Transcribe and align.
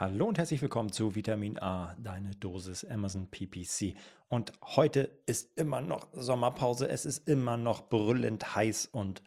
Hallo 0.00 0.26
und 0.26 0.38
herzlich 0.38 0.62
willkommen 0.62 0.92
zu 0.92 1.16
Vitamin 1.16 1.58
A, 1.58 1.96
deine 1.98 2.30
Dosis 2.36 2.84
Amazon 2.84 3.26
PPC. 3.26 3.96
Und 4.28 4.52
heute 4.62 5.10
ist 5.26 5.58
immer 5.58 5.80
noch 5.80 6.06
Sommerpause, 6.12 6.88
es 6.88 7.04
ist 7.04 7.28
immer 7.28 7.56
noch 7.56 7.88
brüllend 7.88 8.54
heiß 8.54 8.86
und 8.92 9.24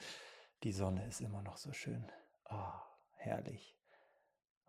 die 0.63 0.71
Sonne 0.71 1.05
ist 1.09 1.19
immer 1.19 1.41
noch 1.41 1.57
so 1.57 1.73
schön. 1.73 2.05
Oh, 2.49 2.71
herrlich. 3.17 3.75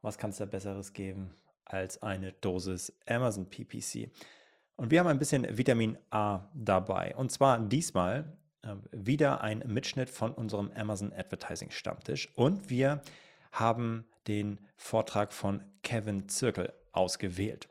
Was 0.00 0.18
kann 0.18 0.30
es 0.30 0.38
da 0.38 0.44
Besseres 0.44 0.92
geben 0.92 1.36
als 1.66 2.02
eine 2.02 2.32
Dosis 2.32 2.92
Amazon 3.06 3.48
PPC? 3.48 4.10
Und 4.74 4.90
wir 4.90 4.98
haben 4.98 5.06
ein 5.06 5.20
bisschen 5.20 5.56
Vitamin 5.56 5.96
A 6.10 6.50
dabei. 6.52 7.14
Und 7.14 7.30
zwar 7.30 7.60
diesmal 7.60 8.36
äh, 8.62 8.74
wieder 8.90 9.40
ein 9.40 9.62
Mitschnitt 9.68 10.10
von 10.10 10.32
unserem 10.32 10.72
Amazon 10.72 11.12
Advertising 11.12 11.70
Stammtisch. 11.70 12.28
Und 12.34 12.70
wir 12.70 13.02
haben 13.52 14.06
den 14.26 14.58
Vortrag 14.76 15.32
von 15.32 15.62
Kevin 15.82 16.28
Zirkel 16.28 16.72
ausgewählt. 16.92 17.68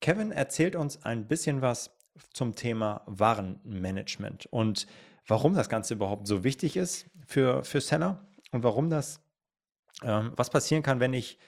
Kevin 0.00 0.32
erzählt 0.32 0.76
uns 0.76 1.04
ein 1.04 1.26
bisschen 1.26 1.62
was 1.62 1.90
zum 2.32 2.54
Thema 2.54 3.02
Warenmanagement 3.06 4.46
und 4.46 4.86
warum 5.26 5.54
das 5.54 5.68
Ganze 5.68 5.94
überhaupt 5.94 6.26
so 6.26 6.44
wichtig 6.44 6.76
ist 6.76 7.06
für, 7.26 7.64
für 7.64 7.80
Seller 7.80 8.26
und 8.52 8.62
warum 8.62 8.90
das, 8.90 9.20
ähm, 10.02 10.32
was 10.36 10.50
passieren 10.50 10.82
kann, 10.82 11.00
wenn 11.00 11.14
ich 11.14 11.38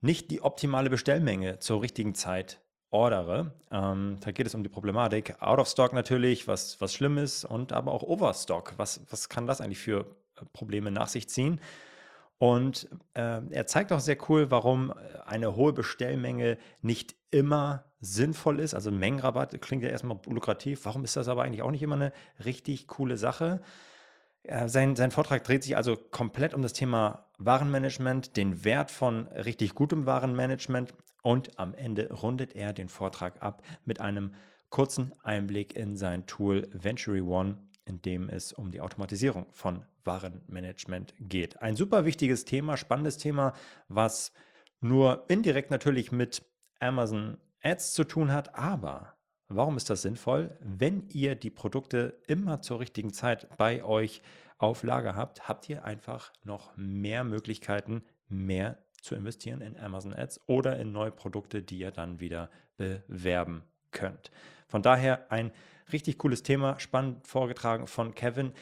nicht 0.00 0.30
die 0.30 0.42
optimale 0.42 0.90
Bestellmenge 0.90 1.58
zur 1.58 1.82
richtigen 1.82 2.14
Zeit 2.14 2.60
ordere. 2.90 3.52
Ähm, 3.70 4.18
da 4.20 4.30
geht 4.30 4.46
es 4.46 4.54
um 4.54 4.62
die 4.62 4.68
Problematik 4.68 5.40
Out 5.42 5.58
of 5.58 5.68
Stock 5.68 5.92
natürlich, 5.92 6.46
was, 6.46 6.80
was 6.80 6.94
schlimm 6.94 7.18
ist 7.18 7.44
und 7.44 7.72
aber 7.72 7.92
auch 7.92 8.02
Overstock. 8.02 8.74
Was, 8.76 9.00
was 9.10 9.28
kann 9.28 9.46
das 9.46 9.60
eigentlich 9.60 9.78
für 9.78 10.06
äh, 10.40 10.44
Probleme 10.52 10.90
nach 10.90 11.08
sich 11.08 11.28
ziehen? 11.28 11.60
Und 12.38 12.88
äh, 13.14 13.40
er 13.50 13.66
zeigt 13.66 13.92
auch 13.92 14.00
sehr 14.00 14.18
cool, 14.28 14.50
warum 14.50 14.90
äh, 14.90 14.94
eine 15.24 15.56
hohe 15.56 15.72
Bestellmenge 15.72 16.58
nicht 16.82 17.16
immer 17.30 17.84
sinnvoll 18.00 18.60
ist. 18.60 18.74
Also 18.74 18.90
Mengenrabatt 18.90 19.60
klingt 19.62 19.82
ja 19.82 19.88
erstmal 19.88 20.18
lukrativ. 20.26 20.84
Warum 20.84 21.04
ist 21.04 21.16
das 21.16 21.28
aber 21.28 21.42
eigentlich 21.42 21.62
auch 21.62 21.70
nicht 21.70 21.82
immer 21.82 21.94
eine 21.94 22.12
richtig 22.44 22.88
coole 22.88 23.16
Sache? 23.16 23.60
Äh, 24.42 24.68
sein, 24.68 24.96
sein 24.96 25.10
Vortrag 25.10 25.44
dreht 25.44 25.64
sich 25.64 25.76
also 25.76 25.96
komplett 25.96 26.54
um 26.54 26.62
das 26.62 26.72
Thema 26.72 27.26
Warenmanagement, 27.38 28.36
den 28.36 28.64
Wert 28.64 28.90
von 28.90 29.26
richtig 29.28 29.74
gutem 29.74 30.06
Warenmanagement 30.06 30.94
und 31.22 31.58
am 31.58 31.74
Ende 31.74 32.12
rundet 32.12 32.54
er 32.54 32.72
den 32.72 32.88
Vortrag 32.88 33.42
ab 33.42 33.62
mit 33.84 34.00
einem 34.00 34.34
kurzen 34.70 35.12
Einblick 35.22 35.74
in 35.74 35.96
sein 35.96 36.26
Tool 36.26 36.68
Ventury 36.72 37.20
One, 37.20 37.58
in 37.86 38.02
dem 38.02 38.28
es 38.28 38.52
um 38.52 38.70
die 38.70 38.80
Automatisierung 38.80 39.46
von 39.52 39.84
Warenmanagement 40.04 41.14
geht. 41.18 41.62
Ein 41.62 41.76
super 41.76 42.04
wichtiges 42.04 42.44
Thema, 42.44 42.76
spannendes 42.76 43.16
Thema, 43.16 43.54
was 43.88 44.32
nur 44.80 45.24
indirekt 45.28 45.70
natürlich 45.70 46.12
mit 46.12 46.44
Amazon 46.80 47.38
Ads 47.62 47.94
zu 47.94 48.04
tun 48.04 48.32
hat, 48.32 48.54
aber 48.54 49.14
warum 49.48 49.76
ist 49.76 49.88
das 49.88 50.02
sinnvoll? 50.02 50.56
Wenn 50.60 51.08
ihr 51.08 51.34
die 51.34 51.50
Produkte 51.50 52.20
immer 52.26 52.60
zur 52.60 52.80
richtigen 52.80 53.12
Zeit 53.12 53.48
bei 53.56 53.82
euch 53.82 54.20
auf 54.58 54.82
Lager 54.82 55.16
habt, 55.16 55.48
habt 55.48 55.68
ihr 55.68 55.84
einfach 55.84 56.32
noch 56.44 56.76
mehr 56.76 57.24
Möglichkeiten, 57.24 58.02
mehr 58.28 58.78
zu 59.00 59.14
investieren 59.14 59.60
in 59.60 59.76
Amazon 59.76 60.14
Ads 60.14 60.40
oder 60.46 60.78
in 60.78 60.92
neue 60.92 61.12
Produkte, 61.12 61.62
die 61.62 61.78
ihr 61.78 61.90
dann 61.90 62.20
wieder 62.20 62.50
bewerben 62.76 63.62
könnt. 63.92 64.30
Von 64.68 64.82
daher 64.82 65.30
ein 65.30 65.52
richtig 65.92 66.18
cooles 66.18 66.42
Thema, 66.42 66.78
spannend 66.78 67.26
vorgetragen 67.26 67.86
von 67.86 68.14
Kevin. 68.14 68.52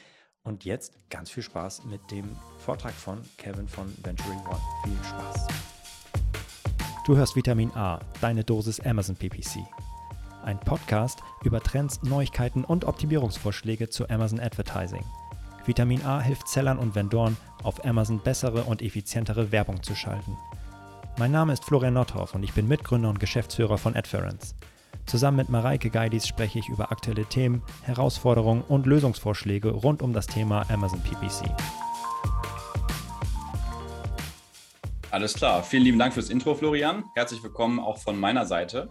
Und 0.42 0.64
jetzt 0.64 0.92
ganz 1.08 1.30
viel 1.30 1.42
Spaß 1.42 1.84
mit 1.84 2.11
dem 2.11 2.36
Vortrag 2.58 2.92
von 2.92 3.22
Kevin 3.39 3.67
von 3.67 3.86
Venturing 4.03 4.41
One. 4.41 4.61
Viel 4.84 5.08
Spaß. 5.08 5.47
Du 7.06 7.17
hörst 7.17 7.34
Vitamin 7.36 7.70
A, 7.72 8.00
deine 8.20 8.45
Dosis 8.45 8.80
Amazon 8.80 9.17
PPC. 9.17 9.61
Ein 10.42 10.61
Podcast 10.61 11.20
über 11.42 11.62
Trends, 11.62 12.02
Neuigkeiten 12.02 12.64
und 12.64 12.84
Optimierungsvorschläge 12.84 13.89
zu 13.89 14.08
Amazon 14.11 14.41
Advertising. 14.41 15.05
Vitamin 15.64 16.05
A 16.05 16.20
hilft 16.20 16.48
Sellern 16.48 16.79
und 16.79 16.95
Vendoren, 16.95 17.39
auf 17.63 17.83
Amazon 17.84 18.20
bessere 18.20 18.64
und 18.64 18.83
effizientere 18.83 19.51
Werbung 19.51 19.83
zu 19.83 19.95
schalten. 19.95 20.36
Mein 21.18 21.33
Name 21.33 21.55
ist 21.55 21.64
Florian 21.64 21.95
Nordhoff 21.95 22.34
und 22.34 22.42
ich 22.42 22.52
bin 22.52 22.68
Mitgründer 22.68 23.08
und 23.08 23.20
Geschäftsführer 23.20 23.79
von 23.79 23.96
Adference. 23.96 24.55
Zusammen 25.07 25.37
mit 25.37 25.49
Mareike 25.49 25.91
Geidis 25.91 26.27
spreche 26.27 26.59
ich 26.59 26.69
über 26.69 26.91
aktuelle 26.91 27.25
Themen, 27.25 27.63
Herausforderungen 27.83 28.63
und 28.63 28.87
Lösungsvorschläge 28.87 29.71
rund 29.71 30.03
um 30.03 30.13
das 30.13 30.27
Thema 30.27 30.69
Amazon 30.71 31.01
PPC. 31.03 31.51
Alles 35.11 35.35
klar. 35.35 35.63
Vielen 35.63 35.85
lieben 35.85 35.99
Dank 35.99 36.13
fürs 36.13 36.29
Intro, 36.29 36.55
Florian. 36.55 37.05
Herzlich 37.15 37.43
willkommen 37.43 37.79
auch 37.79 37.99
von 37.99 38.19
meiner 38.19 38.47
Seite. 38.47 38.91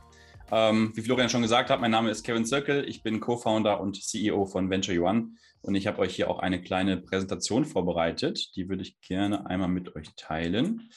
Ähm, 0.52 0.94
wie 0.96 1.02
Florian 1.02 1.30
schon 1.30 1.42
gesagt 1.42 1.70
hat, 1.70 1.82
mein 1.82 1.92
Name 1.92 2.10
ist 2.12 2.24
Kevin 2.24 2.46
Zirkel. 2.46 2.88
Ich 2.88 3.04
bin 3.04 3.20
Co-Founder 3.20 3.82
und 3.82 4.02
CEO 4.02 4.46
von 4.46 4.70
Venture 4.70 5.04
One 5.04 5.32
und 5.62 5.76
ich 5.76 5.88
habe 5.88 6.00
euch 6.00 6.16
hier 6.16 6.30
auch 6.30 6.40
eine 6.40 6.62
kleine 6.62 6.98
Präsentation 6.98 7.66
vorbereitet. 7.66 8.56
Die 8.56 8.70
würde 8.70 8.84
ich 8.84 9.02
gerne 9.02 9.48
einmal 9.48 9.68
mit 9.68 9.96
euch 9.96 10.16
teilen. 10.16 10.90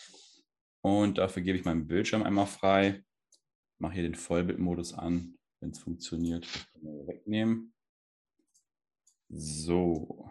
Und 0.81 1.19
dafür 1.19 1.43
gebe 1.43 1.59
ich 1.59 1.65
meinen 1.65 1.89
Bildschirm 1.89 2.23
einmal 2.23 2.47
frei 2.47 3.03
mache 3.79 3.95
hier 3.95 4.03
den 4.03 4.15
Vollbildmodus 4.15 4.95
an, 4.95 5.37
wenn 5.61 5.71
es 5.71 5.79
funktioniert. 5.79 6.47
Wegnehmen. 6.83 7.73
So. 9.29 10.31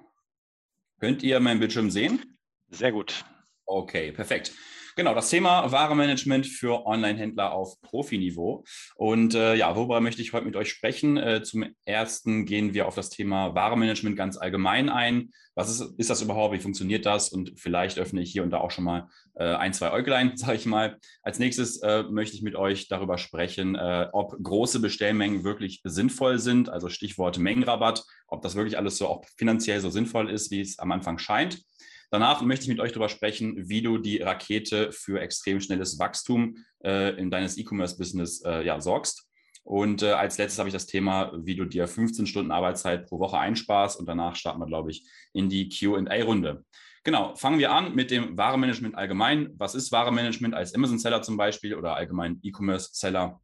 Könnt 1.00 1.23
ihr 1.23 1.39
meinen 1.39 1.59
Bildschirm 1.59 1.91
sehen? 1.91 2.38
Sehr 2.69 2.91
gut. 2.91 3.25
Okay, 3.66 4.11
perfekt. 4.11 4.53
Genau, 4.97 5.13
das 5.13 5.29
Thema 5.29 5.73
Warenmanagement 5.73 6.47
für 6.47 6.85
Online-Händler 6.85 7.51
auf 7.51 7.81
Profiniveau. 7.81 8.63
Und 8.95 9.35
äh, 9.35 9.53
ja, 9.53 9.75
worüber 9.75 10.00
möchte 10.00 10.22
ich 10.22 10.31
heute 10.31 10.45
mit 10.45 10.56
euch 10.56 10.69
sprechen? 10.69 11.17
Äh, 11.17 11.44
zum 11.44 11.66
ersten 11.83 12.45
gehen 12.45 12.73
wir 12.73 12.88
auf 12.88 12.95
das 12.95 13.09
Thema 13.09 13.53
Warenmanagement 13.53 14.16
ganz 14.16 14.38
allgemein 14.38 14.88
ein. 14.88 15.31
Was 15.53 15.69
ist, 15.69 16.00
ist 16.00 16.09
das 16.09 16.22
überhaupt? 16.22 16.53
Wie 16.53 16.61
funktioniert 16.61 17.06
das? 17.06 17.28
Und 17.28 17.59
vielleicht 17.59 18.00
öffne 18.00 18.22
ich 18.22 18.31
hier 18.31 18.41
und 18.44 18.51
da 18.51 18.59
auch 18.59 18.72
schon 18.72 18.85
mal 18.85 19.09
äh, 19.33 19.44
ein, 19.44 19.73
zwei 19.73 19.91
Äuglein, 19.91 20.31
sage 20.38 20.56
ich 20.56 20.66
mal. 20.66 20.97
Als 21.23 21.39
nächstes 21.39 21.81
äh, 21.81 22.03
möchte 22.03 22.38
ich 22.38 22.41
mit 22.41 22.56
euch 22.56 22.88
darüber 22.88 23.17
sprechen, 23.17 23.75
äh, 23.75 24.07
ob 24.13 24.41
große 24.41 24.79
Bestellmengen 24.79 25.44
wirklich 25.44 25.81
sinnvoll 25.83 26.39
sind, 26.39 26.69
also 26.69 26.88
Stichwort 26.88 27.38
Mengenrabatt, 27.38 28.06
ob 28.27 28.41
das 28.44 28.56
wirklich 28.56 28.77
alles 28.77 28.97
so 28.97 29.09
auch 29.09 29.25
finanziell 29.35 29.81
so 29.81 29.89
sinnvoll 29.89 30.29
ist, 30.29 30.51
wie 30.51 30.62
es 30.62 30.79
am 30.79 30.94
Anfang 30.94 31.17
scheint. 31.17 31.66
Danach 32.11 32.41
möchte 32.41 32.63
ich 32.63 32.69
mit 32.69 32.79
euch 32.79 32.91
darüber 32.91 33.09
sprechen, 33.09 33.69
wie 33.69 33.81
du 33.81 33.97
die 33.97 34.17
Rakete 34.17 34.91
für 34.91 35.19
extrem 35.19 35.59
schnelles 35.59 35.99
Wachstum 35.99 36.57
äh, 36.83 37.17
in 37.19 37.31
deines 37.31 37.57
E-Commerce-Business 37.57 38.43
äh, 38.45 38.66
ja, 38.66 38.79
sorgst. 38.79 39.27
Und 39.63 40.03
äh, 40.03 40.11
als 40.11 40.38
letztes 40.38 40.59
habe 40.59 40.69
ich 40.69 40.73
das 40.73 40.85
Thema, 40.85 41.31
wie 41.35 41.55
du 41.55 41.65
dir 41.65 41.88
15 41.88 42.27
Stunden 42.27 42.51
Arbeitszeit 42.51 43.07
pro 43.07 43.19
Woche 43.19 43.39
einsparst. 43.39 43.99
Und 43.99 44.05
danach 44.05 44.35
starten 44.35 44.59
wir, 44.59 44.67
glaube 44.67 44.91
ich, 44.91 45.07
in 45.33 45.49
die 45.49 45.69
QA-Runde. 45.69 46.63
Genau, 47.03 47.35
fangen 47.35 47.59
wir 47.59 47.71
an 47.71 47.94
mit 47.94 48.11
dem 48.11 48.38
Warenmanagement 48.38 48.95
allgemein. 48.95 49.49
Was 49.57 49.75
ist 49.75 49.91
Warenmanagement 49.91 50.53
als 50.53 50.73
Amazon-Seller 50.73 51.21
zum 51.23 51.38
Beispiel 51.38 51.75
oder 51.75 51.95
allgemein 51.95 52.39
E-Commerce-Seller? 52.44 53.41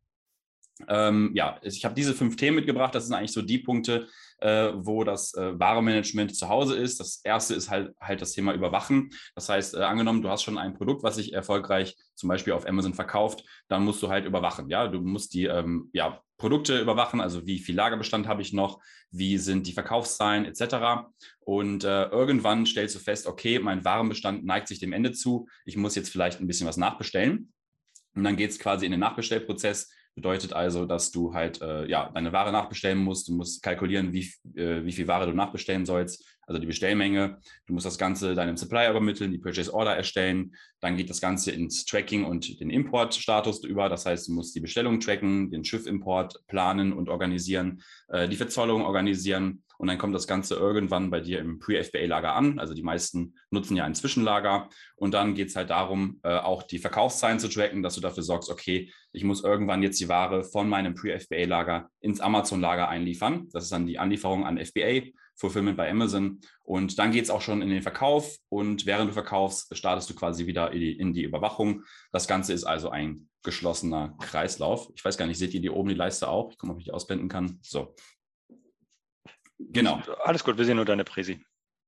Ähm, 0.88 1.32
ja, 1.34 1.60
ich 1.62 1.86
habe 1.86 1.96
diese 1.96 2.14
fünf 2.14 2.36
Themen 2.36 2.56
mitgebracht. 2.56 2.96
Das 2.96 3.06
sind 3.06 3.16
eigentlich 3.16 3.34
so 3.34 3.42
die 3.42 3.60
Punkte, 3.60 4.08
äh, 4.40 4.72
wo 4.76 5.04
das 5.04 5.34
äh, 5.36 5.60
Warenmanagement 5.60 6.36
zu 6.36 6.50
Hause 6.50 6.76
ist. 6.76 7.00
Das 7.00 7.22
erste 7.24 7.54
ist 7.54 7.70
halt, 7.70 7.94
halt 8.00 8.22
das 8.22 8.32
Thema 8.32 8.54
Überwachen. 8.54 9.12
Das 9.36 9.50
heißt, 9.50 9.76
äh, 9.76 9.84
angenommen, 9.84 10.22
du 10.22 10.30
hast 10.30 10.44
schon 10.44 10.58
ein 10.58 10.74
Produkt, 10.74 11.04
was 11.04 11.16
sich 11.16 11.34
erfolgreich 11.34 11.96
zum 12.16 12.30
Beispiel 12.30 12.54
auf 12.54 12.68
Amazon 12.68 12.94
verkauft, 12.94 13.44
dann 13.68 13.84
musst 13.84 14.02
du 14.02 14.10
halt 14.10 14.26
überwachen. 14.26 14.70
Ja, 14.70 14.88
du 14.88 15.02
musst 15.02 15.34
die 15.34 15.46
ähm, 15.46 15.90
ja, 15.94 16.22
Produkte 16.38 16.80
überwachen, 16.80 17.22
also 17.22 17.46
wie 17.46 17.60
viel 17.60 17.76
Lagerbestand 17.76 18.28
habe 18.28 18.42
ich 18.42 18.54
noch, 18.54 18.82
wie 19.12 19.38
sind 19.38 19.68
die 19.68 19.74
Verkaufszahlen 19.74 20.46
etc. 20.46 21.06
Und 21.40 21.84
äh, 21.84 22.06
irgendwann 22.06 22.66
stellst 22.66 22.96
du 22.96 23.00
fest, 23.00 23.28
okay, 23.28 23.60
mein 23.60 23.86
Warenbestand 23.86 24.44
neigt 24.44 24.68
sich 24.68 24.80
dem 24.80 24.94
Ende 24.94 25.12
zu. 25.12 25.48
Ich 25.66 25.78
muss 25.78 25.96
jetzt 25.96 26.10
vielleicht 26.10 26.40
ein 26.40 26.48
bisschen 26.48 26.68
was 26.68 26.78
nachbestellen. 26.78 27.54
Und 28.16 28.24
dann 28.24 28.36
geht 28.36 28.52
es 28.52 28.60
quasi 28.60 28.86
in 28.86 28.92
den 28.92 29.00
Nachbestellprozess 29.00 29.92
Bedeutet 30.16 30.52
also, 30.52 30.86
dass 30.86 31.12
du 31.12 31.34
halt 31.34 31.62
äh, 31.62 31.88
ja, 31.88 32.10
deine 32.14 32.34
Ware 32.34 32.52
nachbestellen 32.52 33.00
musst. 33.00 33.30
Du 33.30 33.34
musst 33.34 33.64
kalkulieren, 33.64 34.12
wie, 34.12 34.30
äh, 34.56 34.84
wie 34.84 34.92
viel 34.92 35.08
Ware 35.08 35.26
du 35.26 35.34
nachbestellen 35.34 35.86
sollst, 35.86 36.26
also 36.46 36.60
die 36.60 36.68
Bestellmenge. 36.68 37.40
Du 37.66 37.74
musst 37.74 37.86
das 37.86 37.98
Ganze 37.98 38.36
deinem 38.36 38.58
Supplier 38.58 38.90
übermitteln, 38.90 39.32
die 39.32 39.38
Purchase 39.38 39.74
Order 39.74 39.96
erstellen. 39.96 40.54
Dann 40.82 40.98
geht 40.98 41.10
das 41.10 41.22
Ganze 41.22 41.52
ins 41.52 41.86
Tracking 41.86 42.26
und 42.26 42.60
den 42.60 42.70
Importstatus 42.70 43.64
über. 43.64 43.88
Das 43.88 44.06
heißt, 44.06 44.28
du 44.28 44.34
musst 44.34 44.54
die 44.54 44.60
Bestellung 44.60 45.00
tracken, 45.00 45.50
den 45.50 45.64
Schiffimport 45.64 46.46
planen 46.48 46.92
und 46.92 47.08
organisieren, 47.08 47.82
äh, 48.10 48.28
die 48.28 48.36
Verzollung 48.36 48.84
organisieren. 48.84 49.64
Und 49.82 49.88
dann 49.88 49.98
kommt 49.98 50.14
das 50.14 50.28
Ganze 50.28 50.54
irgendwann 50.54 51.10
bei 51.10 51.22
dir 51.22 51.40
im 51.40 51.58
Pre-FBA-Lager 51.58 52.36
an. 52.36 52.60
Also 52.60 52.76
die 52.76 52.84
meisten 52.84 53.34
nutzen 53.50 53.76
ja 53.76 53.84
ein 53.84 53.96
Zwischenlager. 53.96 54.70
Und 54.96 55.16
dann 55.16 55.34
geht 55.34 55.48
es 55.48 55.56
halt 55.56 55.72
darum, 55.72 56.20
äh, 56.22 56.38
auch 56.38 56.62
die 56.62 56.78
Verkaufszahlen 56.78 57.40
zu 57.40 57.50
tracken, 57.50 57.82
dass 57.82 57.96
du 57.96 58.02
dafür 58.02 58.22
sorgst, 58.22 58.52
okay, 58.52 58.94
ich 59.12 59.24
muss 59.24 59.44
irgendwann 59.44 59.82
jetzt 59.82 60.00
die 60.00 60.08
Ware 60.08 60.44
von 60.44 60.70
meinem 60.70 60.94
Pre-FBA-Lager 60.94 61.90
ins 62.00 62.22
Amazon-Lager 62.22 62.90
einliefern. 62.90 63.50
Das 63.54 63.64
ist 63.64 63.72
dann 63.72 63.88
die 63.88 63.98
Anlieferung 63.98 64.46
an 64.46 64.64
FBA 64.64 65.10
Fulfillment 65.34 65.78
bei 65.78 65.90
Amazon. 65.90 66.42
Und 66.62 67.00
dann 67.00 67.12
geht 67.12 67.24
es 67.24 67.32
auch 67.32 67.42
schon 67.42 67.64
in 67.64 67.70
den 67.70 67.82
Verkauf 67.82 68.38
und 68.50 68.86
während 68.86 69.10
du 69.10 69.14
verkaufst, 69.14 69.76
startest 69.76 70.08
du 70.12 70.14
quasi 70.14 70.46
wieder 70.46 70.72
in 70.74 70.80
die, 70.80 70.92
in 70.92 71.14
die 71.14 71.24
Überwachung. 71.24 71.86
Das 72.12 72.28
Ganze 72.28 72.54
ist 72.54 72.66
also 72.66 72.92
ein 72.92 73.30
geschlossener 73.42 74.16
Kreislauf. 74.20 74.92
Ich 74.94 75.04
weiß 75.04 75.18
gar 75.18 75.26
nicht, 75.26 75.40
seht 75.40 75.56
ihr 75.56 75.62
die 75.62 75.72
oben 75.72 75.90
die 75.90 75.96
Leiste 75.96 76.28
auch? 76.28 76.52
Ich 76.52 76.60
gucke 76.60 76.68
mal, 76.68 76.74
ob 76.74 76.80
ich 76.80 76.86
die 76.86 76.92
ausblenden 76.92 77.30
kann. 77.30 77.58
So. 77.64 77.96
Genau. 79.70 80.02
Alles 80.24 80.44
gut, 80.44 80.58
wir 80.58 80.66
sehen 80.66 80.78
nur 80.78 80.86
deine 80.86 81.04
Präsi. 81.04 81.44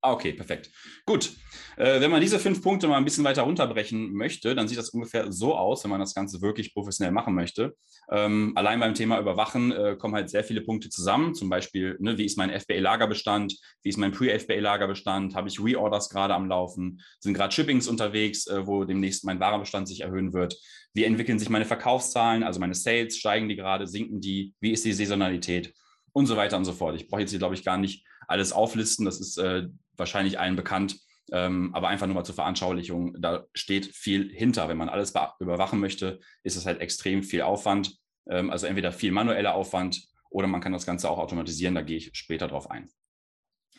Ah, 0.06 0.12
okay, 0.12 0.34
perfekt. 0.34 0.70
Gut. 1.06 1.31
Äh, 1.78 2.02
wenn 2.02 2.12
man 2.12 2.20
diese 2.20 2.38
fünf 2.38 2.62
Punkte 2.62 2.90
mal 2.90 2.98
ein 2.98 3.06
bisschen 3.06 3.24
weiter 3.24 3.44
runterbrechen 3.44 4.12
möchte, 4.12 4.54
dann 4.54 4.68
sieht 4.68 4.78
das 4.78 4.90
ungefähr 4.90 5.31
so 5.31 5.56
aus, 5.56 5.86
wenn 5.86 5.92
man 5.92 6.02
das 6.02 6.14
Ganze 6.14 6.42
wirklich 6.42 6.74
professionell 6.74 7.14
machen 7.14 7.34
möchte. 7.34 7.74
Ähm, 8.12 8.52
allein 8.56 8.81
beim 8.81 8.96
Thema 8.96 9.18
Überwachen 9.18 9.72
äh, 9.72 9.96
kommen 9.98 10.14
halt 10.14 10.30
sehr 10.30 10.44
viele 10.44 10.60
Punkte 10.60 10.90
zusammen. 10.90 11.34
Zum 11.34 11.50
Beispiel, 11.50 11.96
ne, 12.02 12.18
wie 12.18 12.25
ist 12.25 12.38
mein 12.38 12.50
FBA-Lagerbestand? 12.50 13.58
Wie 13.81 13.90
ist 13.90 13.98
mein 13.98 14.12
Pre-FBA-Lagerbestand? 14.12 15.36
Habe 15.36 15.48
ich 15.48 15.64
Reorders 15.64 16.10
gerade 16.10 16.34
am 16.34 16.50
Laufen? 16.50 17.02
Sind 17.22 17.34
gerade 17.34 17.54
Shippings 17.54 17.88
unterwegs, 17.88 18.46
äh, 18.48 18.68
wo 18.68 18.84
demnächst 18.84 19.24
mein 19.24 19.40
Warenbestand 19.40 19.88
sich 19.88 20.02
erhöhen 20.02 20.34
wird? 20.34 20.60
Wie 20.94 21.06
entwickeln 21.06 21.40
sich 21.40 21.50
meine 21.50 21.66
Verkaufszahlen, 21.66 22.44
also 22.44 22.60
meine 22.60 22.75
Sales? 22.75 23.18
Steigen 23.18 23.48
die 23.48 23.56
gerade? 23.56 23.88
Sinken 23.88 24.20
die? 24.20 24.54
Wie 24.60 24.74
ist 24.74 24.84
die 24.84 24.92
Saisonalität? 24.92 25.74
Und 26.13 26.27
so 26.27 26.38
weiter 26.38 26.57
und 26.57 26.65
so 26.65 26.74
fort. 26.74 26.95
Ich 26.95 27.07
brauche 27.07 27.21
jetzt 27.21 27.31
hier, 27.31 27.39
glaube 27.39 27.56
ich, 27.56 27.65
gar 27.65 27.77
nicht 27.77 28.06
alles 28.27 28.54
auflisten. 28.54 29.06
Das 29.06 29.19
ist 29.19 29.38
äh, 29.38 29.68
wahrscheinlich 29.98 30.39
allen 30.39 30.56
bekannt. 30.56 31.00
Ähm, 31.31 31.74
aber 31.74 31.88
einfach 31.88 32.06
nur 32.06 32.15
mal 32.15 32.24
zur 32.24 32.36
Veranschaulichung, 32.36 33.19
da 33.19 33.45
steht 33.54 33.88
viel 33.95 34.30
hinter. 34.31 34.68
Wenn 34.68 34.77
man 34.77 34.89
alles 34.89 35.13
überwachen 35.39 35.80
möchte, 35.80 36.19
ist 36.44 36.56
es 36.56 36.65
halt 36.65 36.81
extrem 36.81 37.24
viel 37.24 37.42
Aufwand. 37.42 37.98
Ähm, 38.30 38.50
also 38.51 38.68
entweder 38.68 38.92
viel 38.92 39.12
manueller 39.12 39.56
Aufwand 39.56 40.07
oder 40.30 40.48
man 40.48 40.62
kann 40.62 40.74
das 40.74 40.86
Ganze 40.86 41.10
auch 41.10 41.18
automatisieren. 41.18 41.75
Da 41.75 41.81
gehe 41.81 41.98
ich 41.98 42.12
später 42.13 42.48
drauf 42.48 42.69
ein. 42.69 42.89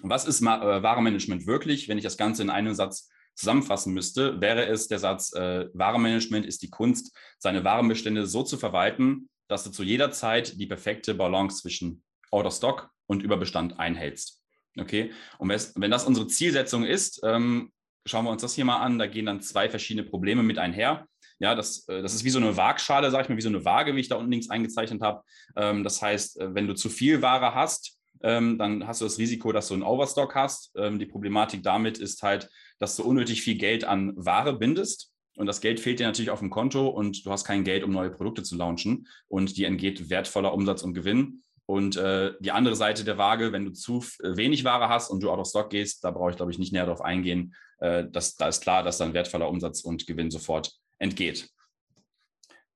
Was 0.02 0.26
ist 0.26 0.40
äh, 0.42 0.44
Warenmanagement 0.44 1.46
wirklich? 1.46 1.88
Wenn 1.88 1.98
ich 1.98 2.04
das 2.04 2.16
Ganze 2.16 2.42
in 2.42 2.50
einem 2.50 2.74
Satz 2.74 3.10
zusammenfassen 3.34 3.92
müsste, 3.92 4.40
wäre 4.40 4.66
es 4.66 4.86
der 4.86 4.98
Satz, 4.98 5.32
äh, 5.34 5.68
Warenmanagement 5.74 6.46
ist 6.46 6.62
die 6.62 6.70
Kunst, 6.70 7.16
seine 7.38 7.64
Warenbestände 7.64 8.26
so 8.26 8.42
zu 8.42 8.56
verwalten, 8.56 9.28
dass 9.48 9.64
du 9.64 9.70
zu 9.70 9.82
jeder 9.82 10.12
Zeit 10.12 10.58
die 10.60 10.66
perfekte 10.66 11.14
Balance 11.14 11.62
zwischen 11.62 12.03
Out 12.34 12.46
of 12.46 12.54
Stock 12.54 12.90
und 13.06 13.22
Überbestand 13.22 13.78
einhältst. 13.78 14.42
Okay, 14.78 15.12
und 15.38 15.48
wenn 15.48 15.90
das 15.90 16.04
unsere 16.04 16.26
Zielsetzung 16.26 16.84
ist, 16.84 17.20
ähm, 17.24 17.70
schauen 18.06 18.24
wir 18.24 18.30
uns 18.32 18.42
das 18.42 18.54
hier 18.54 18.64
mal 18.64 18.78
an. 18.78 18.98
Da 18.98 19.06
gehen 19.06 19.26
dann 19.26 19.40
zwei 19.40 19.70
verschiedene 19.70 20.06
Probleme 20.06 20.42
mit 20.42 20.58
einher. 20.58 21.06
Ja, 21.38 21.54
das, 21.54 21.86
äh, 21.88 22.02
das 22.02 22.14
ist 22.14 22.24
wie 22.24 22.30
so 22.30 22.38
eine 22.38 22.56
Waagschale, 22.56 23.10
sage 23.10 23.24
ich 23.24 23.28
mal, 23.28 23.36
wie 23.36 23.42
so 23.42 23.48
eine 23.48 23.64
Waage, 23.64 23.94
wie 23.94 24.00
ich 24.00 24.08
da 24.08 24.16
unten 24.16 24.32
links 24.32 24.50
eingezeichnet 24.50 25.00
habe. 25.00 25.22
Ähm, 25.56 25.84
das 25.84 26.02
heißt, 26.02 26.40
äh, 26.40 26.54
wenn 26.54 26.66
du 26.66 26.74
zu 26.74 26.88
viel 26.88 27.22
Ware 27.22 27.54
hast, 27.54 27.98
ähm, 28.22 28.58
dann 28.58 28.86
hast 28.86 29.00
du 29.00 29.04
das 29.04 29.18
Risiko, 29.18 29.52
dass 29.52 29.68
du 29.68 29.74
einen 29.74 29.82
Overstock 29.82 30.34
hast. 30.34 30.72
Ähm, 30.76 30.98
die 30.98 31.06
Problematik 31.06 31.62
damit 31.62 31.98
ist 31.98 32.22
halt, 32.22 32.48
dass 32.78 32.96
du 32.96 33.04
unnötig 33.04 33.42
viel 33.42 33.56
Geld 33.56 33.84
an 33.84 34.12
Ware 34.16 34.54
bindest. 34.58 35.12
Und 35.36 35.46
das 35.46 35.60
Geld 35.60 35.80
fehlt 35.80 35.98
dir 36.00 36.06
natürlich 36.06 36.30
auf 36.30 36.38
dem 36.38 36.50
Konto 36.50 36.88
und 36.88 37.26
du 37.26 37.30
hast 37.30 37.44
kein 37.44 37.64
Geld, 37.64 37.82
um 37.84 37.90
neue 37.90 38.10
Produkte 38.10 38.42
zu 38.42 38.56
launchen. 38.56 39.08
Und 39.28 39.56
dir 39.56 39.66
entgeht 39.66 40.10
wertvoller 40.10 40.54
Umsatz 40.54 40.82
und 40.82 40.94
Gewinn. 40.94 41.42
Und 41.66 41.96
äh, 41.96 42.32
die 42.40 42.52
andere 42.52 42.76
Seite 42.76 43.04
der 43.04 43.16
Waage, 43.16 43.52
wenn 43.52 43.64
du 43.64 43.72
zu 43.72 44.04
äh, 44.22 44.36
wenig 44.36 44.64
Ware 44.64 44.88
hast 44.88 45.10
und 45.10 45.22
du 45.22 45.30
out 45.30 45.38
of 45.38 45.48
stock 45.48 45.70
gehst, 45.70 46.04
da 46.04 46.10
brauche 46.10 46.30
ich, 46.30 46.36
glaube 46.36 46.52
ich, 46.52 46.58
nicht 46.58 46.72
näher 46.72 46.84
darauf 46.84 47.00
eingehen. 47.00 47.54
Äh, 47.78 48.04
das, 48.10 48.36
da 48.36 48.48
ist 48.48 48.60
klar, 48.60 48.82
dass 48.82 48.98
dann 48.98 49.14
wertvoller 49.14 49.48
Umsatz 49.48 49.80
und 49.80 50.06
Gewinn 50.06 50.30
sofort 50.30 50.72
entgeht. 50.98 51.48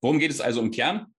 Worum 0.00 0.18
geht 0.18 0.30
es 0.30 0.40
also 0.40 0.60
im 0.60 0.70
Kern? 0.70 1.14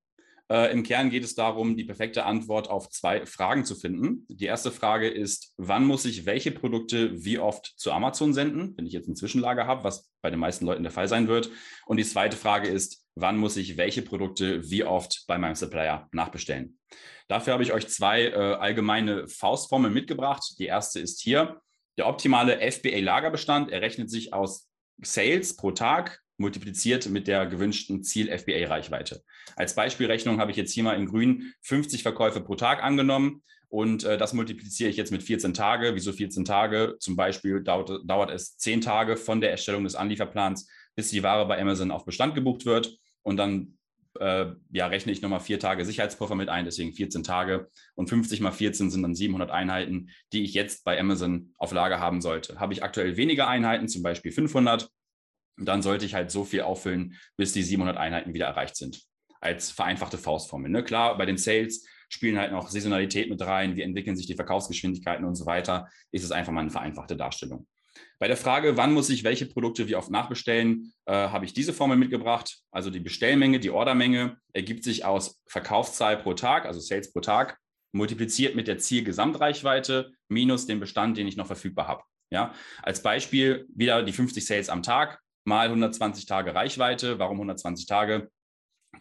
Äh, 0.51 0.71
Im 0.71 0.83
Kern 0.83 1.09
geht 1.11 1.23
es 1.23 1.35
darum, 1.35 1.77
die 1.77 1.83
perfekte 1.83 2.25
Antwort 2.25 2.69
auf 2.69 2.89
zwei 2.89 3.25
Fragen 3.25 3.65
zu 3.65 3.75
finden. 3.75 4.25
Die 4.29 4.45
erste 4.45 4.71
Frage 4.71 5.07
ist, 5.07 5.53
wann 5.57 5.85
muss 5.85 6.05
ich 6.05 6.25
welche 6.25 6.51
Produkte 6.51 7.23
wie 7.23 7.37
oft 7.37 7.73
zu 7.77 7.91
Amazon 7.91 8.33
senden, 8.33 8.75
wenn 8.75 8.87
ich 8.87 8.93
jetzt 8.93 9.07
ein 9.07 9.15
Zwischenlager 9.15 9.67
habe, 9.67 9.83
was 9.83 10.09
bei 10.21 10.31
den 10.31 10.39
meisten 10.39 10.65
Leuten 10.65 10.83
der 10.83 10.91
Fall 10.91 11.07
sein 11.07 11.27
wird. 11.27 11.51
Und 11.85 11.97
die 11.97 12.03
zweite 12.03 12.35
Frage 12.35 12.67
ist, 12.67 13.05
wann 13.15 13.37
muss 13.37 13.57
ich 13.57 13.77
welche 13.77 14.01
Produkte 14.01 14.69
wie 14.69 14.83
oft 14.83 15.25
bei 15.27 15.37
meinem 15.37 15.55
Supplier 15.55 16.07
nachbestellen. 16.11 16.79
Dafür 17.27 17.53
habe 17.53 17.63
ich 17.63 17.73
euch 17.73 17.87
zwei 17.87 18.23
äh, 18.23 18.33
allgemeine 18.33 19.27
Faustformeln 19.27 19.93
mitgebracht. 19.93 20.55
Die 20.57 20.65
erste 20.65 20.99
ist 20.99 21.21
hier. 21.21 21.61
Der 21.99 22.07
optimale 22.07 22.59
FBA-Lagerbestand 22.59 23.71
errechnet 23.71 24.09
sich 24.09 24.33
aus 24.33 24.67
Sales 25.01 25.55
pro 25.55 25.71
Tag 25.71 26.21
multipliziert 26.39 27.09
mit 27.09 27.27
der 27.27 27.45
gewünschten 27.45 28.03
Ziel-FBA-Reichweite. 28.03 29.21
Als 29.55 29.75
Beispielrechnung 29.75 30.39
habe 30.39 30.51
ich 30.51 30.57
jetzt 30.57 30.73
hier 30.73 30.83
mal 30.83 30.95
in 30.95 31.05
grün 31.05 31.53
50 31.61 32.03
Verkäufe 32.03 32.41
pro 32.41 32.55
Tag 32.55 32.83
angenommen 32.83 33.43
und 33.69 34.03
äh, 34.03 34.17
das 34.17 34.33
multipliziere 34.33 34.89
ich 34.89 34.97
jetzt 34.97 35.11
mit 35.11 35.21
14 35.23 35.53
Tage. 35.53 35.93
Wieso 35.93 36.11
14 36.11 36.43
Tage? 36.43 36.95
Zum 36.99 37.15
Beispiel 37.15 37.61
dauert, 37.61 38.01
dauert 38.03 38.31
es 38.31 38.57
10 38.57 38.81
Tage 38.81 39.15
von 39.15 39.41
der 39.41 39.51
Erstellung 39.51 39.83
des 39.83 39.95
Anlieferplans, 39.95 40.67
bis 40.95 41.09
die 41.09 41.23
Ware 41.23 41.47
bei 41.47 41.61
Amazon 41.61 41.91
auf 41.91 42.03
Bestand 42.03 42.33
gebucht 42.33 42.65
wird. 42.65 42.97
Und 43.21 43.37
dann 43.37 43.77
äh, 44.19 44.47
ja, 44.71 44.87
rechne 44.87 45.11
ich 45.11 45.21
nochmal 45.21 45.39
vier 45.39 45.59
Tage 45.59 45.85
Sicherheitspuffer 45.85 46.33
mit 46.33 46.49
ein, 46.49 46.65
deswegen 46.65 46.93
14 46.93 47.23
Tage. 47.23 47.69
Und 47.93 48.09
50 48.09 48.41
mal 48.41 48.51
14 48.51 48.89
sind 48.89 49.03
dann 49.03 49.13
700 49.13 49.51
Einheiten, 49.51 50.09
die 50.33 50.43
ich 50.43 50.55
jetzt 50.55 50.83
bei 50.83 50.99
Amazon 50.99 51.53
auf 51.57 51.71
Lager 51.71 51.99
haben 51.99 52.21
sollte. 52.21 52.59
Habe 52.59 52.73
ich 52.73 52.83
aktuell 52.83 53.17
weniger 53.17 53.47
Einheiten, 53.47 53.87
zum 53.87 54.01
Beispiel 54.01 54.31
500, 54.31 54.89
dann 55.67 55.81
sollte 55.81 56.05
ich 56.05 56.13
halt 56.13 56.31
so 56.31 56.43
viel 56.43 56.61
auffüllen, 56.61 57.15
bis 57.37 57.53
die 57.53 57.63
700 57.63 57.97
Einheiten 57.97 58.33
wieder 58.33 58.47
erreicht 58.47 58.75
sind. 58.75 59.01
Als 59.41 59.71
vereinfachte 59.71 60.17
Faustformel. 60.17 60.69
Ne? 60.69 60.83
Klar, 60.83 61.17
bei 61.17 61.25
den 61.25 61.37
Sales 61.37 61.85
spielen 62.09 62.37
halt 62.37 62.51
noch 62.51 62.69
Saisonalität 62.69 63.29
mit 63.29 63.41
rein, 63.41 63.75
wie 63.75 63.81
entwickeln 63.81 64.15
sich 64.15 64.27
die 64.27 64.35
Verkaufsgeschwindigkeiten 64.35 65.25
und 65.25 65.35
so 65.35 65.45
weiter, 65.45 65.87
ist 66.11 66.23
es 66.23 66.31
einfach 66.31 66.51
mal 66.51 66.61
eine 66.61 66.71
vereinfachte 66.71 67.15
Darstellung. 67.15 67.67
Bei 68.17 68.27
der 68.27 68.37
Frage, 68.37 68.77
wann 68.77 68.93
muss 68.93 69.09
ich 69.09 69.23
welche 69.23 69.45
Produkte 69.45 69.87
wie 69.87 69.95
oft 69.95 70.09
nachbestellen, 70.09 70.93
äh, 71.05 71.13
habe 71.13 71.45
ich 71.45 71.53
diese 71.53 71.73
Formel 71.73 71.97
mitgebracht. 71.97 72.59
Also 72.71 72.89
die 72.89 72.99
Bestellmenge, 72.99 73.59
die 73.59 73.69
Ordermenge 73.69 74.37
ergibt 74.53 74.83
sich 74.83 75.05
aus 75.05 75.41
Verkaufszahl 75.47 76.17
pro 76.17 76.33
Tag, 76.33 76.65
also 76.65 76.79
Sales 76.79 77.11
pro 77.11 77.21
Tag, 77.21 77.57
multipliziert 77.91 78.55
mit 78.55 78.67
der 78.67 78.77
Zielgesamtreichweite 78.77 80.11
minus 80.27 80.65
den 80.65 80.79
Bestand, 80.79 81.17
den 81.17 81.27
ich 81.27 81.37
noch 81.37 81.47
verfügbar 81.47 81.87
habe. 81.87 82.03
Ja, 82.31 82.53
als 82.83 83.01
Beispiel 83.01 83.65
wieder 83.73 84.03
die 84.03 84.11
50 84.11 84.45
Sales 84.45 84.69
am 84.69 84.83
Tag 84.83 85.19
mal 85.49 85.65
120 85.67 86.25
Tage 86.25 86.55
Reichweite. 86.55 87.19
Warum 87.19 87.37
120 87.37 87.85
Tage? 87.87 88.29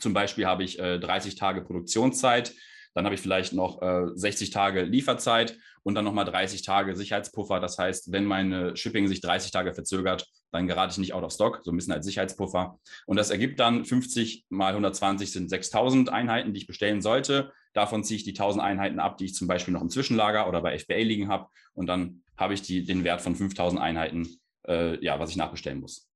Zum 0.00 0.12
Beispiel 0.12 0.46
habe 0.46 0.64
ich 0.64 0.78
äh, 0.78 0.98
30 0.98 1.36
Tage 1.36 1.62
Produktionszeit, 1.62 2.52
dann 2.94 3.04
habe 3.04 3.14
ich 3.14 3.20
vielleicht 3.20 3.52
noch 3.52 3.80
äh, 3.80 4.06
60 4.14 4.50
Tage 4.50 4.82
Lieferzeit 4.82 5.56
und 5.82 5.94
dann 5.94 6.04
nochmal 6.04 6.24
30 6.24 6.62
Tage 6.62 6.96
Sicherheitspuffer. 6.96 7.60
Das 7.60 7.78
heißt, 7.78 8.12
wenn 8.12 8.24
meine 8.24 8.76
Shipping 8.76 9.06
sich 9.08 9.20
30 9.20 9.50
Tage 9.50 9.72
verzögert, 9.72 10.26
dann 10.50 10.66
gerate 10.66 10.92
ich 10.92 10.98
nicht 10.98 11.14
out 11.14 11.24
of 11.24 11.32
stock, 11.32 11.60
so 11.62 11.70
ein 11.70 11.76
bisschen 11.76 11.92
als 11.92 12.04
Sicherheitspuffer. 12.06 12.78
Und 13.06 13.16
das 13.16 13.30
ergibt 13.30 13.60
dann 13.60 13.84
50 13.84 14.46
mal 14.48 14.70
120 14.70 15.30
sind 15.30 15.48
6000 15.48 16.10
Einheiten, 16.10 16.52
die 16.52 16.60
ich 16.60 16.66
bestellen 16.66 17.00
sollte. 17.00 17.52
Davon 17.72 18.04
ziehe 18.04 18.16
ich 18.16 18.24
die 18.24 18.30
1000 18.30 18.62
Einheiten 18.64 18.98
ab, 18.98 19.16
die 19.18 19.26
ich 19.26 19.34
zum 19.34 19.48
Beispiel 19.48 19.72
noch 19.72 19.82
im 19.82 19.90
Zwischenlager 19.90 20.48
oder 20.48 20.62
bei 20.62 20.78
FBA 20.78 20.96
liegen 20.96 21.28
habe. 21.28 21.48
Und 21.74 21.86
dann 21.86 22.22
habe 22.36 22.54
ich 22.54 22.62
die, 22.62 22.84
den 22.84 23.04
Wert 23.04 23.20
von 23.20 23.36
5000 23.36 23.80
Einheiten, 23.80 24.28
äh, 24.66 25.02
ja, 25.04 25.20
was 25.20 25.30
ich 25.30 25.36
nachbestellen 25.36 25.80
muss. 25.80 26.07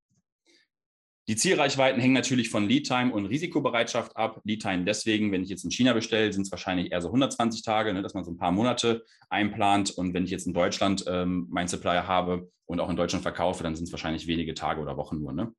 Die 1.28 1.36
Zielreichweiten 1.36 2.00
hängen 2.00 2.14
natürlich 2.14 2.50
von 2.50 2.68
Lead-Time 2.68 3.12
und 3.12 3.26
Risikobereitschaft 3.26 4.16
ab. 4.16 4.40
Lead-Time 4.44 4.84
deswegen, 4.84 5.30
wenn 5.30 5.44
ich 5.44 5.50
jetzt 5.50 5.64
in 5.64 5.70
China 5.70 5.92
bestelle, 5.92 6.32
sind 6.32 6.42
es 6.42 6.50
wahrscheinlich 6.50 6.90
eher 6.90 7.00
so 7.00 7.08
120 7.08 7.62
Tage, 7.62 7.94
ne, 7.94 8.02
dass 8.02 8.14
man 8.14 8.24
so 8.24 8.32
ein 8.32 8.38
paar 8.38 8.50
Monate 8.50 9.04
einplant. 9.30 9.92
Und 9.92 10.14
wenn 10.14 10.24
ich 10.24 10.30
jetzt 10.30 10.48
in 10.48 10.54
Deutschland 10.54 11.04
ähm, 11.06 11.46
meinen 11.48 11.68
Supplier 11.68 12.08
habe 12.08 12.50
und 12.66 12.80
auch 12.80 12.90
in 12.90 12.96
Deutschland 12.96 13.22
verkaufe, 13.22 13.62
dann 13.62 13.76
sind 13.76 13.84
es 13.84 13.92
wahrscheinlich 13.92 14.26
wenige 14.26 14.54
Tage 14.54 14.80
oder 14.80 14.96
Wochen 14.96 15.20
nur. 15.20 15.32
Ne? 15.32 15.54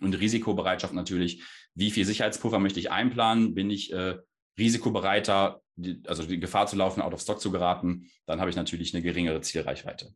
Und 0.00 0.14
Risikobereitschaft 0.14 0.92
natürlich, 0.92 1.44
wie 1.74 1.92
viel 1.92 2.04
Sicherheitspuffer 2.04 2.58
möchte 2.58 2.80
ich 2.80 2.90
einplanen? 2.90 3.54
Bin 3.54 3.70
ich 3.70 3.92
äh, 3.92 4.18
risikobereiter, 4.58 5.62
die, 5.76 6.02
also 6.06 6.24
die 6.24 6.40
Gefahr 6.40 6.66
zu 6.66 6.76
laufen, 6.76 7.00
out 7.00 7.14
of 7.14 7.20
stock 7.20 7.40
zu 7.40 7.52
geraten, 7.52 8.10
dann 8.26 8.40
habe 8.40 8.50
ich 8.50 8.56
natürlich 8.56 8.92
eine 8.92 9.02
geringere 9.02 9.40
Zielreichweite. 9.40 10.14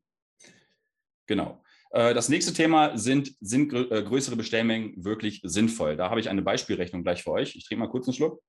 Genau. 1.26 1.62
Äh, 1.94 2.12
das 2.12 2.28
nächste 2.28 2.52
Thema 2.52 2.98
sind, 2.98 3.36
sind 3.40 3.72
äh, 3.72 4.02
größere 4.02 4.34
Bestellmengen 4.34 5.04
wirklich 5.04 5.40
sinnvoll? 5.44 5.96
Da 5.96 6.10
habe 6.10 6.18
ich 6.18 6.28
eine 6.28 6.42
Beispielrechnung 6.42 7.04
gleich 7.04 7.22
für 7.22 7.30
euch. 7.30 7.54
Ich 7.54 7.66
trinke 7.66 7.84
mal 7.84 7.90
kurz 7.90 8.08
einen 8.08 8.14
Schluck. 8.14 8.42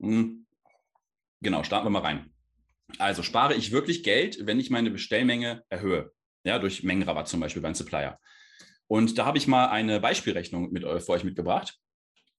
Hm. 0.00 0.46
Genau, 1.42 1.62
starten 1.62 1.84
wir 1.84 1.90
mal 1.90 2.00
rein. 2.00 2.32
Also 2.98 3.22
spare 3.22 3.54
ich 3.54 3.72
wirklich 3.72 4.02
Geld, 4.02 4.46
wenn 4.46 4.58
ich 4.58 4.70
meine 4.70 4.90
Bestellmenge 4.90 5.64
erhöhe, 5.68 6.12
ja, 6.44 6.58
durch 6.58 6.82
Mengenrabatt 6.82 7.28
zum 7.28 7.40
Beispiel 7.40 7.60
beim 7.60 7.74
Supplier. 7.74 8.18
Und 8.86 9.18
da 9.18 9.26
habe 9.26 9.36
ich 9.36 9.46
mal 9.46 9.66
eine 9.66 10.00
Beispielrechnung 10.00 10.72
mit, 10.72 10.82
für 10.82 11.08
euch 11.10 11.24
mitgebracht. 11.24 11.78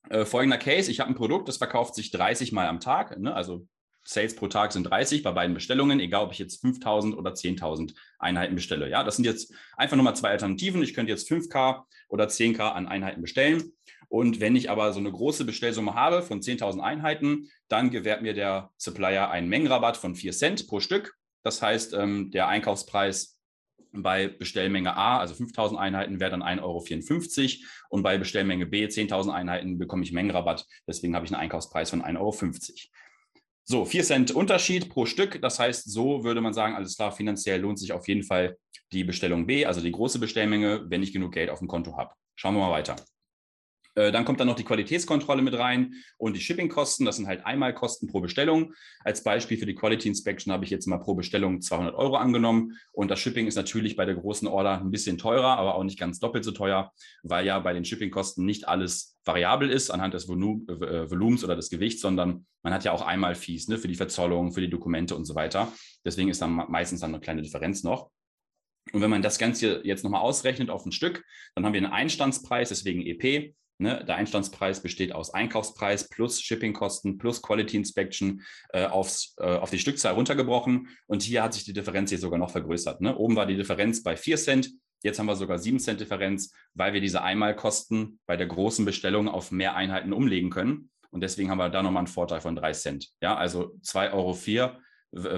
Äh, 0.09 0.25
folgender 0.25 0.57
Case, 0.57 0.89
ich 0.89 0.99
habe 0.99 1.11
ein 1.11 1.15
Produkt, 1.15 1.47
das 1.47 1.57
verkauft 1.57 1.93
sich 1.93 2.09
30 2.09 2.51
Mal 2.51 2.67
am 2.67 2.79
Tag, 2.79 3.19
ne, 3.19 3.35
also 3.35 3.67
Sales 4.07 4.35
pro 4.35 4.47
Tag 4.47 4.71
sind 4.71 4.83
30 4.83 5.23
bei 5.23 5.31
beiden 5.31 5.53
Bestellungen, 5.55 5.99
egal 5.99 6.25
ob 6.25 6.31
ich 6.31 6.39
jetzt 6.39 6.61
5000 6.61 7.17
oder 7.17 7.31
10.000 7.31 7.95
Einheiten 8.19 8.55
bestelle. 8.55 8.89
Ja, 8.89 9.03
das 9.03 9.15
sind 9.15 9.25
jetzt 9.25 9.53
einfach 9.75 9.95
nur 9.95 10.03
mal 10.03 10.13
zwei 10.13 10.29
Alternativen. 10.29 10.83
Ich 10.83 10.93
könnte 10.93 11.11
jetzt 11.11 11.29
5K 11.29 11.83
oder 12.07 12.25
10K 12.25 12.71
an 12.71 12.87
Einheiten 12.87 13.21
bestellen. 13.21 13.73
Und 14.07 14.39
wenn 14.39 14.55
ich 14.55 14.69
aber 14.69 14.93
so 14.93 14.99
eine 14.99 15.11
große 15.11 15.43
Bestellsumme 15.43 15.95
habe 15.95 16.21
von 16.21 16.41
10.000 16.41 16.79
Einheiten, 16.79 17.49
dann 17.67 17.89
gewährt 17.89 18.21
mir 18.21 18.33
der 18.33 18.69
Supplier 18.77 19.29
einen 19.31 19.49
Mengenrabatt 19.49 19.97
von 19.97 20.15
4 20.15 20.31
Cent 20.31 20.67
pro 20.67 20.79
Stück. 20.79 21.15
Das 21.43 21.61
heißt, 21.61 21.93
ähm, 21.93 22.29
der 22.31 22.47
Einkaufspreis 22.47 23.39
bei 23.91 24.27
Bestellmenge 24.27 24.95
A, 24.95 25.19
also 25.19 25.33
5000 25.33 25.79
Einheiten, 25.79 26.19
wäre 26.19 26.31
dann 26.31 26.43
1,54 26.43 26.61
Euro 26.61 27.65
und 27.89 28.03
bei 28.03 28.17
Bestellmenge 28.17 28.65
B, 28.65 28.85
10.000 28.85 29.31
Einheiten, 29.31 29.77
bekomme 29.77 30.03
ich 30.03 30.11
Mengenrabatt. 30.11 30.65
Deswegen 30.87 31.15
habe 31.15 31.25
ich 31.25 31.31
einen 31.31 31.41
Einkaufspreis 31.41 31.89
von 31.89 32.03
1,50 32.03 32.19
Euro. 32.19 32.33
So, 33.67 33.83
4 33.83 34.03
Cent 34.03 34.31
Unterschied 34.31 34.89
pro 34.89 35.07
Stück. 35.07 35.41
Das 35.41 35.57
heißt, 35.57 35.91
so 35.91 36.23
würde 36.23 36.39
man 36.39 36.53
sagen, 36.53 36.75
alles 36.75 36.95
klar, 36.95 37.11
finanziell 37.11 37.59
lohnt 37.59 37.79
sich 37.79 37.91
auf 37.93 38.07
jeden 38.07 38.21
Fall 38.21 38.57
die 38.91 39.03
Bestellung 39.03 39.47
B, 39.47 39.65
also 39.65 39.81
die 39.81 39.91
große 39.91 40.19
Bestellmenge, 40.19 40.85
wenn 40.87 41.01
ich 41.01 41.11
genug 41.11 41.33
Geld 41.33 41.49
auf 41.49 41.59
dem 41.59 41.67
Konto 41.67 41.97
habe. 41.97 42.13
Schauen 42.35 42.53
wir 42.53 42.59
mal 42.61 42.71
weiter. 42.71 42.95
Äh, 43.95 44.11
dann 44.11 44.25
kommt 44.25 44.39
dann 44.39 44.47
noch 44.47 44.55
die 44.55 44.63
Qualitätskontrolle 44.63 45.41
mit 45.41 45.57
rein 45.57 45.93
und 46.17 46.35
die 46.35 46.41
Shippingkosten. 46.41 47.05
Das 47.05 47.15
sind 47.15 47.27
halt 47.27 47.45
Einmalkosten 47.45 48.07
pro 48.07 48.21
Bestellung. 48.21 48.73
Als 49.03 49.23
Beispiel 49.23 49.57
für 49.57 49.65
die 49.65 49.75
Quality 49.75 50.07
Inspection 50.07 50.53
habe 50.53 50.65
ich 50.65 50.71
jetzt 50.71 50.85
mal 50.85 50.97
pro 50.97 51.15
Bestellung 51.15 51.61
200 51.61 51.95
Euro 51.95 52.17
angenommen. 52.17 52.77
Und 52.91 53.09
das 53.09 53.19
Shipping 53.19 53.47
ist 53.47 53.55
natürlich 53.55 53.95
bei 53.95 54.05
der 54.05 54.15
großen 54.15 54.47
Order 54.47 54.79
ein 54.79 54.91
bisschen 54.91 55.17
teurer, 55.17 55.57
aber 55.57 55.75
auch 55.75 55.83
nicht 55.83 55.99
ganz 55.99 56.19
doppelt 56.19 56.43
so 56.43 56.51
teuer, 56.51 56.91
weil 57.23 57.45
ja 57.45 57.57
bei 57.59 57.73
den 57.73 57.85
Shippingkosten 57.85 58.45
nicht 58.45 58.67
alles 58.67 59.17
variabel 59.23 59.69
ist 59.69 59.89
anhand 59.89 60.13
des 60.13 60.25
äh, 60.25 60.27
Volumens 60.29 61.43
oder 61.43 61.55
des 61.55 61.69
Gewichts, 61.69 62.01
sondern 62.01 62.45
man 62.63 62.73
hat 62.73 62.83
ja 62.83 62.91
auch 62.91 63.01
Einmal-Fees 63.01 63.67
ne, 63.67 63.77
für 63.77 63.87
die 63.87 63.95
Verzollung, 63.95 64.51
für 64.51 64.61
die 64.61 64.69
Dokumente 64.69 65.15
und 65.15 65.25
so 65.25 65.35
weiter. 65.35 65.71
Deswegen 66.03 66.29
ist 66.29 66.41
dann 66.41 66.51
meistens 66.51 66.99
dann 66.99 67.11
eine 67.11 67.21
kleine 67.21 67.41
Differenz 67.41 67.83
noch. 67.83 68.11
Und 68.91 69.01
wenn 69.01 69.09
man 69.09 69.23
das 69.23 69.39
Ganze 69.39 69.81
jetzt 69.83 70.03
nochmal 70.03 70.21
ausrechnet 70.21 70.69
auf 70.69 70.85
ein 70.85 70.91
Stück, 70.91 71.23
dann 71.55 71.65
haben 71.65 71.73
wir 71.73 71.81
einen 71.81 71.91
Einstandspreis, 71.91 72.69
deswegen 72.69 73.01
EP. 73.01 73.55
Ne, 73.77 74.05
der 74.05 74.15
Einstandspreis 74.15 74.81
besteht 74.81 75.13
aus 75.13 75.33
Einkaufspreis 75.33 76.07
plus 76.07 76.41
Shippingkosten 76.41 77.17
plus 77.17 77.41
Quality 77.41 77.75
Inspection 77.75 78.41
äh, 78.69 78.85
aufs, 78.85 79.35
äh, 79.37 79.57
auf 79.57 79.69
die 79.69 79.79
Stückzahl 79.79 80.13
runtergebrochen. 80.13 80.87
Und 81.07 81.23
hier 81.23 81.43
hat 81.43 81.53
sich 81.53 81.65
die 81.65 81.73
Differenz 81.73 82.09
hier 82.09 82.19
sogar 82.19 82.39
noch 82.39 82.51
vergrößert. 82.51 83.01
Ne? 83.01 83.17
Oben 83.17 83.35
war 83.35 83.45
die 83.45 83.57
Differenz 83.57 84.01
bei 84.01 84.15
4 84.15 84.37
Cent. 84.37 84.71
Jetzt 85.03 85.19
haben 85.19 85.25
wir 85.25 85.35
sogar 85.35 85.59
7 85.59 85.79
Cent 85.79 85.99
Differenz, 85.99 86.53
weil 86.73 86.93
wir 86.93 87.01
diese 87.01 87.21
Einmalkosten 87.21 88.19
bei 88.25 88.37
der 88.37 88.47
großen 88.47 88.85
Bestellung 88.85 89.27
auf 89.27 89.51
mehr 89.51 89.75
Einheiten 89.75 90.13
umlegen 90.13 90.51
können. 90.51 90.89
Und 91.11 91.19
deswegen 91.19 91.49
haben 91.49 91.57
wir 91.57 91.69
da 91.69 91.83
nochmal 91.83 92.01
einen 92.01 92.07
Vorteil 92.07 92.39
von 92.39 92.55
3 92.55 92.71
Cent. 92.71 93.09
Ja, 93.21 93.35
also 93.35 93.75
2,04 93.83 94.13
Euro 94.13 94.33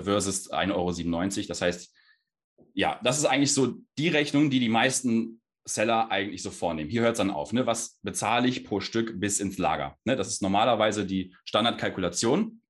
versus 0.04 0.52
1,97 0.52 0.74
Euro. 0.74 1.48
Das 1.48 1.62
heißt, 1.62 1.92
ja, 2.76 3.00
das 3.04 3.18
ist 3.18 3.26
eigentlich 3.26 3.54
so 3.54 3.78
die 3.98 4.10
Rechnung, 4.10 4.52
die 4.52 4.60
die 4.60 4.70
meisten 4.70 5.42
Seller 5.68 6.10
eigentlich 6.12 6.42
so 6.42 6.52
vornehmen. 6.52 6.90
Hier 6.90 7.02
hört 7.02 7.14
es 7.14 7.18
dann 7.18 7.32
auf. 7.32 7.54
Ne? 7.54 7.66
Was 7.66 8.00
bezahle 8.02 8.48
ich 8.48 8.64
pro 8.64 8.80
Stück 8.80 9.20
bis 9.20 9.40
ins 9.40 9.58
Lager? 9.58 9.98
Ne? 10.06 10.16
Das 10.16 10.28
ist 10.28 10.42
normalerweise 10.42 11.06
die 11.06 11.36
Standardkalkulation. 11.46 12.62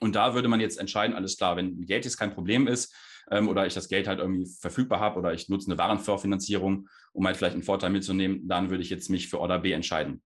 Und 0.00 0.14
da 0.16 0.34
würde 0.34 0.48
man 0.48 0.60
jetzt 0.60 0.78
entscheiden, 0.78 1.14
alles 1.14 1.36
klar, 1.36 1.56
wenn 1.56 1.80
Geld 1.86 2.04
jetzt 2.04 2.16
kein 2.16 2.34
Problem 2.34 2.66
ist 2.66 2.94
ähm, 3.30 3.48
oder 3.48 3.66
ich 3.66 3.74
das 3.74 3.88
Geld 3.88 4.08
halt 4.08 4.18
irgendwie 4.18 4.46
verfügbar 4.60 5.00
habe 5.00 5.18
oder 5.18 5.32
ich 5.32 5.48
nutze 5.48 5.70
eine 5.70 5.78
Warenvorfinanzierung, 5.78 6.88
um 7.12 7.26
halt 7.26 7.36
vielleicht 7.36 7.54
einen 7.54 7.62
Vorteil 7.62 7.90
mitzunehmen, 7.90 8.48
dann 8.48 8.70
würde 8.70 8.82
ich 8.82 8.90
jetzt 8.90 9.10
mich 9.10 9.28
für 9.28 9.38
Order 9.38 9.60
B 9.60 9.72
entscheiden. 9.72 10.22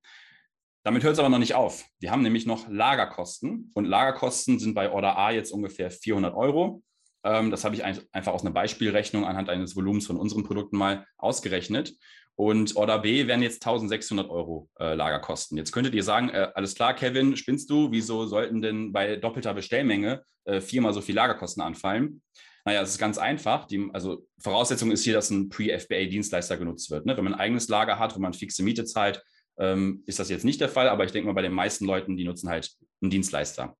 Damit 0.84 1.02
hört 1.02 1.14
es 1.14 1.18
aber 1.18 1.28
noch 1.28 1.38
nicht 1.38 1.54
auf. 1.54 1.84
Wir 1.98 2.12
haben 2.12 2.22
nämlich 2.22 2.46
noch 2.46 2.68
Lagerkosten 2.68 3.72
und 3.74 3.84
Lagerkosten 3.84 4.58
sind 4.58 4.74
bei 4.74 4.90
Order 4.90 5.18
A 5.18 5.32
jetzt 5.32 5.50
ungefähr 5.50 5.90
400 5.90 6.34
Euro. 6.34 6.82
Ähm, 7.26 7.50
das 7.50 7.64
habe 7.64 7.74
ich 7.74 7.84
einfach 7.84 8.32
aus 8.32 8.42
einer 8.42 8.52
Beispielrechnung 8.52 9.26
anhand 9.26 9.50
eines 9.50 9.74
Volumens 9.74 10.06
von 10.06 10.16
unseren 10.16 10.44
Produkten 10.44 10.76
mal 10.76 11.04
ausgerechnet. 11.18 11.94
Und 12.36 12.76
Order 12.76 12.98
B 12.98 13.26
wären 13.26 13.42
jetzt 13.42 13.66
1600 13.66 14.30
Euro 14.30 14.68
äh, 14.78 14.94
Lagerkosten. 14.94 15.56
Jetzt 15.56 15.72
könntet 15.72 15.94
ihr 15.94 16.02
sagen, 16.02 16.28
äh, 16.28 16.48
alles 16.54 16.74
klar, 16.74 16.94
Kevin, 16.94 17.36
spinnst 17.36 17.68
du? 17.70 17.90
Wieso 17.90 18.26
sollten 18.26 18.62
denn 18.62 18.92
bei 18.92 19.16
doppelter 19.16 19.54
Bestellmenge 19.54 20.22
äh, 20.44 20.60
viermal 20.60 20.92
so 20.92 21.00
viel 21.00 21.14
Lagerkosten 21.14 21.62
anfallen? 21.62 22.22
Naja, 22.64 22.82
es 22.82 22.90
ist 22.90 22.98
ganz 22.98 23.16
einfach. 23.16 23.66
Die, 23.66 23.88
also 23.92 24.26
Voraussetzung 24.38 24.90
ist 24.90 25.02
hier, 25.02 25.14
dass 25.14 25.30
ein 25.30 25.48
Pre-FBA-Dienstleister 25.48 26.58
genutzt 26.58 26.90
wird. 26.90 27.06
Ne? 27.06 27.16
Wenn 27.16 27.24
man 27.24 27.34
ein 27.34 27.40
eigenes 27.40 27.68
Lager 27.68 27.98
hat, 27.98 28.14
wo 28.14 28.20
man 28.20 28.34
fixe 28.34 28.62
Miete 28.62 28.84
zahlt, 28.84 29.22
ähm, 29.58 30.02
ist 30.06 30.18
das 30.18 30.28
jetzt 30.28 30.44
nicht 30.44 30.60
der 30.60 30.68
Fall. 30.68 30.90
Aber 30.90 31.04
ich 31.04 31.12
denke 31.12 31.26
mal, 31.26 31.34
bei 31.34 31.42
den 31.42 31.52
meisten 31.52 31.86
Leuten, 31.86 32.16
die 32.16 32.24
nutzen 32.24 32.50
halt 32.50 32.70
einen 33.00 33.10
Dienstleister. 33.10 33.76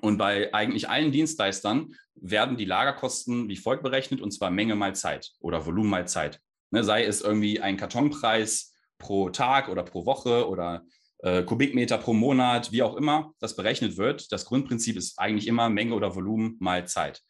Und 0.00 0.18
bei 0.18 0.52
eigentlich 0.54 0.88
allen 0.88 1.12
Dienstleistern 1.12 1.94
werden 2.14 2.56
die 2.56 2.64
Lagerkosten 2.64 3.48
wie 3.48 3.56
folgt 3.56 3.82
berechnet, 3.82 4.20
und 4.20 4.32
zwar 4.32 4.50
Menge 4.50 4.74
mal 4.74 4.94
Zeit 4.94 5.32
oder 5.40 5.66
Volumen 5.66 5.90
mal 5.90 6.06
Zeit. 6.06 6.40
Ne, 6.70 6.84
sei 6.84 7.04
es 7.04 7.20
irgendwie 7.22 7.60
ein 7.60 7.76
Kartonpreis 7.76 8.74
pro 8.98 9.30
Tag 9.30 9.68
oder 9.68 9.82
pro 9.82 10.04
Woche 10.04 10.48
oder 10.48 10.84
äh, 11.20 11.42
Kubikmeter 11.42 11.98
pro 11.98 12.12
Monat, 12.12 12.72
wie 12.72 12.82
auch 12.82 12.96
immer 12.96 13.32
das 13.40 13.56
berechnet 13.56 13.96
wird. 13.96 14.30
Das 14.32 14.44
Grundprinzip 14.44 14.96
ist 14.96 15.18
eigentlich 15.18 15.46
immer 15.46 15.70
Menge 15.70 15.94
oder 15.94 16.14
Volumen 16.14 16.56
mal 16.60 16.86
Zeit. 16.86 17.22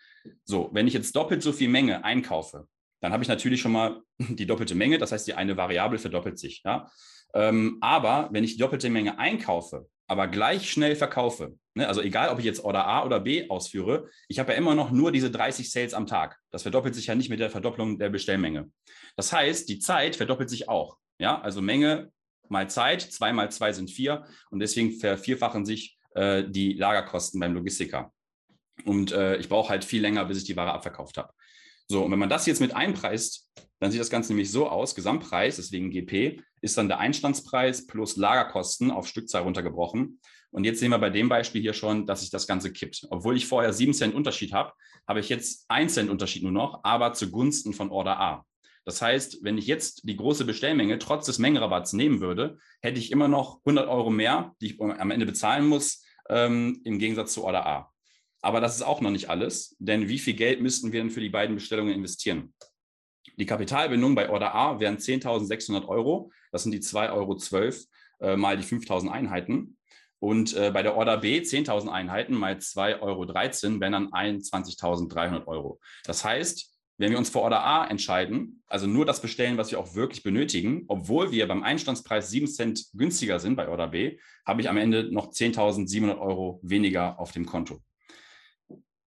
So, 0.45 0.71
wenn 0.73 0.88
ich 0.88 0.95
jetzt 0.95 1.15
doppelt 1.15 1.43
so 1.43 1.53
viel 1.53 1.69
Menge 1.69 2.05
einkaufe, 2.05 2.67
dann 3.00 3.12
habe 3.12 3.23
ich 3.23 3.29
natürlich 3.29 3.61
schon 3.61 3.73
mal 3.73 4.03
die 4.19 4.47
doppelte 4.47 4.75
Menge, 4.75 4.99
das 4.99 5.12
heißt, 5.12 5.27
die 5.27 5.35
eine 5.35 5.57
Variable 5.57 5.99
verdoppelt 5.99 6.38
sich. 6.38 6.62
Ja? 6.65 6.91
Ähm, 7.35 7.79
aber 7.81 8.29
wenn 8.33 8.45
ich 8.45 8.53
die 8.53 8.59
doppelte 8.59 8.91
Menge 8.91 9.19
einkaufe, 9.19 9.87
aber 10.07 10.27
gleich 10.27 10.71
schnell 10.71 10.97
verkaufe, 10.97 11.55
ne, 11.78 11.88
also 11.88 12.02
egal, 12.02 12.28
ob 12.28 12.38
ich 12.38 12.44
jetzt 12.44 12.62
Order 12.62 12.87
A 12.87 13.04
oder 13.04 13.20
B 13.20 13.49
ausführe, 13.49 14.08
ich 14.28 14.38
habe 14.38 14.52
ja 14.52 14.58
immer 14.58 14.75
noch 14.75 14.90
nur 14.90 15.11
diese 15.11 15.30
30 15.30 15.70
Sales 15.70 15.94
am 15.94 16.06
Tag. 16.06 16.38
Das 16.50 16.62
verdoppelt 16.62 16.94
sich 16.94 17.06
ja 17.06 17.14
nicht 17.14 17.30
mit 17.30 17.40
der 17.40 17.50
Verdopplung 17.50 17.99
der 17.99 18.11
Bestellmenge. 18.11 18.70
Das 19.16 19.32
heißt, 19.32 19.68
die 19.68 19.78
Zeit 19.78 20.16
verdoppelt 20.16 20.50
sich 20.50 20.68
auch. 20.68 20.99
Ja, 21.18 21.40
also 21.40 21.62
Menge 21.62 22.12
mal 22.49 22.68
Zeit, 22.68 23.02
zwei 23.02 23.32
mal 23.32 23.50
zwei 23.50 23.73
sind 23.73 23.90
vier 23.90 24.25
und 24.50 24.61
deswegen 24.61 24.92
vervierfachen 24.92 25.64
sich 25.64 25.99
äh, 26.14 26.44
die 26.47 26.75
Lagerkosten 26.75 27.40
beim 27.40 27.54
Logistiker. 27.54 28.12
Und 28.85 29.12
äh, 29.12 29.37
ich 29.37 29.49
brauche 29.49 29.70
halt 29.70 29.85
viel 29.85 30.02
länger, 30.02 30.25
bis 30.26 30.38
ich 30.38 30.44
die 30.44 30.56
Ware 30.56 30.73
abverkauft 30.73 31.18
habe. 31.18 31.32
So, 31.88 32.04
und 32.04 32.12
wenn 32.12 32.18
man 32.18 32.28
das 32.28 32.47
jetzt 32.47 32.61
mit 32.61 32.75
einpreist, 32.75 33.50
dann 33.80 33.90
sieht 33.90 34.00
das 34.00 34.11
Ganze 34.11 34.32
nämlich 34.32 34.50
so 34.50 34.68
aus, 34.68 34.94
Gesamtpreis, 34.94 35.56
deswegen 35.56 35.90
GP, 35.90 36.42
ist 36.61 36.76
dann 36.76 36.88
der 36.88 36.99
Einstandspreis 36.99 37.87
plus 37.87 38.16
Lagerkosten 38.16 38.90
auf 38.90 39.06
Stückzahl 39.06 39.42
runtergebrochen. 39.42 40.20
Und 40.50 40.64
jetzt 40.64 40.81
sehen 40.81 40.90
wir 40.90 40.99
bei 40.99 41.11
dem 41.11 41.28
Beispiel 41.28 41.61
hier 41.61 41.75
schon, 41.75 42.07
dass 42.07 42.21
sich 42.21 42.31
das 42.31 42.47
Ganze 42.47 42.73
kippt. 42.73 43.07
Obwohl 43.11 43.37
ich 43.37 43.47
vorher 43.47 43.73
7 43.73 43.93
Cent 43.93 44.14
Unterschied 44.14 44.52
habe, 44.52 44.73
habe 45.07 45.21
ich 45.21 45.28
jetzt 45.28 45.67
1 45.69 45.95
Cent 45.95 46.11
Unterschied 46.11 46.43
nur 46.43 46.52
noch, 46.52 46.81
aber 46.85 47.12
zugunsten 47.12 47.73
von 47.73 47.90
Order 47.90 48.19
A. 48.19 48.45
Das 48.85 49.02
heißt, 49.02 49.40
wenn 49.43 49.59
ich 49.59 49.67
jetzt 49.67 50.09
die 50.09 50.17
große 50.17 50.47
Bestellmenge 50.47 50.99
trotz 50.99 51.26
des 51.26 51.38
Mengenrabatts 51.38 51.93
nehmen 51.93 52.21
würde, 52.21 52.59
hätte 52.81 52.99
ich 52.99 53.12
immer 53.12 53.28
noch 53.28 53.61
100 53.67 53.87
Euro 53.87 54.09
mehr, 54.09 54.55
die 54.62 54.67
ich 54.67 54.81
am 54.81 55.11
Ende 55.11 55.26
bezahlen 55.26 55.67
muss, 55.67 56.02
ähm, 56.31 56.81
im 56.85 56.99
Gegensatz 56.99 57.35
zu 57.35 57.45
Order 57.45 57.67
A. 57.67 57.93
Aber 58.40 58.61
das 58.61 58.76
ist 58.76 58.83
auch 58.83 59.00
noch 59.00 59.11
nicht 59.11 59.28
alles, 59.28 59.76
denn 59.78 60.09
wie 60.09 60.19
viel 60.19 60.35
Geld 60.35 60.61
müssten 60.61 60.93
wir 60.93 61.00
denn 61.00 61.11
für 61.11 61.21
die 61.21 61.28
beiden 61.28 61.55
Bestellungen 61.55 61.93
investieren? 61.93 62.55
Die 63.37 63.47
Kapitalbindung 63.47 64.14
bei 64.14 64.31
Order 64.31 64.55
A 64.55 64.81
wären 64.81 64.97
10.600 64.97 65.87
Euro. 65.87 66.33
Das 66.50 66.62
sind 66.62 66.73
die 66.73 66.81
2,12 66.81 67.12
Euro 67.12 67.38
äh, 68.21 68.37
mal 68.37 68.57
die 68.57 68.64
5.000 68.64 69.09
Einheiten. 69.09 69.77
Und 70.21 70.57
äh, 70.57 70.71
bei 70.73 70.83
der 70.83 70.97
Order 70.97 71.19
B 71.19 71.39
10.000 71.39 71.89
Einheiten 71.89 72.35
mal 72.35 72.55
2,13 72.55 73.01
Euro 73.01 73.29
wären 73.81 73.93
dann 73.93 74.09
21.300 74.09 75.47
Euro. 75.47 75.81
Das 76.05 76.25
heißt, 76.25 76.75
wenn 76.99 77.13
wir 77.13 77.19
uns 77.19 77.31
für 77.31 77.41
Order 77.41 77.65
A 77.65 77.87
entscheiden, 77.87 78.63
also 78.67 78.89
nur 78.89 79.07
das 79.07 79.23
bestellen, 79.23 79.57
was 79.57 79.71
wir 79.71 79.79
auch 79.79 79.95
wirklich 79.95 80.25
benötigen, 80.25 80.85
obwohl 80.89 81.31
wir 81.31 81.47
beim 81.47 81.63
Einstandspreis 81.63 82.31
7 82.31 82.49
Cent 82.49 82.87
günstiger 82.93 83.39
sind 83.39 83.55
bei 83.55 83.69
Order 83.69 83.87
B, 83.87 84.19
habe 84.45 84.61
ich 84.61 84.69
am 84.69 84.77
Ende 84.77 85.13
noch 85.13 85.31
10.700 85.31 86.19
Euro 86.19 86.59
weniger 86.65 87.21
auf 87.21 87.31
dem 87.31 87.47
Konto. 87.47 87.81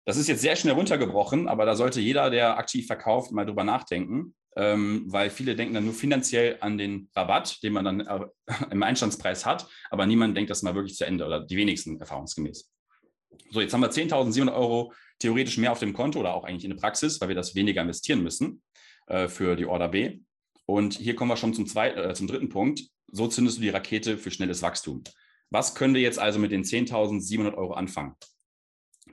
Das 0.06 0.18
ist 0.18 0.28
jetzt 0.28 0.42
sehr 0.42 0.58
schnell 0.58 0.74
runtergebrochen, 0.74 1.48
aber 1.48 1.66
da 1.66 1.76
sollte 1.76 2.02
jeder, 2.02 2.30
der 2.30 2.58
aktiv 2.58 2.88
verkauft, 2.88 3.32
mal 3.32 3.46
drüber 3.46 3.64
nachdenken, 3.64 4.36
ähm, 4.60 5.06
weil 5.08 5.30
viele 5.30 5.56
denken 5.56 5.74
dann 5.74 5.86
nur 5.86 5.94
finanziell 5.94 6.58
an 6.60 6.78
den 6.78 7.10
Rabatt, 7.16 7.64
den 7.64 7.72
man 7.72 7.86
dann 7.86 8.00
äh, 8.02 8.20
im 8.72 8.84
Einstandspreis 8.84 9.46
hat, 9.46 9.66
aber 9.90 10.06
niemand 10.06 10.36
denkt 10.36 10.50
das 10.50 10.64
mal 10.64 10.76
wirklich 10.76 10.98
zu 10.98 11.06
Ende 11.06 11.26
oder 11.26 11.40
die 11.40 11.56
wenigsten 11.56 11.98
erfahrungsgemäß. 11.98 12.70
So, 13.52 13.62
jetzt 13.62 13.74
haben 13.74 13.82
wir 13.82 13.90
10.700 13.90 14.54
Euro 14.54 14.94
theoretisch 15.18 15.58
mehr 15.58 15.72
auf 15.72 15.80
dem 15.80 15.94
Konto 15.94 16.20
oder 16.20 16.34
auch 16.34 16.44
eigentlich 16.44 16.66
in 16.66 16.72
der 16.72 16.78
Praxis, 16.78 17.22
weil 17.22 17.30
wir 17.30 17.36
das 17.36 17.56
weniger 17.56 17.82
investieren 17.82 18.22
müssen 18.22 18.62
äh, 19.08 19.30
für 19.30 19.56
die 19.56 19.66
Order 19.66 19.88
B. 19.88 20.20
Und 20.66 20.96
hier 20.96 21.16
kommen 21.16 21.32
wir 21.32 21.38
schon 21.38 21.54
zum, 21.54 21.66
zweiten, 21.66 21.98
äh, 21.98 22.14
zum 22.14 22.28
dritten 22.28 22.50
Punkt. 22.50 22.82
So 23.12 23.28
zündest 23.30 23.58
du 23.58 23.62
die 23.62 23.70
Rakete 23.70 24.18
für 24.18 24.30
schnelles 24.30 24.62
Wachstum. 24.62 25.04
Was 25.52 25.74
können 25.74 25.94
wir 25.94 26.02
jetzt 26.02 26.20
also 26.20 26.38
mit 26.38 26.52
den 26.52 26.64
10.700 26.64 27.56
Euro 27.56 27.74
anfangen? 27.74 28.16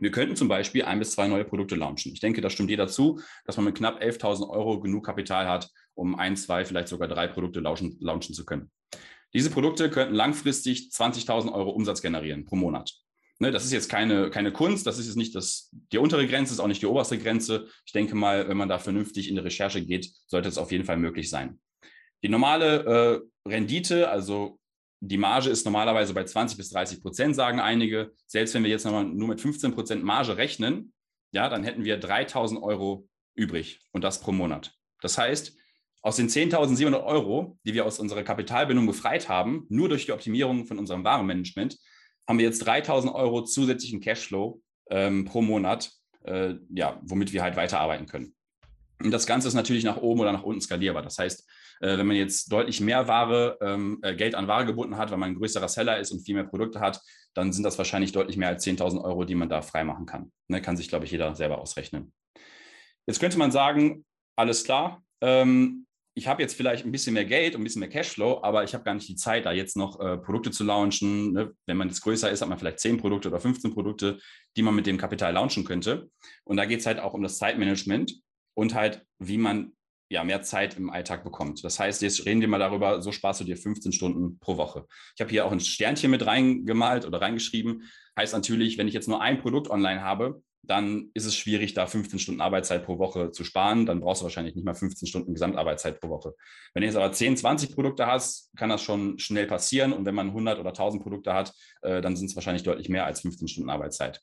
Wir 0.00 0.10
könnten 0.10 0.36
zum 0.36 0.48
Beispiel 0.48 0.84
ein 0.84 0.98
bis 0.98 1.12
zwei 1.12 1.28
neue 1.28 1.44
Produkte 1.44 1.74
launchen. 1.74 2.12
Ich 2.12 2.20
denke, 2.20 2.40
da 2.40 2.50
stimmt 2.50 2.70
jeder 2.70 2.88
zu, 2.88 3.20
dass 3.44 3.56
man 3.56 3.66
mit 3.66 3.76
knapp 3.76 4.02
11.000 4.02 4.48
Euro 4.48 4.80
genug 4.80 5.06
Kapital 5.06 5.48
hat, 5.48 5.70
um 5.94 6.14
ein, 6.18 6.36
zwei, 6.36 6.64
vielleicht 6.64 6.88
sogar 6.88 7.08
drei 7.08 7.26
Produkte 7.26 7.60
launchen, 7.60 7.96
launchen 8.00 8.34
zu 8.34 8.44
können. 8.44 8.70
Diese 9.34 9.50
Produkte 9.50 9.90
könnten 9.90 10.14
langfristig 10.14 10.90
20.000 10.92 11.52
Euro 11.52 11.70
Umsatz 11.70 12.02
generieren 12.02 12.44
pro 12.44 12.56
Monat. 12.56 12.94
Ne, 13.38 13.50
das 13.50 13.66
ist 13.66 13.72
jetzt 13.72 13.90
keine, 13.90 14.30
keine 14.30 14.50
Kunst, 14.50 14.86
das 14.86 14.98
ist 14.98 15.06
jetzt 15.06 15.16
nicht 15.16 15.34
das, 15.34 15.70
die 15.92 15.98
untere 15.98 16.26
Grenze, 16.26 16.54
ist 16.54 16.60
auch 16.60 16.68
nicht 16.68 16.80
die 16.80 16.86
oberste 16.86 17.18
Grenze. 17.18 17.68
Ich 17.84 17.92
denke 17.92 18.14
mal, 18.14 18.48
wenn 18.48 18.56
man 18.56 18.68
da 18.68 18.78
vernünftig 18.78 19.28
in 19.28 19.34
die 19.34 19.42
Recherche 19.42 19.84
geht, 19.84 20.10
sollte 20.26 20.48
es 20.48 20.56
auf 20.56 20.72
jeden 20.72 20.84
Fall 20.84 20.96
möglich 20.96 21.28
sein. 21.28 21.58
Die 22.22 22.30
normale 22.30 23.22
äh, 23.44 23.48
Rendite, 23.48 24.08
also 24.08 24.58
die 25.08 25.18
Marge 25.18 25.50
ist 25.50 25.64
normalerweise 25.64 26.14
bei 26.14 26.24
20 26.24 26.56
bis 26.56 26.70
30 26.70 27.02
Prozent, 27.02 27.34
sagen 27.34 27.60
einige. 27.60 28.12
Selbst 28.26 28.54
wenn 28.54 28.62
wir 28.62 28.70
jetzt 28.70 28.84
nochmal 28.84 29.04
nur 29.04 29.28
mit 29.28 29.40
15 29.40 29.72
Prozent 29.72 30.04
Marge 30.04 30.36
rechnen, 30.36 30.92
ja, 31.32 31.48
dann 31.48 31.64
hätten 31.64 31.84
wir 31.84 31.98
3000 31.98 32.62
Euro 32.62 33.08
übrig 33.34 33.80
und 33.92 34.04
das 34.04 34.20
pro 34.20 34.32
Monat. 34.32 34.72
Das 35.00 35.18
heißt, 35.18 35.56
aus 36.02 36.16
den 36.16 36.28
10.700 36.28 37.04
Euro, 37.04 37.58
die 37.64 37.74
wir 37.74 37.84
aus 37.84 37.98
unserer 37.98 38.22
Kapitalbindung 38.22 38.86
befreit 38.86 39.28
haben, 39.28 39.66
nur 39.68 39.88
durch 39.88 40.06
die 40.06 40.12
Optimierung 40.12 40.66
von 40.66 40.78
unserem 40.78 41.02
Warenmanagement, 41.02 41.76
haben 42.28 42.38
wir 42.38 42.46
jetzt 42.46 42.66
3.000 42.66 43.12
Euro 43.12 43.42
zusätzlichen 43.42 44.00
Cashflow 44.00 44.62
ähm, 44.90 45.24
pro 45.24 45.42
Monat, 45.42 45.90
äh, 46.24 46.54
ja, 46.70 47.00
womit 47.02 47.32
wir 47.32 47.42
halt 47.42 47.56
weiterarbeiten 47.56 48.06
können. 48.06 48.35
Und 49.02 49.10
das 49.10 49.26
Ganze 49.26 49.48
ist 49.48 49.54
natürlich 49.54 49.84
nach 49.84 49.98
oben 49.98 50.20
oder 50.20 50.32
nach 50.32 50.42
unten 50.42 50.60
skalierbar. 50.60 51.02
Das 51.02 51.18
heißt, 51.18 51.46
äh, 51.80 51.98
wenn 51.98 52.06
man 52.06 52.16
jetzt 52.16 52.50
deutlich 52.50 52.80
mehr 52.80 53.06
Ware, 53.08 53.58
ähm, 53.60 53.98
äh, 54.02 54.14
Geld 54.14 54.34
an 54.34 54.48
Ware 54.48 54.64
gebunden 54.64 54.96
hat, 54.96 55.10
weil 55.10 55.18
man 55.18 55.30
ein 55.30 55.36
größerer 55.36 55.68
Seller 55.68 55.98
ist 55.98 56.12
und 56.12 56.24
viel 56.24 56.34
mehr 56.34 56.44
Produkte 56.44 56.80
hat, 56.80 57.00
dann 57.34 57.52
sind 57.52 57.64
das 57.64 57.76
wahrscheinlich 57.76 58.12
deutlich 58.12 58.36
mehr 58.36 58.48
als 58.48 58.64
10.000 58.64 59.02
Euro, 59.04 59.24
die 59.24 59.34
man 59.34 59.48
da 59.48 59.60
freimachen 59.60 60.06
kann. 60.06 60.32
Ne, 60.48 60.62
kann 60.62 60.76
sich, 60.76 60.88
glaube 60.88 61.04
ich, 61.04 61.10
jeder 61.10 61.34
selber 61.34 61.58
ausrechnen. 61.58 62.12
Jetzt 63.06 63.20
könnte 63.20 63.38
man 63.38 63.52
sagen, 63.52 64.04
alles 64.36 64.64
klar, 64.64 65.02
ähm, 65.20 65.86
ich 66.18 66.26
habe 66.26 66.40
jetzt 66.40 66.54
vielleicht 66.54 66.86
ein 66.86 66.92
bisschen 66.92 67.12
mehr 67.12 67.26
Geld 67.26 67.54
und 67.54 67.60
ein 67.60 67.64
bisschen 67.64 67.80
mehr 67.80 67.90
Cashflow, 67.90 68.40
aber 68.42 68.64
ich 68.64 68.72
habe 68.72 68.84
gar 68.84 68.94
nicht 68.94 69.06
die 69.06 69.16
Zeit, 69.16 69.44
da 69.44 69.52
jetzt 69.52 69.76
noch 69.76 70.00
äh, 70.00 70.16
Produkte 70.16 70.50
zu 70.50 70.64
launchen. 70.64 71.34
Ne? 71.34 71.52
Wenn 71.66 71.76
man 71.76 71.88
jetzt 71.88 72.00
größer 72.00 72.30
ist, 72.30 72.40
hat 72.40 72.48
man 72.48 72.58
vielleicht 72.58 72.80
10 72.80 72.96
Produkte 72.96 73.28
oder 73.28 73.38
15 73.38 73.74
Produkte, 73.74 74.18
die 74.56 74.62
man 74.62 74.74
mit 74.74 74.86
dem 74.86 74.96
Kapital 74.96 75.34
launchen 75.34 75.64
könnte. 75.64 76.08
Und 76.44 76.56
da 76.56 76.64
geht 76.64 76.80
es 76.80 76.86
halt 76.86 77.00
auch 77.00 77.12
um 77.12 77.22
das 77.22 77.36
Zeitmanagement 77.36 78.14
und 78.56 78.74
halt, 78.74 79.04
wie 79.18 79.38
man 79.38 79.72
ja 80.08 80.24
mehr 80.24 80.42
Zeit 80.42 80.76
im 80.76 80.90
Alltag 80.90 81.24
bekommt. 81.24 81.64
Das 81.64 81.78
heißt, 81.78 82.00
jetzt 82.02 82.24
reden 82.26 82.40
wir 82.40 82.48
mal 82.48 82.58
darüber, 82.58 83.02
so 83.02 83.12
sparst 83.12 83.40
du 83.40 83.44
dir 83.44 83.56
15 83.56 83.92
Stunden 83.92 84.38
pro 84.38 84.56
Woche. 84.56 84.86
Ich 85.14 85.20
habe 85.20 85.30
hier 85.30 85.44
auch 85.44 85.52
ein 85.52 85.60
Sternchen 85.60 86.10
mit 86.10 86.24
reingemalt 86.26 87.04
oder 87.04 87.20
reingeschrieben. 87.20 87.82
Heißt 88.16 88.32
natürlich, 88.32 88.78
wenn 88.78 88.88
ich 88.88 88.94
jetzt 88.94 89.08
nur 89.08 89.20
ein 89.20 89.38
Produkt 89.38 89.68
online 89.68 90.02
habe, 90.02 90.42
dann 90.62 91.10
ist 91.14 91.26
es 91.26 91.36
schwierig, 91.36 91.74
da 91.74 91.86
15 91.86 92.18
Stunden 92.18 92.40
Arbeitszeit 92.40 92.84
pro 92.84 92.98
Woche 92.98 93.30
zu 93.30 93.44
sparen. 93.44 93.84
Dann 93.86 94.00
brauchst 94.00 94.22
du 94.22 94.24
wahrscheinlich 94.24 94.54
nicht 94.54 94.64
mal 94.64 94.74
15 94.74 95.06
Stunden 95.06 95.34
Gesamtarbeitszeit 95.34 96.00
pro 96.00 96.08
Woche. 96.08 96.34
Wenn 96.72 96.80
du 96.80 96.86
jetzt 96.86 96.96
aber 96.96 97.12
10, 97.12 97.36
20 97.36 97.74
Produkte 97.74 98.06
hast, 98.06 98.50
kann 98.56 98.68
das 98.68 98.82
schon 98.82 99.18
schnell 99.18 99.46
passieren. 99.46 99.92
Und 99.92 100.06
wenn 100.06 100.14
man 100.14 100.28
100 100.28 100.58
oder 100.58 100.70
1000 100.70 101.02
Produkte 101.02 101.34
hat, 101.34 101.52
äh, 101.82 102.00
dann 102.00 102.16
sind 102.16 102.26
es 102.26 102.36
wahrscheinlich 102.36 102.62
deutlich 102.62 102.88
mehr 102.88 103.06
als 103.06 103.20
15 103.20 103.48
Stunden 103.48 103.70
Arbeitszeit. 103.70 104.20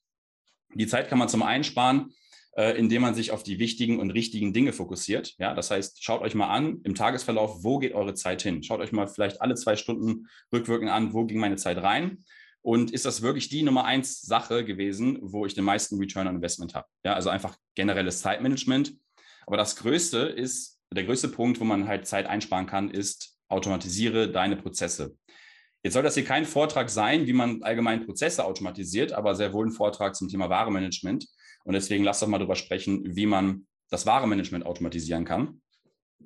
Die 0.74 0.88
Zeit 0.88 1.08
kann 1.08 1.20
man 1.20 1.30
zum 1.30 1.44
einen 1.44 1.64
sparen, 1.64 2.12
äh, 2.56 2.78
indem 2.78 3.02
man 3.02 3.16
sich 3.16 3.32
auf 3.32 3.44
die 3.44 3.60
wichtigen 3.60 4.00
und 4.00 4.12
richtigen 4.12 4.54
Dinge 4.54 4.74
fokussiert. 4.74 5.34
Ja, 5.38 5.54
das 5.54 5.72
heißt, 5.72 6.04
schaut 6.04 6.22
euch 6.22 6.36
mal 6.36 6.50
an 6.50 6.82
im 6.84 6.96
Tagesverlauf, 6.96 7.64
wo 7.64 7.80
geht 7.80 7.94
eure 7.94 8.14
Zeit 8.14 8.42
hin? 8.42 8.64
Schaut 8.64 8.80
euch 8.80 8.92
mal 8.92 9.08
vielleicht 9.08 9.42
alle 9.42 9.56
zwei 9.56 9.76
Stunden 9.76 10.28
rückwirkend 10.52 10.92
an, 10.92 11.14
wo 11.14 11.26
ging 11.26 11.40
meine 11.40 11.56
Zeit 11.58 11.78
rein? 11.78 12.24
Und 12.62 12.92
ist 12.92 13.06
das 13.06 13.22
wirklich 13.22 13.50
die 13.50 13.64
Nummer 13.64 13.84
eins 13.86 14.22
Sache 14.22 14.64
gewesen, 14.64 15.20
wo 15.22 15.46
ich 15.46 15.54
den 15.54 15.66
meisten 15.66 15.98
Return 16.00 16.28
on 16.28 16.36
Investment 16.36 16.76
habe? 16.76 16.88
Ja, 17.04 17.14
also 17.14 17.30
einfach 17.30 17.58
generelles 17.76 18.22
Zeitmanagement. 18.22 18.94
Aber 19.46 19.58
das 19.58 19.76
Größte 19.76 20.20
ist, 20.20 20.80
der 20.94 21.04
größte 21.04 21.28
Punkt, 21.28 21.60
wo 21.60 21.66
man 21.66 21.88
halt 21.88 22.08
Zeit 22.08 22.26
einsparen 22.26 22.66
kann, 22.66 22.90
ist, 22.90 23.38
automatisiere 23.50 24.32
deine 24.32 24.56
Prozesse. 24.56 25.18
Jetzt 25.84 25.94
soll 25.94 26.04
das 26.04 26.16
hier 26.16 26.24
kein 26.24 26.46
Vortrag 26.46 26.90
sein, 26.90 27.28
wie 27.28 27.34
man 27.34 27.62
allgemein 27.62 28.06
Prozesse 28.06 28.46
automatisiert, 28.46 29.12
aber 29.12 29.36
sehr 29.36 29.52
wohl 29.52 29.68
ein 29.68 29.72
Vortrag 29.72 30.16
zum 30.16 30.30
Thema 30.30 30.50
Waremanagement. 30.50 31.28
Und 31.66 31.74
deswegen 31.74 32.06
lass 32.06 32.22
doch 32.22 32.28
mal 32.28 32.38
darüber 32.38 32.56
sprechen, 32.56 33.16
wie 33.16 33.26
man 33.26 33.68
das 33.90 34.06
Waremanagement 34.06 34.66
automatisieren 34.66 35.26
kann. 35.26 35.62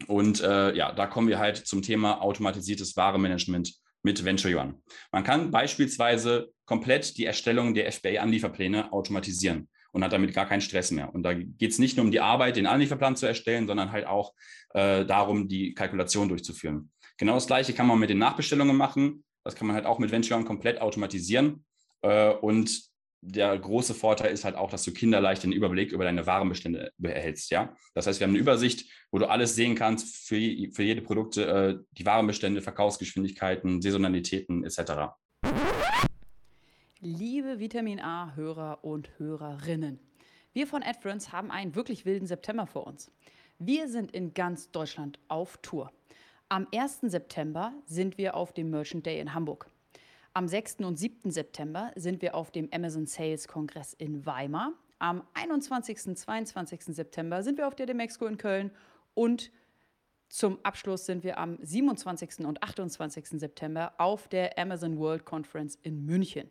Und 0.07 0.41
äh, 0.41 0.75
ja, 0.75 0.91
da 0.91 1.07
kommen 1.07 1.27
wir 1.27 1.39
halt 1.39 1.57
zum 1.57 1.81
Thema 1.81 2.21
automatisiertes 2.21 2.95
Waremanagement 2.95 3.73
mit 4.03 4.23
Venture 4.23 4.61
One. 4.61 4.75
Man 5.11 5.23
kann 5.23 5.49
beispielsweise 5.49 6.51
komplett 6.65 7.17
die 7.17 7.25
Erstellung 7.25 7.73
der 7.73 7.91
FBA-Anlieferpläne 7.91 8.93
automatisieren 8.93 9.69
und 9.91 10.03
hat 10.03 10.13
damit 10.13 10.33
gar 10.35 10.47
keinen 10.47 10.61
Stress 10.61 10.91
mehr. 10.91 11.13
Und 11.13 11.23
da 11.23 11.33
geht 11.33 11.71
es 11.71 11.79
nicht 11.79 11.97
nur 11.97 12.05
um 12.05 12.11
die 12.11 12.19
Arbeit, 12.19 12.57
den 12.57 12.67
Anlieferplan 12.67 13.15
zu 13.15 13.25
erstellen, 13.25 13.65
sondern 13.65 13.91
halt 13.91 14.05
auch 14.05 14.33
äh, 14.75 15.03
darum, 15.05 15.47
die 15.47 15.73
Kalkulation 15.73 16.29
durchzuführen. 16.29 16.91
Genau 17.17 17.33
das 17.33 17.47
Gleiche 17.47 17.73
kann 17.73 17.87
man 17.87 17.97
mit 17.97 18.11
den 18.11 18.19
Nachbestellungen 18.19 18.77
machen. 18.77 19.23
Das 19.47 19.55
kann 19.55 19.65
man 19.65 19.77
halt 19.77 19.85
auch 19.85 19.97
mit 19.97 20.11
Venture 20.11 20.43
komplett 20.43 20.81
automatisieren. 20.81 21.63
Äh, 22.01 22.31
und 22.31 22.81
der 23.21 23.57
große 23.57 23.93
Vorteil 23.93 24.33
ist 24.33 24.43
halt 24.43 24.55
auch, 24.55 24.69
dass 24.69 24.83
du 24.83 24.91
kinderleicht 24.91 25.43
den 25.43 25.53
Überblick 25.53 25.93
über 25.93 26.03
deine 26.03 26.27
Warenbestände 26.27 26.91
erhältst. 27.01 27.49
Ja? 27.49 27.73
Das 27.93 28.07
heißt, 28.07 28.19
wir 28.19 28.27
haben 28.27 28.33
eine 28.33 28.39
Übersicht, 28.39 28.91
wo 29.09 29.19
du 29.19 29.29
alles 29.29 29.55
sehen 29.55 29.75
kannst 29.75 30.27
für, 30.27 30.35
für 30.73 30.83
jede 30.83 31.01
Produkte, 31.01 31.45
äh, 31.45 31.85
die 31.91 32.05
Warenbestände, 32.05 32.61
Verkaufsgeschwindigkeiten, 32.61 33.81
Saisonalitäten 33.81 34.65
etc. 34.65 35.13
Liebe 36.99 37.59
Vitamin 37.59 38.01
A-Hörer 38.01 38.83
und 38.83 39.17
Hörerinnen, 39.17 40.01
wir 40.51 40.67
von 40.67 40.83
AdFriends 40.83 41.31
haben 41.31 41.51
einen 41.51 41.73
wirklich 41.73 42.03
wilden 42.03 42.27
September 42.27 42.67
vor 42.67 42.85
uns. 42.85 43.13
Wir 43.59 43.87
sind 43.87 44.11
in 44.11 44.33
ganz 44.33 44.71
Deutschland 44.71 45.19
auf 45.29 45.57
Tour. 45.61 45.93
Am 46.49 46.65
1. 46.73 46.99
September 47.01 47.73
sind 47.87 48.17
wir 48.17 48.37
auf 48.37 48.53
dem 48.53 48.69
Merchant 48.69 49.05
Day 49.05 49.19
in 49.19 49.33
Hamburg. 49.33 49.69
Am 50.33 50.47
6. 50.47 50.77
und 50.77 50.97
7. 50.97 51.29
September 51.29 51.91
sind 51.95 52.21
wir 52.21 52.35
auf 52.35 52.51
dem 52.51 52.69
Amazon 52.71 53.05
Sales 53.05 53.49
Kongress 53.49 53.91
in 53.93 54.25
Weimar. 54.25 54.71
Am 54.97 55.27
21. 55.33 56.07
und 56.07 56.17
22. 56.17 56.83
September 56.85 57.43
sind 57.43 57.57
wir 57.57 57.67
auf 57.67 57.75
der 57.75 57.85
Demexco 57.85 58.27
in 58.27 58.37
Köln 58.37 58.71
und 59.13 59.51
zum 60.29 60.59
Abschluss 60.63 61.05
sind 61.05 61.25
wir 61.25 61.37
am 61.37 61.57
27. 61.61 62.45
und 62.45 62.63
28. 62.63 63.27
September 63.41 63.93
auf 63.97 64.29
der 64.29 64.57
Amazon 64.57 64.97
World 64.99 65.25
Conference 65.25 65.77
in 65.81 66.05
München. 66.05 66.49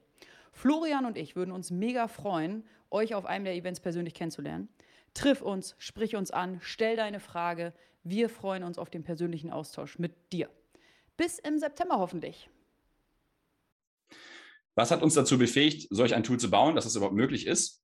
Florian 0.52 1.06
und 1.06 1.16
ich 1.16 1.36
würden 1.36 1.52
uns 1.52 1.70
mega 1.70 2.06
freuen, 2.06 2.66
euch 2.90 3.14
auf 3.14 3.24
einem 3.24 3.46
der 3.46 3.54
Events 3.54 3.80
persönlich 3.80 4.12
kennenzulernen. 4.12 4.68
Triff 5.14 5.40
uns, 5.40 5.74
sprich 5.78 6.16
uns 6.16 6.30
an, 6.30 6.58
stell 6.60 6.96
deine 6.96 7.18
Frage. 7.18 7.72
Wir 8.08 8.28
freuen 8.28 8.62
uns 8.62 8.78
auf 8.78 8.88
den 8.88 9.02
persönlichen 9.02 9.50
Austausch 9.50 9.98
mit 9.98 10.12
dir. 10.32 10.48
Bis 11.16 11.40
im 11.40 11.58
September 11.58 11.98
hoffentlich. 11.98 12.48
Was 14.76 14.92
hat 14.92 15.02
uns 15.02 15.14
dazu 15.14 15.38
befähigt, 15.38 15.88
solch 15.90 16.14
ein 16.14 16.22
Tool 16.22 16.38
zu 16.38 16.48
bauen, 16.48 16.76
dass 16.76 16.84
das 16.84 16.94
überhaupt 16.94 17.16
möglich 17.16 17.48
ist? 17.48 17.82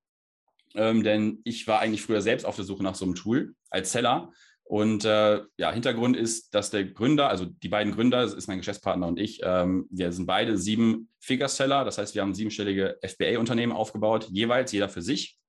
Ähm, 0.77 1.03
denn 1.03 1.41
ich 1.43 1.67
war 1.67 1.81
eigentlich 1.81 2.03
früher 2.03 2.23
selbst 2.23 2.45
auf 2.45 2.55
der 2.55 2.65
Suche 2.65 2.85
nach 2.85 2.95
so 2.95 3.05
einem 3.05 3.17
Tool 3.17 3.57
als 3.69 3.91
Seller. 3.91 4.31
Und 4.63 5.05
äh, 5.05 5.41
ja, 5.57 5.73
Hintergrund 5.73 6.17
ist, 6.17 6.55
dass 6.55 6.71
der 6.71 6.85
Gründer, 6.85 7.29
also 7.29 7.47
die 7.47 7.69
beiden 7.69 7.93
Gründer, 7.93 8.23
das 8.23 8.33
ist 8.33 8.47
mein 8.47 8.59
Geschäftspartner 8.59 9.09
und 9.09 9.19
ich, 9.19 9.41
ähm, 9.43 9.89
wir 9.91 10.13
sind 10.13 10.27
beide 10.27 10.57
sieben 10.57 11.09
Figure-Seller. 11.19 11.85
Das 11.85 11.99
heißt, 11.99 12.15
wir 12.15 12.23
haben 12.23 12.33
siebenstellige 12.33 12.97
FBA-Unternehmen 13.03 13.73
aufgebaut, 13.73 14.29
jeweils, 14.31 14.71
jeder 14.71 14.89
für 14.89 15.03
sich. 15.03 15.41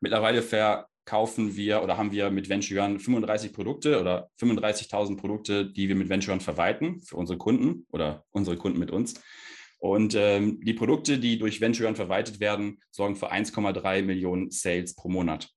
Mittlerweile 0.00 0.40
verkaufen 1.10 1.56
wir 1.56 1.82
oder 1.82 1.96
haben 1.96 2.12
wir 2.12 2.30
mit 2.30 2.48
Venture 2.48 2.84
35 2.84 3.52
Produkte 3.52 4.00
oder 4.00 4.30
35.000 4.40 5.16
Produkte, 5.16 5.66
die 5.66 5.88
wir 5.88 5.96
mit 5.96 6.08
Venture 6.08 6.38
verwalten 6.38 7.00
für 7.00 7.16
unsere 7.16 7.36
Kunden 7.36 7.84
oder 7.90 8.24
unsere 8.30 8.56
Kunden 8.56 8.78
mit 8.78 8.92
uns. 8.92 9.14
Und 9.80 10.14
ähm, 10.14 10.60
die 10.62 10.74
Produkte, 10.74 11.18
die 11.18 11.36
durch 11.36 11.60
Venture 11.60 11.92
verwaltet 11.96 12.38
werden, 12.38 12.78
sorgen 12.92 13.16
für 13.16 13.32
1,3 13.32 14.02
Millionen 14.02 14.52
Sales 14.52 14.94
pro 14.94 15.08
Monat. 15.08 15.48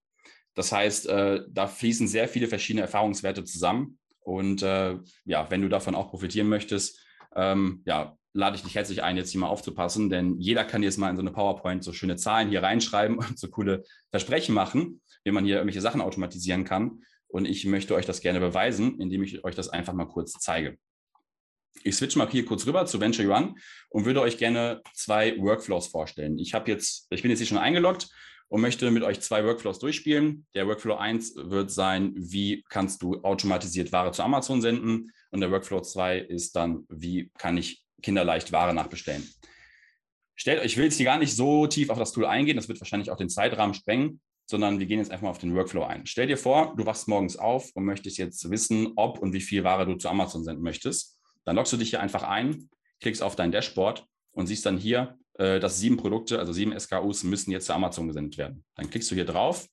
Das 0.56 0.72
heißt, 0.72 1.08
äh, 1.08 1.42
da 1.48 1.68
fließen 1.68 2.08
sehr 2.08 2.28
viele 2.28 2.48
verschiedene 2.48 2.82
Erfahrungswerte 2.82 3.44
zusammen. 3.44 4.00
Und 4.22 4.64
äh, 4.64 4.98
ja, 5.26 5.52
wenn 5.52 5.62
du 5.62 5.70
davon 5.70 5.94
auch 5.94 6.10
profitieren 6.10 6.50
möchtest, 6.50 7.00
ähm, 7.36 7.84
ja, 7.86 8.18
lade 8.34 8.56
ich 8.56 8.64
dich 8.64 8.74
herzlich 8.74 9.04
ein, 9.04 9.18
jetzt 9.18 9.30
hier 9.30 9.42
mal 9.42 9.48
aufzupassen, 9.48 10.10
denn 10.10 10.40
jeder 10.40 10.64
kann 10.66 10.82
jetzt 10.82 10.98
mal 10.98 11.10
in 11.10 11.16
so 11.16 11.22
eine 11.22 11.32
PowerPoint 11.32 11.84
so 11.84 11.94
schöne 11.94 12.16
Zahlen 12.16 12.50
hier 12.50 12.64
reinschreiben 12.64 13.18
und 13.20 13.38
so 13.38 13.50
coole 13.50 13.84
Versprechen 14.10 14.56
machen, 14.56 15.02
wie 15.24 15.32
man 15.32 15.46
hier 15.46 15.56
irgendwelche 15.56 15.82
Sachen 15.82 16.02
automatisieren 16.02 16.64
kann. 16.64 17.04
Und 17.28 17.46
ich 17.46 17.66
möchte 17.66 17.96
euch 17.96 18.06
das 18.06 18.22
gerne 18.22 18.40
beweisen, 18.40 19.00
indem 19.00 19.24
ich 19.24 19.44
euch 19.44 19.56
das 19.56 19.70
einfach 19.70 19.94
mal 19.94 20.06
kurz 20.06 20.34
zeige. 20.34 20.78
Ich 21.84 21.96
switch 21.96 22.16
mal 22.16 22.30
hier 22.30 22.46
kurz 22.46 22.66
rüber 22.68 22.86
zu 22.86 23.00
Venture 23.00 23.36
One 23.36 23.56
und 23.90 24.06
würde 24.06 24.22
euch 24.22 24.38
gerne 24.38 24.82
zwei 24.94 25.38
Workflows 25.40 25.88
vorstellen. 25.88 26.38
Ich 26.38 26.54
habe 26.54 26.70
jetzt, 26.70 27.08
ich 27.10 27.22
bin 27.22 27.32
jetzt 27.32 27.40
hier 27.40 27.48
schon 27.48 27.58
eingeloggt 27.58 28.10
und 28.48 28.62
möchte 28.62 28.92
mit 28.92 29.02
euch 29.02 29.20
zwei 29.22 29.44
Workflows 29.44 29.80
durchspielen. 29.80 30.46
Der 30.54 30.68
Workflow 30.68 30.96
1 30.96 31.34
wird 31.36 31.72
sein, 31.72 32.14
wie 32.16 32.64
kannst 32.70 33.02
du 33.02 33.16
automatisiert 33.24 33.92
Ware 33.92 34.12
zu 34.12 34.22
Amazon 34.22 34.62
senden? 34.62 35.12
Und 35.32 35.42
der 35.42 35.50
Workflow 35.50 35.82
2 35.82 36.20
ist 36.20 36.56
dann, 36.56 36.86
wie 36.88 37.32
kann 37.40 37.58
ich 37.58 37.84
kinderleicht 38.04 38.52
Ware 38.52 38.76
nachbestellen? 38.76 39.28
Stellt 40.36 40.64
ich 40.64 40.78
will 40.78 40.86
jetzt 40.86 40.98
hier 40.98 41.06
gar 41.06 41.18
nicht 41.18 41.36
so 41.36 41.66
tief 41.66 41.90
auf 41.90 41.98
das 41.98 42.12
Tool 42.12 42.26
eingehen, 42.26 42.56
das 42.56 42.68
wird 42.68 42.80
wahrscheinlich 42.80 43.10
auch 43.10 43.18
den 43.18 43.30
Zeitrahmen 43.30 43.74
sprengen, 43.74 44.22
sondern 44.46 44.80
wir 44.80 44.86
gehen 44.86 45.00
jetzt 45.00 45.12
einfach 45.12 45.24
mal 45.24 45.30
auf 45.30 45.38
den 45.38 45.56
Workflow 45.56 45.84
ein. 45.84 46.06
Stell 46.06 46.28
dir 46.28 46.38
vor, 46.38 46.74
du 46.78 46.86
wachst 46.86 47.08
morgens 47.08 47.38
auf 47.38 47.70
und 47.76 47.86
möchtest 47.86 48.18
jetzt 48.18 48.50
wissen, 48.50 48.94
ob 48.96 49.20
und 49.20 49.34
wie 49.34 49.42
viel 49.42 49.64
Ware 49.64 49.86
du 49.86 49.96
zu 49.96 50.10
Amazon 50.10 50.44
senden 50.44 50.64
möchtest. 50.64 51.20
Dann 51.46 51.56
loggst 51.56 51.74
du 51.74 51.78
dich 51.78 51.90
hier 51.90 52.02
einfach 52.02 52.24
ein, 52.24 52.70
klickst 53.00 53.22
auf 53.22 53.36
dein 53.36 53.52
Dashboard 53.52 54.06
und 54.32 54.48
siehst 54.48 54.66
dann 54.66 54.78
hier, 54.78 55.18
äh, 55.36 55.60
dass 55.60 55.80
sieben 55.80 55.98
Produkte, 55.98 56.40
also 56.40 56.54
sieben 56.54 56.78
SKUs, 56.78 57.24
müssen 57.24 57.52
jetzt 57.52 57.68
zu 57.68 57.74
Amazon 57.74 58.08
gesendet 58.08 58.38
werden. 58.38 58.64
Dann 58.76 58.90
klickst 58.90 59.10
du 59.12 59.16
hier 59.16 59.26
drauf 59.26 59.68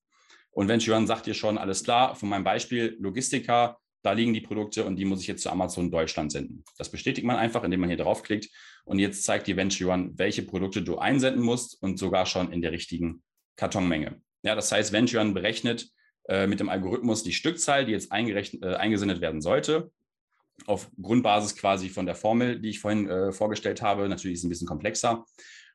und 0.53 0.69
Johann 0.85 1.07
sagt 1.07 1.27
dir 1.27 1.35
schon, 1.35 1.59
alles 1.59 1.85
klar, 1.85 2.15
von 2.15 2.29
meinem 2.29 2.45
Beispiel 2.45 2.97
Logistiker, 2.99 3.79
da 4.03 4.13
liegen 4.13 4.33
die 4.33 4.41
Produkte 4.41 4.85
und 4.85 4.97
die 4.97 5.05
muss 5.05 5.21
ich 5.21 5.27
jetzt 5.27 5.43
zu 5.43 5.51
Amazon 5.51 5.91
Deutschland 5.91 6.33
senden. 6.33 6.65
Das 6.79 6.91
bestätigt 6.91 7.27
man 7.27 7.37
einfach, 7.37 7.63
indem 7.65 7.81
man 7.81 7.91
hier 7.91 7.99
draufklickt. 7.99 8.49
Und 8.85 8.99
jetzt 8.99 9.25
zeigt 9.25 9.47
Venture 9.47 9.93
One, 9.93 10.13
welche 10.17 10.43
Produkte 10.43 10.83
du 10.83 10.99
einsenden 10.99 11.43
musst 11.43 11.81
und 11.83 11.99
sogar 11.99 12.25
schon 12.25 12.51
in 12.51 12.63
der 12.63 12.73
richtigen 12.73 13.23
Kartonmenge. 13.57 14.21
Ja, 14.43 14.55
das 14.55 14.73
heißt, 14.73 14.93
Venturan 14.93 15.35
berechnet 15.35 15.89
äh, 16.29 16.47
mit 16.47 16.61
dem 16.61 16.69
Algorithmus 16.69 17.23
die 17.23 17.33
Stückzahl, 17.33 17.85
die 17.87 17.93
jetzt 17.93 18.11
äh, 18.13 18.75
eingesendet 18.75 19.21
werden 19.21 19.41
sollte, 19.41 19.91
auf 20.67 20.91
Grundbasis 21.01 21.57
quasi 21.57 21.89
von 21.89 22.07
der 22.07 22.15
Formel, 22.15 22.61
die 22.61 22.71
ich 22.71 22.81
vorhin 22.81 23.09
äh, 23.09 23.33
vorgestellt 23.33 23.83
habe. 23.83 24.09
Natürlich 24.09 24.35
ist 24.35 24.41
es 24.41 24.45
ein 24.45 24.51
bisschen 24.51 24.69
komplexer. 24.69 25.25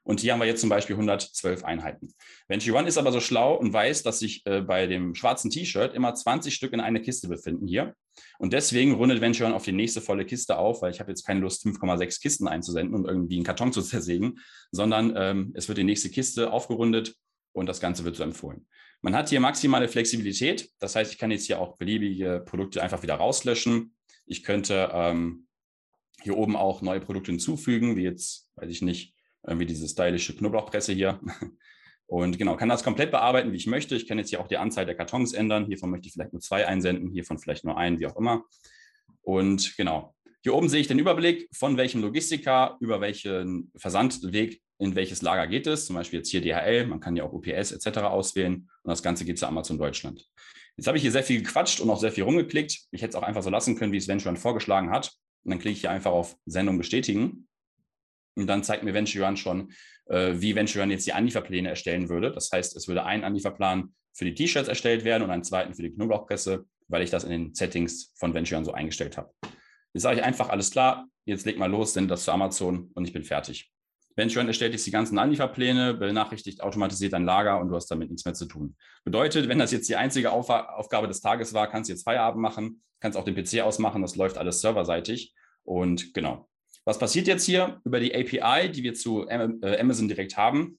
Und 0.05 0.19
hier 0.19 0.33
haben 0.33 0.39
wir 0.39 0.45
jetzt 0.45 0.61
zum 0.61 0.69
Beispiel 0.69 0.95
112 0.95 1.63
Einheiten. 1.63 2.13
Venture 2.47 2.75
One 2.75 2.87
ist 2.87 2.99
aber 2.99 3.11
so 3.11 3.19
schlau 3.19 3.55
und 3.55 3.73
weiß, 3.73 4.03
dass 4.03 4.19
sich 4.19 4.45
äh, 4.45 4.61
bei 4.61 4.85
dem 4.85 5.15
schwarzen 5.15 5.49
T-Shirt 5.49 5.95
immer 5.95 6.13
20 6.13 6.53
Stück 6.53 6.73
in 6.73 6.79
einer 6.79 6.99
Kiste 6.99 7.27
befinden 7.27 7.65
hier. 7.65 7.95
Und 8.37 8.53
deswegen 8.53 8.93
rundet 8.93 9.19
Venture 9.19 9.47
One 9.47 9.55
auf 9.55 9.63
die 9.63 9.71
nächste 9.71 10.01
volle 10.01 10.25
Kiste 10.25 10.59
auf, 10.59 10.83
weil 10.83 10.91
ich 10.91 10.99
habe 10.99 11.09
jetzt 11.09 11.25
keine 11.25 11.39
Lust, 11.39 11.65
5,6 11.65 12.21
Kisten 12.21 12.47
einzusenden 12.47 12.93
und 12.93 13.07
irgendwie 13.07 13.35
einen 13.35 13.45
Karton 13.45 13.73
zu 13.73 13.81
zersägen, 13.81 14.39
sondern 14.71 15.15
ähm, 15.17 15.51
es 15.55 15.67
wird 15.67 15.79
die 15.79 15.83
nächste 15.83 16.09
Kiste 16.09 16.53
aufgerundet 16.53 17.15
und 17.55 17.67
das 17.67 17.79
Ganze 17.79 18.03
wird 18.03 18.17
so 18.17 18.23
empfohlen. 18.23 18.67
Man 19.01 19.15
hat 19.15 19.29
hier 19.29 19.39
maximale 19.39 19.87
Flexibilität. 19.87 20.69
Das 20.79 20.95
heißt, 20.95 21.11
ich 21.11 21.17
kann 21.17 21.31
jetzt 21.31 21.45
hier 21.45 21.59
auch 21.59 21.77
beliebige 21.77 22.43
Produkte 22.45 22.83
einfach 22.83 23.01
wieder 23.01 23.15
rauslöschen. 23.15 23.95
Ich 24.25 24.43
könnte 24.43 24.89
ähm, 24.93 25.47
hier 26.21 26.35
oben 26.37 26.55
auch 26.55 26.81
neue 26.81 26.99
Produkte 26.99 27.31
hinzufügen, 27.31 27.95
wie 27.95 28.03
jetzt, 28.03 28.51
weiß 28.55 28.69
ich 28.69 28.81
nicht, 28.81 29.15
wie 29.43 29.65
diese 29.65 29.87
stylische 29.87 30.35
Knoblauchpresse 30.35 30.93
hier. 30.93 31.19
Und 32.07 32.37
genau, 32.37 32.55
kann 32.55 32.69
das 32.69 32.83
komplett 32.83 33.11
bearbeiten, 33.11 33.51
wie 33.51 33.57
ich 33.57 33.67
möchte. 33.67 33.95
Ich 33.95 34.07
kann 34.07 34.17
jetzt 34.17 34.29
hier 34.29 34.41
auch 34.41 34.47
die 34.47 34.57
Anzahl 34.57 34.85
der 34.85 34.95
Kartons 34.95 35.33
ändern. 35.33 35.65
Hiervon 35.65 35.89
möchte 35.89 36.07
ich 36.07 36.13
vielleicht 36.13 36.33
nur 36.33 36.41
zwei 36.41 36.67
einsenden, 36.67 37.11
hiervon 37.11 37.39
vielleicht 37.39 37.63
nur 37.63 37.77
einen, 37.77 37.99
wie 37.99 38.07
auch 38.07 38.15
immer. 38.17 38.43
Und 39.21 39.75
genau, 39.77 40.14
hier 40.45 40.53
oben 40.53 40.69
sehe 40.69 40.79
ich 40.79 40.85
den 40.85 40.99
Überblick, 40.99 41.49
von 41.51 41.75
welchem 41.75 42.01
Logistiker 42.01 42.77
über 42.79 43.01
welchen 43.01 43.71
Versandweg 43.77 44.61
in 44.77 44.93
welches 44.93 45.23
Lager 45.23 45.47
geht 45.47 45.65
es. 45.65 45.87
Zum 45.87 45.95
Beispiel 45.95 46.19
jetzt 46.19 46.29
hier 46.29 46.39
DHL, 46.39 46.85
man 46.85 46.99
kann 46.99 47.15
ja 47.15 47.23
auch 47.23 47.33
UPS 47.33 47.71
etc. 47.71 48.01
auswählen. 48.01 48.69
Und 48.83 48.91
das 48.91 49.01
Ganze 49.01 49.25
geht 49.25 49.39
zu 49.39 49.47
Amazon 49.47 49.79
Deutschland. 49.79 50.23
Jetzt 50.77 50.85
habe 50.85 50.97
ich 50.97 51.01
hier 51.01 51.11
sehr 51.11 51.23
viel 51.23 51.41
gequatscht 51.41 51.79
und 51.79 51.89
auch 51.89 51.99
sehr 51.99 52.11
viel 52.11 52.25
rumgeklickt. 52.25 52.77
Ich 52.91 53.01
hätte 53.01 53.09
es 53.09 53.15
auch 53.15 53.23
einfach 53.23 53.41
so 53.41 53.49
lassen 53.49 53.75
können, 53.75 53.91
wie 53.91 53.97
es 53.97 54.07
Venturan 54.07 54.37
vorgeschlagen 54.37 54.91
hat. 54.91 55.11
Und 55.45 55.49
dann 55.49 55.57
klicke 55.57 55.73
ich 55.73 55.81
hier 55.81 55.89
einfach 55.89 56.11
auf 56.11 56.37
Sendung 56.45 56.77
bestätigen. 56.77 57.47
Und 58.35 58.45
dann 58.45 58.63
zeigt 58.63 58.83
mir 58.83 58.93
Venturan 58.93 59.37
schon, 59.37 59.71
äh, 60.05 60.33
wie 60.35 60.53
Venturan 60.53 60.91
jetzt 60.91 61.07
die 61.07 61.13
Anlieferpläne 61.13 61.69
erstellen 61.69 62.07
würde. 62.07 62.31
Das 62.31 62.51
heißt, 62.51 62.75
es 62.75 62.87
würde 62.87 63.03
ein 63.03 63.23
Anlieferplan 63.23 63.95
für 64.13 64.25
die 64.25 64.35
T-Shirts 64.35 64.69
erstellt 64.69 65.05
werden 65.05 65.23
und 65.23 65.31
einen 65.31 65.43
zweiten 65.43 65.73
für 65.73 65.81
die 65.81 65.89
Knoblauchpresse, 65.89 66.65
weil 66.87 67.01
ich 67.01 67.09
das 67.09 67.23
in 67.23 67.31
den 67.31 67.55
Settings 67.55 68.13
von 68.15 68.35
Venturan 68.35 68.63
so 68.63 68.73
eingestellt 68.73 69.17
habe. 69.17 69.33
Jetzt 69.95 70.03
sage 70.03 70.19
ich 70.19 70.25
einfach, 70.25 70.49
alles 70.49 70.71
klar, 70.71 71.07
jetzt 71.23 71.45
leg 71.45 71.57
mal 71.57 71.71
los, 71.71 71.93
sende 71.93 72.09
das 72.09 72.25
zu 72.25 72.33
Amazon 72.33 72.91
und 72.95 73.05
ich 73.05 73.13
bin 73.13 73.23
fertig. 73.23 73.71
Venturan 74.17 74.45
erstellt 74.45 74.73
jetzt 74.73 74.85
die 74.85 74.91
ganzen 74.91 75.17
Anlieferpläne, 75.17 75.93
benachrichtigt 75.93 76.61
automatisiert 76.61 77.13
dein 77.13 77.23
Lager 77.23 77.61
und 77.61 77.69
du 77.69 77.75
hast 77.75 77.87
damit 77.87 78.09
nichts 78.09 78.25
mehr 78.25 78.33
zu 78.33 78.45
tun. 78.45 78.75
Bedeutet, 79.05 79.47
wenn 79.47 79.57
das 79.57 79.71
jetzt 79.71 79.87
die 79.87 79.95
einzige 79.95 80.33
Auf 80.33 80.49
Aufgabe 80.49 81.07
des 81.07 81.21
Tages 81.21 81.53
war, 81.53 81.69
kannst 81.69 81.89
du 81.89 81.93
jetzt 81.93 82.03
Feierabend 82.03 82.41
machen, 82.41 82.81
kannst 82.99 83.17
auch 83.17 83.23
den 83.23 83.35
PC 83.35 83.61
ausmachen, 83.61 84.01
das 84.01 84.17
läuft 84.17 84.37
alles 84.37 84.59
serverseitig. 84.59 85.33
Und 85.63 86.13
genau, 86.13 86.49
was 86.83 86.99
passiert 86.99 87.27
jetzt 87.27 87.45
hier? 87.45 87.79
Über 87.85 88.01
die 88.01 88.13
API, 88.13 88.69
die 88.69 88.83
wir 88.83 88.95
zu 88.95 89.25
äh, 89.29 89.79
Amazon 89.79 90.09
direkt 90.09 90.35
haben, 90.35 90.77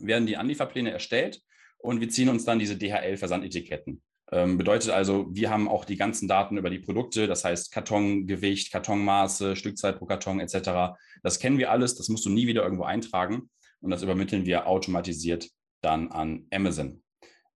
werden 0.00 0.26
die 0.26 0.36
Anlieferpläne 0.36 0.90
erstellt 0.90 1.40
und 1.78 2.00
wir 2.00 2.08
ziehen 2.08 2.28
uns 2.28 2.44
dann 2.44 2.58
diese 2.58 2.76
DHL-Versandetiketten. 2.76 4.02
Ähm, 4.32 4.58
bedeutet 4.58 4.90
also, 4.90 5.26
wir 5.30 5.50
haben 5.50 5.68
auch 5.68 5.84
die 5.84 5.96
ganzen 5.96 6.28
Daten 6.28 6.56
über 6.56 6.70
die 6.70 6.78
Produkte, 6.78 7.26
das 7.26 7.44
heißt 7.44 7.72
Kartongewicht, 7.72 8.70
Kartonmaße, 8.70 9.56
Stückzahl 9.56 9.94
pro 9.94 10.06
Karton 10.06 10.40
etc. 10.40 10.96
Das 11.22 11.40
kennen 11.40 11.58
wir 11.58 11.70
alles, 11.70 11.96
das 11.96 12.08
musst 12.08 12.24
du 12.24 12.30
nie 12.30 12.46
wieder 12.46 12.62
irgendwo 12.62 12.84
eintragen 12.84 13.50
und 13.80 13.90
das 13.90 14.02
übermitteln 14.02 14.46
wir 14.46 14.66
automatisiert 14.66 15.48
dann 15.80 16.12
an 16.12 16.46
Amazon. 16.52 17.02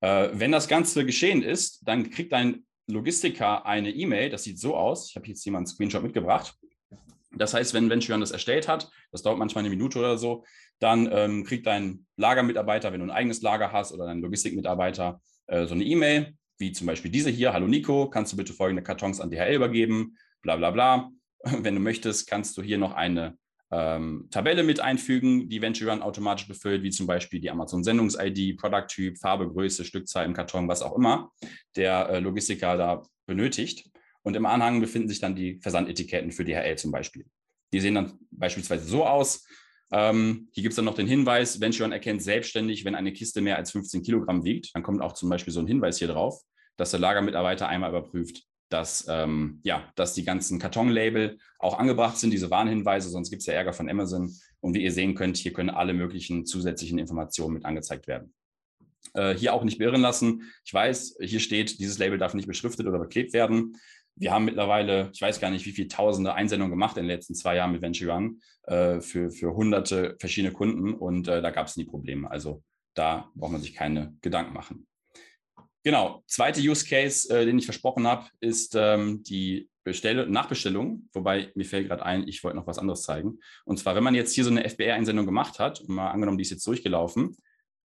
Äh, 0.01 0.31
wenn 0.33 0.51
das 0.51 0.67
Ganze 0.67 1.07
geschehen 1.07 1.43
ist, 1.43 1.81
dann 1.87 2.11
kriegt 2.11 2.33
dein 2.33 2.65
Logistiker 2.87 3.65
eine 3.65 3.91
E-Mail, 3.91 4.31
das 4.31 4.45
sieht 4.45 4.59
so 4.59 4.77
aus. 4.77 5.09
Ich 5.11 5.17
habe 5.17 5.27
jetzt 5.29 5.43
hier 5.43 5.53
mal 5.53 5.59
einen 5.59 5.67
Screenshot 5.67 6.03
mitgebracht. 6.03 6.55
Das 7.37 7.55
heißt, 7.55 7.75
wenn 7.75 7.91
Venturan 7.91 8.21
das 8.21 8.31
erstellt 8.31 8.69
hat, 8.69 8.91
das 9.11 9.23
dauert 9.23 9.39
manchmal 9.39 9.63
eine 9.63 9.71
Minute 9.71 9.99
oder 9.99 10.19
so, 10.19 10.45
dann 10.79 11.09
ähm, 11.11 11.45
kriegt 11.45 11.67
dein 11.67 12.07
Lagermitarbeiter, 12.17 12.93
wenn 12.93 13.01
du 13.01 13.07
ein 13.07 13.11
eigenes 13.11 13.43
Lager 13.43 13.73
hast 13.73 13.93
oder 13.93 14.07
dein 14.07 14.21
Logistikmitarbeiter, 14.21 15.21
äh, 15.47 15.67
so 15.67 15.75
eine 15.75 15.85
E-Mail, 15.85 16.35
wie 16.65 16.73
zum 16.73 16.87
Beispiel 16.87 17.11
diese 17.11 17.29
hier. 17.29 17.53
Hallo 17.53 17.67
Nico, 17.67 18.09
kannst 18.09 18.33
du 18.33 18.39
bitte 18.39 18.55
folgende 18.55 18.83
Kartons 18.83 19.21
an 19.21 19.31
DHL 19.31 19.57
übergeben? 19.57 20.17
Bla 20.41 20.57
bla 20.57 20.71
bla. 20.71 21.11
Wenn 21.45 21.75
du 21.75 21.81
möchtest, 21.81 22.27
kannst 22.27 22.57
du 22.57 22.63
hier 22.63 22.79
noch 22.79 22.95
eine 22.95 23.37
ähm, 23.71 24.29
Tabelle 24.31 24.63
mit 24.63 24.81
einfügen, 24.81 25.51
die 25.51 25.61
Venturan 25.61 26.01
automatisch 26.01 26.49
befüllt, 26.49 26.83
wie 26.83 26.89
zum 26.89 27.07
Beispiel 27.07 27.39
die 27.39 27.51
Amazon-Sendungs-ID, 27.51 28.57
Product-Typ, 28.57 29.19
Farbe, 29.19 29.47
Größe, 29.47 29.85
Stückzahl 29.85 30.25
im 30.25 30.33
Karton, 30.33 30.67
was 30.67 30.81
auch 30.81 30.97
immer 30.97 31.33
der 31.77 32.09
äh, 32.09 32.21
Logistiker 32.21 32.79
da 32.79 33.03
benötigt. 33.27 33.91
Und 34.23 34.35
im 34.35 34.47
Anhang 34.47 34.81
befinden 34.81 35.11
sich 35.11 35.21
dann 35.21 35.37
die 35.37 35.61
Versandetiketten 35.61 36.33
für 36.33 36.47
DHL 36.47 36.77
zum 36.77 36.93
Beispiel. 36.93 37.27
Die 37.75 37.81
sehen 37.81 37.97
dann 37.97 38.19
beispielsweise 38.31 38.87
so 38.87 39.05
aus. 39.05 39.47
Ähm, 39.93 40.49
hier 40.53 40.63
gibt 40.63 40.73
es 40.73 40.77
dann 40.77 40.87
noch 40.87 40.95
den 40.95 41.07
Hinweis, 41.07 41.61
Venturon 41.61 41.93
erkennt 41.93 42.23
selbstständig, 42.23 42.87
wenn 42.87 42.95
eine 42.95 43.13
Kiste 43.13 43.43
mehr 43.43 43.59
als 43.59 43.71
15 43.73 44.03
Kilogramm 44.03 44.45
wiegt, 44.45 44.75
dann 44.75 44.83
kommt 44.83 45.03
auch 45.03 45.13
zum 45.13 45.29
Beispiel 45.29 45.53
so 45.53 45.61
ein 45.61 45.67
Hinweis 45.67 45.99
hier 45.99 46.09
drauf, 46.09 46.43
dass 46.77 46.91
der 46.91 47.01
Lagermitarbeiter 47.01 47.69
einmal 47.69 47.91
überprüft, 47.91 48.45
dass, 48.69 49.07
ähm, 49.09 49.61
ja, 49.63 49.91
dass 49.95 50.15
die 50.15 50.25
ganzen 50.25 50.59
Kartonlabel 50.59 51.39
auch 51.59 51.79
angebracht 51.79 52.19
sind, 52.19 52.31
diese 52.31 52.51
Warnhinweise, 52.51 53.09
sonst 53.09 53.31
gibt 53.31 53.41
es 53.41 53.47
ja 53.47 53.55
Ärger 53.55 53.73
von 53.73 53.89
Amazon. 53.89 54.35
Und 54.61 54.75
wie 54.75 54.83
ihr 54.83 54.93
sehen 54.93 55.15
könnt, 55.15 55.37
hier 55.37 55.53
können 55.53 55.71
alle 55.71 55.93
möglichen 55.93 56.47
zusätzlichen 56.47 56.99
Informationen 56.99 57.55
mit 57.55 57.65
angezeigt 57.65 58.07
werden. 58.07 58.35
Äh, 59.13 59.35
hier 59.35 59.53
auch 59.53 59.63
nicht 59.63 59.79
beirren 59.79 60.01
lassen. 60.01 60.51
Ich 60.65 60.73
weiß, 60.73 61.19
hier 61.21 61.41
steht, 61.41 61.79
dieses 61.79 61.99
Label 61.99 62.19
darf 62.19 62.35
nicht 62.35 62.49
beschriftet 62.49 62.87
oder 62.87 62.99
beklebt 62.99 63.35
werden 63.35 63.77
wir 64.17 64.33
haben 64.33 64.45
mittlerweile, 64.45 65.11
ich 65.13 65.21
weiß 65.21 65.41
gar 65.41 65.51
nicht, 65.51 65.67
wie 65.67 65.73
viele 65.73 65.89
tausende 65.89 66.35
Einsendungen 66.35 66.71
gemacht 66.71 66.97
in 66.97 67.05
den 67.05 67.11
letzten 67.11 67.35
zwei 67.35 67.57
Jahren 67.57 67.73
mit 67.73 67.83
Venture 67.83 68.13
Run 68.13 68.41
äh, 68.65 69.01
für, 69.01 69.31
für 69.31 69.55
hunderte 69.55 70.17
verschiedene 70.21 70.53
Kunden 70.53 70.95
und 70.95 71.27
äh, 71.29 71.43
da 71.43 71.51
gab 71.51 71.67
es 71.67 71.77
nie 71.77 71.85
Probleme. 71.85 72.31
Also 72.31 72.63
da 72.95 73.31
braucht 73.35 73.53
man 73.53 73.61
sich 73.61 73.75
keine 73.75 74.15
Gedanken 74.21 74.55
machen. 74.55 74.87
Genau, 75.85 76.25
zweite 76.27 76.63
Use 76.63 76.87
Case, 76.87 77.29
äh, 77.29 77.45
den 77.45 77.59
ich 77.59 77.67
versprochen 77.67 78.07
habe, 78.07 78.27
ist 78.41 78.75
ähm, 78.75 79.23
die 79.23 79.69
Bestell 79.85 80.27
Nachbestellung, 80.27 81.11
wobei 81.13 81.53
mir 81.55 81.67
fällt 81.67 81.89
gerade 81.89 82.07
ein, 82.07 82.27
ich 82.27 82.43
wollte 82.43 82.57
noch 82.57 82.67
was 82.67 82.79
anderes 82.79 83.03
zeigen. 83.03 83.39
Und 83.67 83.79
zwar, 83.79 83.95
wenn 83.95 84.03
man 84.03 84.15
jetzt 84.15 84.35
hier 84.35 84.45
so 84.45 84.51
eine 84.51 84.67
FBR-Einsendung 84.67 85.27
gemacht 85.27 85.59
hat, 85.59 85.81
und 85.81 85.91
mal 85.91 86.11
angenommen, 86.11 86.39
die 86.39 86.43
ist 86.43 86.51
jetzt 86.51 86.67
durchgelaufen, 86.67 87.37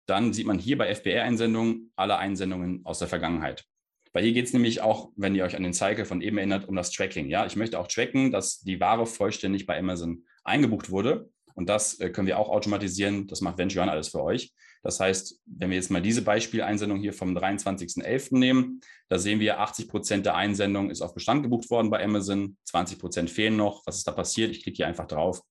dann 0.06 0.32
sieht 0.32 0.48
man 0.48 0.58
hier 0.58 0.78
bei 0.78 0.96
FBR-Einsendungen 0.96 1.92
alle 1.98 2.18
Einsendungen 2.18 2.86
aus 2.86 3.00
der 3.00 3.10
Vergangenheit. 3.10 3.66
Weil 4.14 4.24
hier 4.24 4.34
geht 4.34 4.46
es 4.46 4.54
nämlich 4.54 4.82
auch, 4.82 5.12
wenn 5.18 5.36
ihr 5.36 5.44
euch 5.44 5.58
an 5.58 5.64
den 5.64 5.74
Cycle 5.74 6.06
von 6.06 6.22
eben 6.22 6.38
erinnert, 6.38 6.70
um 6.70 6.78
das 6.78 6.92
Tracking. 6.92 7.28
Ja, 7.28 7.46
ich 7.46 7.58
möchte 7.58 7.78
auch 7.78 7.88
tracken, 7.88 8.32
dass 8.32 8.62
die 8.62 8.80
Ware 8.80 9.06
vollständig 9.06 9.66
bei 9.66 9.78
Amazon 9.78 10.24
eingebucht 10.46 10.92
wurde. 10.92 11.30
Und 11.56 11.70
das 11.70 12.00
äh, 12.00 12.10
können 12.10 12.28
wir 12.28 12.40
auch 12.40 12.50
automatisieren. 12.50 13.28
Das 13.28 13.42
macht 13.42 13.58
Venture 13.58 13.90
alles 13.90 14.10
für 14.10 14.24
euch. 14.24 14.54
Das 14.84 15.00
heißt, 15.00 15.40
wenn 15.46 15.70
wir 15.70 15.78
jetzt 15.78 15.92
mal 15.92 16.02
diese 16.02 16.24
Beispieleinsendung 16.24 17.00
hier 17.00 17.14
vom 17.14 17.38
23.11. 17.38 18.38
nehmen, 18.38 18.82
da 19.10 19.20
sehen 19.20 19.40
wir, 19.40 19.60
80 19.60 19.88
Prozent 19.88 20.26
der 20.26 20.36
Einsendung 20.36 20.90
ist 20.90 21.02
auf 21.02 21.14
Bestand 21.14 21.44
gebucht 21.44 21.70
worden 21.70 21.90
bei 21.90 22.04
Amazon, 22.04 22.58
20 22.66 22.98
Prozent 22.98 23.30
fehlen 23.30 23.56
noch. 23.56 23.86
Was 23.86 23.98
ist 23.98 24.08
da 24.08 24.12
passiert? 24.12 24.52
Ich 24.52 24.64
klicke 24.64 24.78
hier 24.78 24.88
einfach 24.88 25.08
drauf 25.08 25.42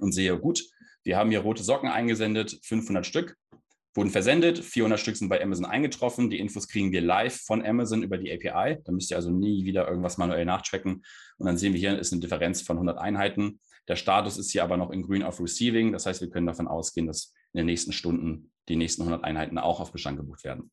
und 0.00 0.12
sehe, 0.12 0.38
gut, 0.38 0.64
wir 1.02 1.16
haben 1.16 1.30
hier 1.30 1.40
rote 1.40 1.64
Socken 1.64 1.88
eingesendet, 1.88 2.60
500 2.62 3.04
Stück 3.04 3.36
wurden 3.94 4.10
versendet, 4.10 4.58
400 4.58 4.98
Stück 4.98 5.16
sind 5.16 5.28
bei 5.28 5.42
Amazon 5.42 5.66
eingetroffen. 5.66 6.30
Die 6.30 6.38
Infos 6.38 6.68
kriegen 6.68 6.92
wir 6.92 7.02
live 7.02 7.42
von 7.42 7.64
Amazon 7.64 8.02
über 8.02 8.16
die 8.16 8.32
API. 8.32 8.78
Da 8.84 8.92
müsst 8.92 9.10
ihr 9.10 9.16
also 9.16 9.30
nie 9.30 9.64
wieder 9.64 9.86
irgendwas 9.86 10.16
manuell 10.16 10.44
nachchecken. 10.44 11.04
Und 11.36 11.46
dann 11.46 11.58
sehen 11.58 11.74
wir 11.74 11.80
hier 11.80 11.98
ist 11.98 12.12
eine 12.12 12.20
Differenz 12.20 12.62
von 12.62 12.76
100 12.76 12.98
Einheiten. 12.98 13.60
Der 13.88 13.96
Status 13.96 14.38
ist 14.38 14.50
hier 14.50 14.62
aber 14.62 14.76
noch 14.76 14.90
in 14.90 15.02
grün 15.02 15.22
auf 15.22 15.40
Receiving. 15.40 15.92
Das 15.92 16.06
heißt, 16.06 16.20
wir 16.20 16.30
können 16.30 16.46
davon 16.46 16.68
ausgehen, 16.68 17.06
dass 17.06 17.34
in 17.52 17.58
den 17.58 17.66
nächsten 17.66 17.92
Stunden 17.92 18.52
die 18.68 18.76
nächsten 18.76 19.02
100 19.02 19.24
Einheiten 19.24 19.58
auch 19.58 19.80
auf 19.80 19.92
Bestand 19.92 20.18
gebucht 20.18 20.44
werden. 20.44 20.70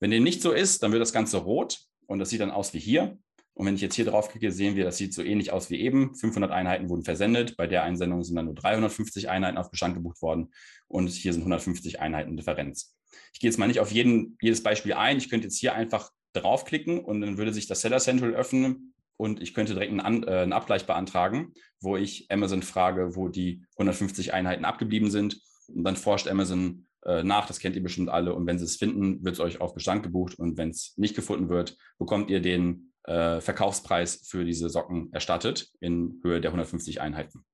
Wenn 0.00 0.10
dem 0.10 0.22
nicht 0.22 0.42
so 0.42 0.52
ist, 0.52 0.82
dann 0.82 0.92
wird 0.92 1.00
das 1.00 1.12
Ganze 1.12 1.38
rot 1.38 1.80
und 2.06 2.18
das 2.18 2.30
sieht 2.30 2.40
dann 2.40 2.50
aus 2.50 2.74
wie 2.74 2.78
hier. 2.78 3.18
Und 3.54 3.66
wenn 3.66 3.74
ich 3.74 3.80
jetzt 3.80 3.94
hier 3.94 4.06
drauf 4.06 4.30
klicke, 4.30 4.50
sehen 4.50 4.76
wir, 4.76 4.84
das 4.84 4.96
sieht 4.96 5.12
so 5.12 5.22
ähnlich 5.22 5.52
aus 5.52 5.70
wie 5.70 5.80
eben. 5.80 6.14
500 6.14 6.50
Einheiten 6.50 6.88
wurden 6.88 7.04
versendet. 7.04 7.56
Bei 7.56 7.66
der 7.66 7.82
Einsendung 7.82 8.22
sind 8.24 8.36
dann 8.36 8.46
nur 8.46 8.54
350 8.54 9.28
Einheiten 9.28 9.58
auf 9.58 9.70
Bestand 9.70 9.94
gebucht 9.94 10.22
worden. 10.22 10.52
Und 10.88 11.08
hier 11.10 11.32
sind 11.32 11.42
150 11.42 12.00
Einheiten 12.00 12.36
Differenz. 12.36 12.96
Ich 13.34 13.40
gehe 13.40 13.50
jetzt 13.50 13.58
mal 13.58 13.68
nicht 13.68 13.80
auf 13.80 13.92
jeden, 13.92 14.38
jedes 14.40 14.62
Beispiel 14.62 14.94
ein. 14.94 15.18
Ich 15.18 15.28
könnte 15.28 15.46
jetzt 15.46 15.58
hier 15.58 15.74
einfach 15.74 16.10
draufklicken 16.32 17.00
und 17.00 17.20
dann 17.20 17.36
würde 17.36 17.52
sich 17.52 17.66
das 17.66 17.82
Seller 17.82 17.98
Central 17.98 18.34
öffnen 18.34 18.91
und 19.16 19.40
ich 19.40 19.54
könnte 19.54 19.74
direkt 19.74 19.90
einen, 19.90 20.00
An 20.00 20.22
äh, 20.24 20.42
einen 20.42 20.52
Abgleich 20.52 20.86
beantragen, 20.86 21.52
wo 21.80 21.96
ich 21.96 22.26
Amazon 22.30 22.62
frage, 22.62 23.14
wo 23.16 23.28
die 23.28 23.64
150 23.76 24.34
Einheiten 24.34 24.64
abgeblieben 24.64 25.10
sind. 25.10 25.40
Und 25.68 25.84
dann 25.84 25.96
forscht 25.96 26.28
Amazon 26.28 26.86
äh, 27.04 27.22
nach, 27.22 27.46
das 27.46 27.58
kennt 27.58 27.76
ihr 27.76 27.82
bestimmt 27.82 28.08
alle. 28.08 28.34
Und 28.34 28.46
wenn 28.46 28.58
sie 28.58 28.64
es 28.64 28.76
finden, 28.76 29.24
wird 29.24 29.34
es 29.34 29.40
euch 29.40 29.60
auf 29.60 29.74
Bestand 29.74 30.02
gebucht. 30.02 30.38
Und 30.38 30.56
wenn 30.56 30.70
es 30.70 30.94
nicht 30.96 31.14
gefunden 31.14 31.48
wird, 31.48 31.76
bekommt 31.98 32.30
ihr 32.30 32.40
den 32.40 32.92
äh, 33.04 33.40
Verkaufspreis 33.40 34.26
für 34.26 34.44
diese 34.44 34.68
Socken 34.68 35.12
erstattet 35.12 35.70
in 35.80 36.20
Höhe 36.22 36.40
der 36.40 36.50
150 36.50 37.00
Einheiten. 37.00 37.44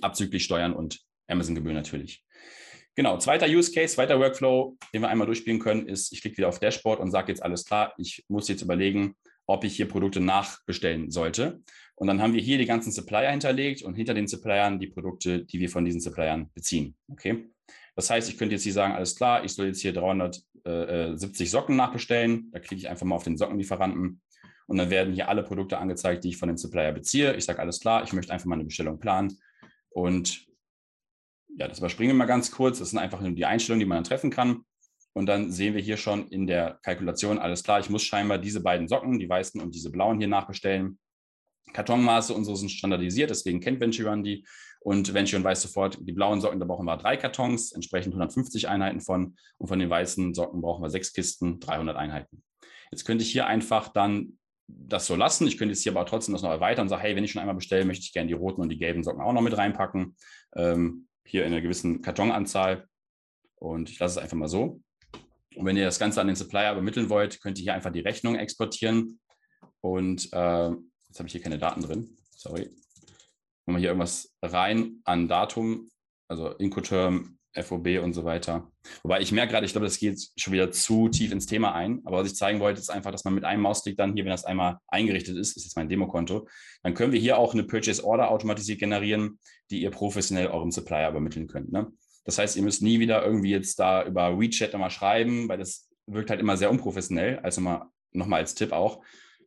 Abzüglich 0.00 0.44
Steuern 0.44 0.72
und 0.72 1.00
Amazon-Gebühren 1.28 1.76
natürlich. 1.76 2.24
Genau, 2.96 3.18
zweiter 3.18 3.46
Use 3.46 3.72
Case, 3.72 3.94
zweiter 3.94 4.18
Workflow, 4.18 4.76
den 4.92 5.02
wir 5.02 5.08
einmal 5.08 5.26
durchspielen 5.26 5.60
können, 5.60 5.86
ist, 5.86 6.12
ich 6.12 6.20
klicke 6.20 6.38
wieder 6.38 6.48
auf 6.48 6.58
Dashboard 6.58 7.00
und 7.00 7.10
sage 7.10 7.30
jetzt 7.30 7.42
alles 7.42 7.64
klar, 7.64 7.94
ich 7.98 8.24
muss 8.28 8.48
jetzt 8.48 8.62
überlegen, 8.62 9.14
ob 9.50 9.64
ich 9.64 9.74
hier 9.74 9.88
Produkte 9.88 10.20
nachbestellen 10.20 11.10
sollte. 11.10 11.60
Und 11.96 12.06
dann 12.06 12.22
haben 12.22 12.34
wir 12.34 12.40
hier 12.40 12.56
die 12.56 12.66
ganzen 12.66 12.92
Supplier 12.92 13.30
hinterlegt 13.30 13.82
und 13.82 13.94
hinter 13.94 14.14
den 14.14 14.28
Suppliern 14.28 14.78
die 14.78 14.86
Produkte, 14.86 15.44
die 15.44 15.58
wir 15.58 15.68
von 15.68 15.84
diesen 15.84 16.00
Suppliern 16.00 16.50
beziehen. 16.54 16.94
Okay. 17.08 17.50
Das 17.96 18.08
heißt, 18.08 18.30
ich 18.30 18.38
könnte 18.38 18.54
jetzt 18.54 18.62
hier 18.62 18.72
sagen, 18.72 18.94
alles 18.94 19.16
klar, 19.16 19.44
ich 19.44 19.52
soll 19.52 19.66
jetzt 19.66 19.80
hier 19.82 19.92
370 19.92 21.50
Socken 21.50 21.74
nachbestellen. 21.74 22.50
Da 22.52 22.60
klicke 22.60 22.76
ich 22.76 22.88
einfach 22.88 23.04
mal 23.04 23.16
auf 23.16 23.24
den 23.24 23.36
Sockenlieferanten 23.36 24.22
und 24.66 24.78
dann 24.78 24.88
werden 24.88 25.12
hier 25.12 25.28
alle 25.28 25.42
Produkte 25.42 25.78
angezeigt, 25.78 26.22
die 26.22 26.28
ich 26.28 26.36
von 26.36 26.48
dem 26.48 26.56
Supplier 26.56 26.92
beziehe. 26.92 27.34
Ich 27.34 27.44
sage 27.44 27.58
alles 27.58 27.80
klar, 27.80 28.04
ich 28.04 28.12
möchte 28.12 28.32
einfach 28.32 28.46
mal 28.46 28.54
eine 28.54 28.64
Bestellung 28.64 29.00
planen. 29.00 29.36
Und 29.90 30.46
ja, 31.58 31.66
das 31.66 31.78
überspringen 31.80 32.12
wir 32.12 32.18
mal 32.18 32.26
ganz 32.26 32.52
kurz. 32.52 32.78
Das 32.78 32.90
sind 32.90 33.00
einfach 33.00 33.20
nur 33.20 33.32
die 33.32 33.46
Einstellungen, 33.46 33.80
die 33.80 33.86
man 33.86 33.96
dann 33.96 34.04
treffen 34.04 34.30
kann. 34.30 34.64
Und 35.12 35.26
dann 35.26 35.50
sehen 35.50 35.74
wir 35.74 35.82
hier 35.82 35.96
schon 35.96 36.28
in 36.28 36.46
der 36.46 36.78
Kalkulation, 36.82 37.38
alles 37.38 37.62
klar, 37.62 37.80
ich 37.80 37.90
muss 37.90 38.02
scheinbar 38.02 38.38
diese 38.38 38.62
beiden 38.62 38.88
Socken, 38.88 39.18
die 39.18 39.28
weißen 39.28 39.60
und 39.60 39.74
diese 39.74 39.90
blauen 39.90 40.18
hier 40.18 40.28
nachbestellen. 40.28 40.98
Kartonmaße 41.72 42.34
und 42.34 42.44
so 42.44 42.54
sind 42.54 42.70
standardisiert, 42.70 43.30
deswegen 43.30 43.60
kennt 43.60 43.80
Venturon 43.80 44.22
die. 44.22 44.44
Und 44.80 45.12
Venturon 45.12 45.44
weiß 45.44 45.62
sofort, 45.62 45.98
die 46.00 46.12
blauen 46.12 46.40
Socken, 46.40 46.58
da 46.58 46.66
brauchen 46.66 46.86
wir 46.86 46.96
drei 46.96 47.16
Kartons, 47.16 47.72
entsprechend 47.72 48.14
150 48.14 48.68
Einheiten 48.68 49.00
von. 49.00 49.36
Und 49.58 49.68
von 49.68 49.78
den 49.78 49.90
weißen 49.90 50.32
Socken 50.32 50.62
brauchen 50.62 50.82
wir 50.82 50.90
sechs 50.90 51.12
Kisten, 51.12 51.60
300 51.60 51.96
Einheiten. 51.96 52.42
Jetzt 52.90 53.04
könnte 53.04 53.22
ich 53.22 53.30
hier 53.30 53.46
einfach 53.46 53.88
dann 53.88 54.38
das 54.66 55.06
so 55.06 55.16
lassen. 55.16 55.46
Ich 55.46 55.58
könnte 55.58 55.74
jetzt 55.74 55.82
hier 55.82 55.92
aber 55.92 56.06
trotzdem 56.06 56.32
das 56.32 56.42
noch 56.42 56.50
erweitern 56.50 56.82
und 56.82 56.88
sagen, 56.88 57.02
hey, 57.02 57.14
wenn 57.14 57.24
ich 57.24 57.32
schon 57.32 57.40
einmal 57.40 57.56
bestelle, 57.56 57.84
möchte 57.84 58.04
ich 58.04 58.12
gerne 58.12 58.28
die 58.28 58.34
roten 58.34 58.62
und 58.62 58.68
die 58.70 58.78
gelben 58.78 59.04
Socken 59.04 59.20
auch 59.20 59.32
noch 59.32 59.42
mit 59.42 59.56
reinpacken. 59.56 60.16
Ähm, 60.56 61.08
hier 61.24 61.44
in 61.44 61.52
einer 61.52 61.60
gewissen 61.60 62.00
Kartonanzahl. 62.00 62.86
Und 63.56 63.90
ich 63.90 63.98
lasse 63.98 64.18
es 64.18 64.22
einfach 64.22 64.36
mal 64.36 64.48
so. 64.48 64.80
Und 65.56 65.66
wenn 65.66 65.76
ihr 65.76 65.84
das 65.84 65.98
Ganze 65.98 66.20
an 66.20 66.26
den 66.26 66.36
Supplier 66.36 66.72
übermitteln 66.72 67.10
wollt, 67.10 67.40
könnt 67.40 67.58
ihr 67.58 67.62
hier 67.64 67.74
einfach 67.74 67.92
die 67.92 68.00
Rechnung 68.00 68.36
exportieren. 68.36 69.20
Und 69.80 70.32
äh, 70.32 70.70
jetzt 71.08 71.18
habe 71.18 71.26
ich 71.26 71.32
hier 71.32 71.40
keine 71.40 71.58
Daten 71.58 71.82
drin. 71.82 72.16
Sorry. 72.30 72.70
Machen 73.66 73.76
wir 73.76 73.78
hier 73.78 73.88
irgendwas 73.88 74.34
rein 74.42 75.00
an 75.04 75.28
Datum, 75.28 75.90
also 76.28 76.50
Incoterm, 76.52 77.38
FOB 77.54 78.00
und 78.02 78.12
so 78.12 78.24
weiter. 78.24 78.70
Wobei 79.02 79.20
ich 79.20 79.32
merke 79.32 79.52
gerade, 79.52 79.66
ich 79.66 79.72
glaube, 79.72 79.86
das 79.86 79.98
geht 79.98 80.30
schon 80.36 80.52
wieder 80.52 80.70
zu 80.70 81.08
tief 81.08 81.32
ins 81.32 81.46
Thema 81.46 81.74
ein. 81.74 82.00
Aber 82.04 82.18
was 82.18 82.28
ich 82.28 82.36
zeigen 82.36 82.60
wollte, 82.60 82.80
ist 82.80 82.90
einfach, 82.90 83.10
dass 83.10 83.24
man 83.24 83.34
mit 83.34 83.44
einem 83.44 83.62
Mausklick 83.62 83.96
dann 83.96 84.14
hier, 84.14 84.24
wenn 84.24 84.30
das 84.30 84.44
einmal 84.44 84.78
eingerichtet 84.86 85.36
ist, 85.36 85.56
ist 85.56 85.64
jetzt 85.64 85.76
mein 85.76 85.88
Demokonto, 85.88 86.48
dann 86.82 86.94
können 86.94 87.12
wir 87.12 87.20
hier 87.20 87.38
auch 87.38 87.52
eine 87.52 87.64
Purchase 87.64 88.04
Order 88.04 88.30
automatisiert 88.30 88.78
generieren, 88.78 89.40
die 89.70 89.82
ihr 89.82 89.90
professionell 89.90 90.46
eurem 90.46 90.70
Supplier 90.70 91.08
übermitteln 91.08 91.48
könnt. 91.48 91.72
Ne? 91.72 91.92
Das 92.24 92.38
heißt, 92.38 92.56
ihr 92.56 92.62
müsst 92.62 92.82
nie 92.82 93.00
wieder 93.00 93.24
irgendwie 93.24 93.50
jetzt 93.50 93.78
da 93.78 94.04
über 94.04 94.38
WeChat 94.38 94.72
nochmal 94.72 94.90
schreiben, 94.90 95.48
weil 95.48 95.58
das 95.58 95.88
wirkt 96.06 96.30
halt 96.30 96.40
immer 96.40 96.56
sehr 96.56 96.70
unprofessionell. 96.70 97.38
Also 97.40 97.60
mal, 97.60 97.86
nochmal 98.12 98.40
als 98.40 98.54
Tipp 98.54 98.72
auch, 98.72 99.02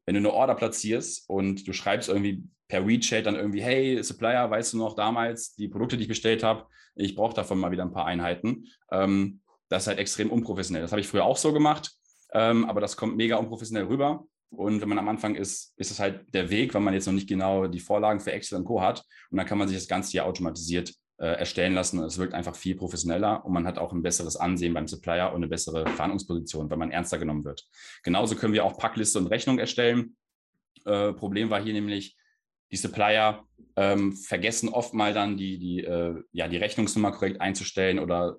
wenn 0.05 0.15
du 0.15 0.19
eine 0.19 0.33
Order 0.33 0.55
platzierst 0.55 1.29
und 1.29 1.67
du 1.67 1.73
schreibst 1.73 2.09
irgendwie 2.09 2.43
per 2.67 2.87
WeChat 2.87 3.25
dann 3.25 3.35
irgendwie, 3.35 3.61
hey, 3.61 4.01
Supplier, 4.03 4.49
weißt 4.49 4.73
du 4.73 4.77
noch 4.77 4.95
damals 4.95 5.55
die 5.55 5.67
Produkte, 5.67 5.97
die 5.97 6.03
ich 6.03 6.09
bestellt 6.09 6.43
habe, 6.43 6.65
ich 6.95 7.15
brauche 7.15 7.35
davon 7.35 7.59
mal 7.59 7.71
wieder 7.71 7.83
ein 7.83 7.91
paar 7.91 8.05
Einheiten. 8.05 8.67
Ähm, 8.91 9.41
das 9.69 9.83
ist 9.83 9.87
halt 9.87 9.99
extrem 9.99 10.31
unprofessionell. 10.31 10.81
Das 10.81 10.91
habe 10.91 11.01
ich 11.01 11.07
früher 11.07 11.25
auch 11.25 11.37
so 11.37 11.53
gemacht, 11.53 11.91
ähm, 12.33 12.65
aber 12.65 12.81
das 12.81 12.97
kommt 12.97 13.15
mega 13.15 13.37
unprofessionell 13.37 13.85
rüber. 13.85 14.25
Und 14.49 14.81
wenn 14.81 14.89
man 14.89 14.99
am 14.99 15.09
Anfang 15.09 15.35
ist, 15.35 15.73
ist 15.77 15.89
es 15.89 15.99
halt 15.99 16.31
der 16.33 16.49
Weg, 16.51 16.73
weil 16.73 16.81
man 16.81 16.93
jetzt 16.93 17.07
noch 17.07 17.13
nicht 17.13 17.27
genau 17.27 17.65
die 17.65 17.79
Vorlagen 17.79 18.19
für 18.19 18.31
Excel 18.31 18.59
und 18.59 18.65
Co. 18.65 18.81
hat. 18.81 19.03
Und 19.31 19.37
dann 19.37 19.47
kann 19.47 19.57
man 19.57 19.67
sich 19.67 19.77
das 19.77 19.87
Ganze 19.87 20.11
hier 20.11 20.25
automatisiert 20.25 20.93
erstellen 21.25 21.73
lassen. 21.73 21.99
Es 22.03 22.17
wirkt 22.17 22.33
einfach 22.33 22.55
viel 22.55 22.75
professioneller 22.75 23.45
und 23.45 23.53
man 23.53 23.65
hat 23.65 23.77
auch 23.77 23.93
ein 23.93 24.01
besseres 24.01 24.35
Ansehen 24.35 24.73
beim 24.73 24.87
Supplier 24.87 25.29
und 25.29 25.37
eine 25.37 25.47
bessere 25.47 25.85
Verhandlungsposition, 25.87 26.69
weil 26.69 26.77
man 26.77 26.91
ernster 26.91 27.17
genommen 27.17 27.45
wird. 27.45 27.65
Genauso 28.03 28.35
können 28.35 28.53
wir 28.53 28.65
auch 28.65 28.77
Packliste 28.77 29.19
und 29.19 29.27
Rechnung 29.27 29.59
erstellen. 29.59 30.15
Äh, 30.85 31.13
Problem 31.13 31.49
war 31.49 31.61
hier 31.61 31.73
nämlich, 31.73 32.17
die 32.71 32.77
Supplier 32.77 33.43
ähm, 33.75 34.13
vergessen 34.13 34.69
oft 34.69 34.95
mal 34.95 35.13
dann 35.13 35.37
die, 35.37 35.59
die, 35.59 35.83
äh, 35.83 36.15
ja, 36.31 36.47
die 36.47 36.57
Rechnungsnummer 36.57 37.11
korrekt 37.11 37.39
einzustellen 37.39 37.99
oder 37.99 38.37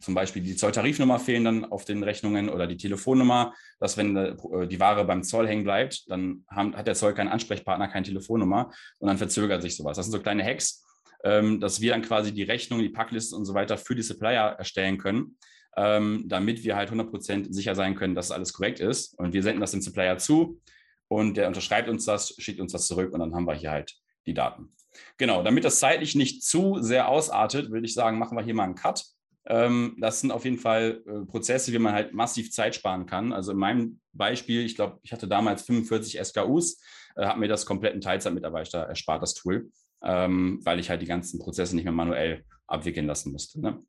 zum 0.00 0.14
Beispiel 0.14 0.42
die 0.42 0.54
Zolltarifnummer 0.54 1.18
fehlen 1.18 1.44
dann 1.44 1.64
auf 1.64 1.84
den 1.84 2.02
Rechnungen 2.02 2.48
oder 2.48 2.66
die 2.66 2.76
Telefonnummer, 2.76 3.54
dass 3.80 3.96
wenn 3.96 4.16
äh, 4.16 4.36
die 4.68 4.78
Ware 4.78 5.04
beim 5.04 5.24
Zoll 5.24 5.48
hängen 5.48 5.64
bleibt, 5.64 6.08
dann 6.10 6.44
haben, 6.48 6.76
hat 6.76 6.86
der 6.86 6.94
Zoll 6.94 7.14
keinen 7.14 7.28
Ansprechpartner, 7.28 7.88
keine 7.88 8.06
Telefonnummer 8.06 8.70
und 8.98 9.08
dann 9.08 9.18
verzögert 9.18 9.62
sich 9.62 9.76
sowas. 9.76 9.96
Das 9.96 10.06
sind 10.06 10.12
so 10.12 10.20
kleine 10.20 10.44
Hacks, 10.44 10.84
dass 11.22 11.80
wir 11.80 11.92
dann 11.92 12.02
quasi 12.02 12.32
die 12.32 12.42
Rechnung, 12.42 12.80
die 12.80 12.88
Packliste 12.88 13.36
und 13.36 13.44
so 13.44 13.54
weiter 13.54 13.78
für 13.78 13.94
die 13.94 14.02
Supplier 14.02 14.56
erstellen 14.58 14.98
können, 14.98 15.36
ähm, 15.76 16.24
damit 16.26 16.64
wir 16.64 16.76
halt 16.76 16.90
100% 16.90 17.52
sicher 17.52 17.74
sein 17.74 17.94
können, 17.94 18.14
dass 18.14 18.30
alles 18.30 18.52
korrekt 18.52 18.80
ist. 18.80 19.18
Und 19.18 19.32
wir 19.32 19.42
senden 19.42 19.60
das 19.60 19.70
dem 19.70 19.82
Supplier 19.82 20.18
zu 20.18 20.60
und 21.08 21.36
der 21.36 21.48
unterschreibt 21.48 21.88
uns 21.88 22.04
das, 22.04 22.34
schickt 22.38 22.60
uns 22.60 22.72
das 22.72 22.86
zurück 22.86 23.12
und 23.12 23.20
dann 23.20 23.34
haben 23.34 23.46
wir 23.46 23.54
hier 23.54 23.70
halt 23.70 23.94
die 24.26 24.34
Daten. 24.34 24.74
Genau, 25.16 25.42
damit 25.42 25.64
das 25.64 25.78
zeitlich 25.78 26.14
nicht 26.14 26.44
zu 26.44 26.78
sehr 26.80 27.08
ausartet, 27.08 27.70
würde 27.70 27.86
ich 27.86 27.94
sagen, 27.94 28.18
machen 28.18 28.36
wir 28.36 28.44
hier 28.44 28.54
mal 28.54 28.64
einen 28.64 28.74
Cut. 28.74 29.04
Ähm, 29.46 29.96
das 30.00 30.20
sind 30.20 30.30
auf 30.30 30.44
jeden 30.44 30.58
Fall 30.58 31.02
äh, 31.06 31.24
Prozesse, 31.26 31.72
wie 31.72 31.78
man 31.78 31.94
halt 31.94 32.14
massiv 32.14 32.52
Zeit 32.52 32.74
sparen 32.74 33.06
kann. 33.06 33.32
Also 33.32 33.52
in 33.52 33.58
meinem 33.58 34.00
Beispiel, 34.12 34.64
ich 34.64 34.76
glaube, 34.76 35.00
ich 35.02 35.12
hatte 35.12 35.26
damals 35.26 35.62
45 35.62 36.20
SKUs, 36.22 36.80
äh, 37.16 37.26
habe 37.26 37.40
mir 37.40 37.48
das 37.48 37.66
kompletten 37.66 38.00
Teilzeitmitarbeiter 38.00 38.80
erspart, 38.80 39.22
das 39.22 39.34
Tool, 39.34 39.70
ähm, 40.04 40.60
weil 40.64 40.78
ich 40.78 40.90
halt 40.90 41.02
die 41.02 41.06
ganzen 41.06 41.38
Prozesse 41.38 41.74
nicht 41.74 41.84
mehr 41.84 41.92
manuell 41.92 42.44
abwickeln 42.66 43.06
lassen 43.06 43.32
musste. 43.32 43.60
Ne? 43.60 43.82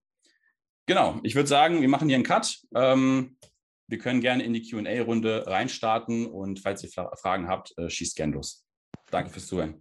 Genau, 0.85 1.19
ich 1.23 1.35
würde 1.35 1.47
sagen, 1.47 1.81
wir 1.81 1.89
machen 1.89 2.09
hier 2.09 2.15
einen 2.15 2.25
Cut. 2.25 2.59
Ähm, 2.75 3.37
wir 3.87 3.97
können 3.97 4.21
gerne 4.21 4.43
in 4.43 4.53
die 4.53 4.67
QA-Runde 4.69 5.45
reinstarten 5.47 6.25
und 6.25 6.59
falls 6.59 6.83
ihr 6.83 6.89
Fragen 6.89 7.47
habt, 7.47 7.77
äh, 7.77 7.89
schießt 7.89 8.15
gern 8.15 8.33
los. 8.33 8.65
Danke 9.11 9.29
fürs 9.29 9.47
Zuhören. 9.47 9.75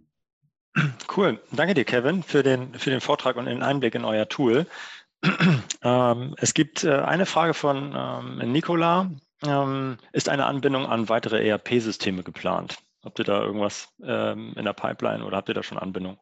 Cool. 1.15 1.41
Danke 1.51 1.73
dir, 1.73 1.85
Kevin, 1.85 2.23
für 2.23 2.41
den, 2.41 2.73
für 2.75 2.89
den 2.89 3.01
Vortrag 3.01 3.35
und 3.35 3.45
den 3.45 3.61
Einblick 3.61 3.95
in 3.95 4.05
euer 4.05 4.27
Tool. 4.27 4.65
ähm, 5.83 6.35
es 6.37 6.53
gibt 6.53 6.83
äh, 6.83 6.95
eine 6.95 7.25
Frage 7.25 7.53
von 7.53 7.93
ähm, 7.95 8.51
Nicola. 8.51 9.11
Ähm, 9.45 9.97
ist 10.11 10.29
eine 10.29 10.45
Anbindung 10.45 10.85
an 10.85 11.09
weitere 11.09 11.47
ERP-Systeme 11.47 12.23
geplant? 12.23 12.77
Habt 13.03 13.19
ihr 13.19 13.25
da 13.25 13.43
irgendwas 13.43 13.89
ähm, 14.03 14.53
in 14.55 14.65
der 14.65 14.73
Pipeline 14.73 15.25
oder 15.25 15.37
habt 15.37 15.49
ihr 15.49 15.55
da 15.55 15.63
schon 15.63 15.77
Anbindung? 15.77 16.17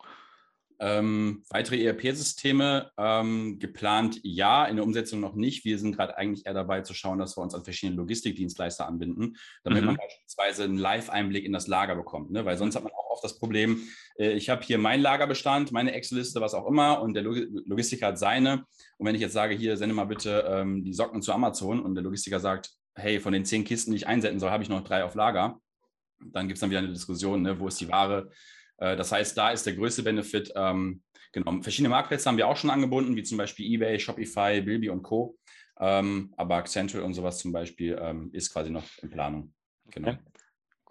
Ähm, 0.83 1.43
weitere 1.49 1.85
ERP-Systeme 1.85 2.89
ähm, 2.97 3.59
geplant, 3.59 4.19
ja, 4.23 4.65
in 4.65 4.77
der 4.77 4.85
Umsetzung 4.85 5.19
noch 5.19 5.35
nicht. 5.35 5.63
Wir 5.63 5.77
sind 5.77 5.95
gerade 5.95 6.17
eigentlich 6.17 6.47
eher 6.47 6.55
dabei 6.55 6.81
zu 6.81 6.95
schauen, 6.95 7.19
dass 7.19 7.37
wir 7.37 7.43
uns 7.43 7.53
an 7.53 7.63
verschiedene 7.63 7.97
Logistikdienstleister 7.97 8.87
anbinden, 8.87 9.37
damit 9.63 9.81
mhm. 9.81 9.85
man 9.85 9.97
beispielsweise 9.97 10.63
einen 10.63 10.77
Live-Einblick 10.77 11.45
in 11.45 11.53
das 11.53 11.67
Lager 11.67 11.95
bekommt. 11.95 12.31
Ne? 12.31 12.45
Weil 12.45 12.57
sonst 12.57 12.75
hat 12.75 12.83
man 12.83 12.93
auch 12.93 13.11
oft 13.11 13.23
das 13.23 13.37
Problem, 13.37 13.83
äh, 14.17 14.31
ich 14.31 14.49
habe 14.49 14.63
hier 14.63 14.79
meinen 14.79 15.03
Lagerbestand, 15.03 15.71
meine 15.71 15.93
Excel-Liste, 15.93 16.41
was 16.41 16.55
auch 16.55 16.65
immer, 16.65 16.99
und 17.03 17.13
der 17.13 17.21
Log 17.21 17.37
Logistiker 17.67 18.07
hat 18.07 18.17
seine. 18.17 18.65
Und 18.97 19.05
wenn 19.05 19.13
ich 19.13 19.21
jetzt 19.21 19.33
sage, 19.33 19.53
hier 19.53 19.77
sende 19.77 19.93
mal 19.93 20.05
bitte 20.05 20.45
ähm, 20.47 20.83
die 20.83 20.93
Socken 20.93 21.21
zu 21.21 21.31
Amazon 21.31 21.79
und 21.79 21.93
der 21.93 22.03
Logistiker 22.03 22.39
sagt, 22.39 22.71
hey, 22.95 23.19
von 23.19 23.33
den 23.33 23.45
zehn 23.45 23.65
Kisten, 23.65 23.91
die 23.91 23.97
ich 23.97 24.07
einsenden 24.07 24.39
soll, 24.39 24.49
habe 24.49 24.63
ich 24.63 24.69
noch 24.69 24.83
drei 24.83 25.03
auf 25.03 25.13
Lager, 25.13 25.59
dann 26.25 26.47
gibt 26.47 26.57
es 26.57 26.61
dann 26.61 26.69
wieder 26.69 26.79
eine 26.79 26.89
Diskussion, 26.89 27.41
ne? 27.41 27.59
wo 27.59 27.67
ist 27.67 27.79
die 27.81 27.89
Ware? 27.89 28.29
Äh, 28.77 28.95
das 28.95 29.11
heißt, 29.11 29.37
da 29.37 29.51
ist 29.51 29.65
der 29.65 29.75
größte 29.75 30.03
Benefit. 30.03 30.51
Ähm, 30.55 31.01
genau, 31.31 31.61
verschiedene 31.61 31.89
Marktplätze 31.89 32.27
haben 32.27 32.37
wir 32.37 32.47
auch 32.47 32.57
schon 32.57 32.69
angebunden, 32.69 33.15
wie 33.15 33.23
zum 33.23 33.37
Beispiel 33.37 33.71
eBay, 33.73 33.99
Shopify, 33.99 34.61
Bilby 34.61 34.89
und 34.89 35.03
Co. 35.03 35.37
Ähm, 35.79 36.33
aber 36.37 36.55
Accenture 36.55 37.03
und 37.03 37.13
sowas 37.13 37.39
zum 37.39 37.51
Beispiel 37.51 37.97
ähm, 37.99 38.29
ist 38.33 38.51
quasi 38.51 38.69
noch 38.69 38.83
in 39.01 39.09
Planung. 39.09 39.53
Genau. 39.91 40.09
Okay. 40.09 40.19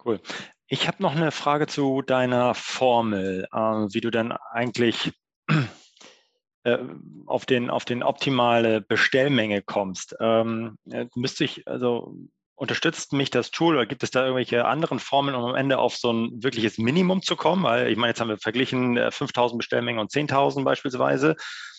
Cool. 0.03 0.19
Ich 0.67 0.87
habe 0.87 1.03
noch 1.03 1.15
eine 1.15 1.31
Frage 1.31 1.67
zu 1.67 2.01
deiner 2.01 2.53
Formel, 2.55 3.47
äh, 3.51 3.57
wie 3.57 4.01
du 4.01 4.09
denn 4.09 4.31
eigentlich 4.31 5.11
äh, 6.63 6.77
auf, 7.25 7.45
den, 7.45 7.69
auf 7.69 7.85
den 7.85 8.03
optimale 8.03 8.81
Bestellmenge 8.81 9.61
kommst. 9.61 10.15
Ähm, 10.19 10.77
müsste 11.15 11.43
ich, 11.43 11.67
also 11.67 12.15
Unterstützt 12.61 13.11
mich 13.11 13.31
das 13.31 13.49
Tool 13.49 13.73
oder 13.73 13.87
gibt 13.87 14.03
es 14.03 14.11
da 14.11 14.21
irgendwelche 14.21 14.65
anderen 14.65 14.99
Formeln, 14.99 15.35
um 15.35 15.45
am 15.45 15.55
Ende 15.55 15.79
auf 15.79 15.95
so 15.95 16.13
ein 16.13 16.43
wirkliches 16.43 16.77
Minimum 16.77 17.23
zu 17.23 17.35
kommen? 17.35 17.63
Weil 17.63 17.89
ich 17.89 17.97
meine, 17.97 18.11
jetzt 18.11 18.21
haben 18.21 18.29
wir 18.29 18.37
verglichen 18.37 18.99
5000 19.11 19.55
äh, 19.55 19.57
Bestellmengen 19.57 19.99
und 19.99 20.11
10.000 20.11 20.63
beispielsweise. 20.63 21.35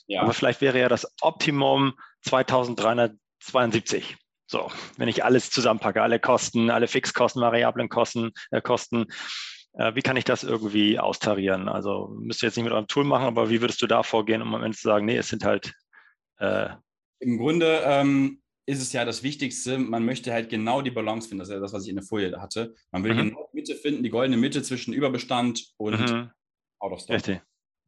Ja. 0.08 0.22
Aber 0.22 0.32
vielleicht 0.32 0.60
wäre 0.60 0.80
ja 0.80 0.88
das 0.88 1.06
Optimum 1.20 1.94
2372. 2.22 4.16
So, 4.48 4.72
wenn 4.96 5.06
ich 5.06 5.22
alles 5.22 5.50
zusammenpacke, 5.50 6.02
alle 6.02 6.18
Kosten, 6.18 6.68
alle 6.68 6.88
Fixkosten, 6.88 7.40
variablen 7.40 7.88
Kosten, 7.88 8.32
äh, 8.50 8.60
Kosten, 8.60 9.06
äh, 9.74 9.94
wie 9.94 10.02
kann 10.02 10.16
ich 10.16 10.24
das 10.24 10.42
irgendwie 10.42 10.98
austarieren? 10.98 11.68
Also 11.68 12.12
müsst 12.18 12.42
ihr 12.42 12.48
jetzt 12.48 12.56
nicht 12.56 12.64
mit 12.64 12.72
eurem 12.72 12.88
Tool 12.88 13.04
machen, 13.04 13.26
aber 13.26 13.50
wie 13.50 13.60
würdest 13.60 13.80
du 13.82 13.86
da 13.86 14.02
vorgehen, 14.02 14.42
um 14.42 14.52
am 14.52 14.64
Ende 14.64 14.76
zu 14.76 14.88
sagen, 14.88 15.06
nee, 15.06 15.16
es 15.16 15.28
sind 15.28 15.44
halt. 15.44 15.72
Äh, 16.40 16.70
Im 17.20 17.38
Grunde 17.38 17.82
ähm, 17.84 18.41
ist 18.66 18.80
es 18.80 18.92
ja 18.92 19.04
das 19.04 19.22
Wichtigste, 19.22 19.78
man 19.78 20.04
möchte 20.04 20.32
halt 20.32 20.48
genau 20.48 20.82
die 20.82 20.90
Balance 20.90 21.28
finden. 21.28 21.40
Das 21.40 21.48
ist 21.48 21.54
ja 21.54 21.60
das, 21.60 21.72
was 21.72 21.84
ich 21.84 21.88
in 21.88 21.96
der 21.96 22.04
Folie 22.04 22.40
hatte. 22.40 22.74
Man 22.90 23.02
will 23.04 23.14
mhm. 23.14 23.28
genau 23.28 23.48
die 23.52 23.56
Mitte 23.56 23.74
finden, 23.74 24.02
die 24.02 24.10
goldene 24.10 24.36
Mitte 24.36 24.62
zwischen 24.62 24.94
Überbestand 24.94 25.72
und 25.76 25.98
mhm. 25.98 26.30
Out 26.78 26.92
of 26.92 27.00
Stock. 27.00 27.16
Richtig. 27.16 27.40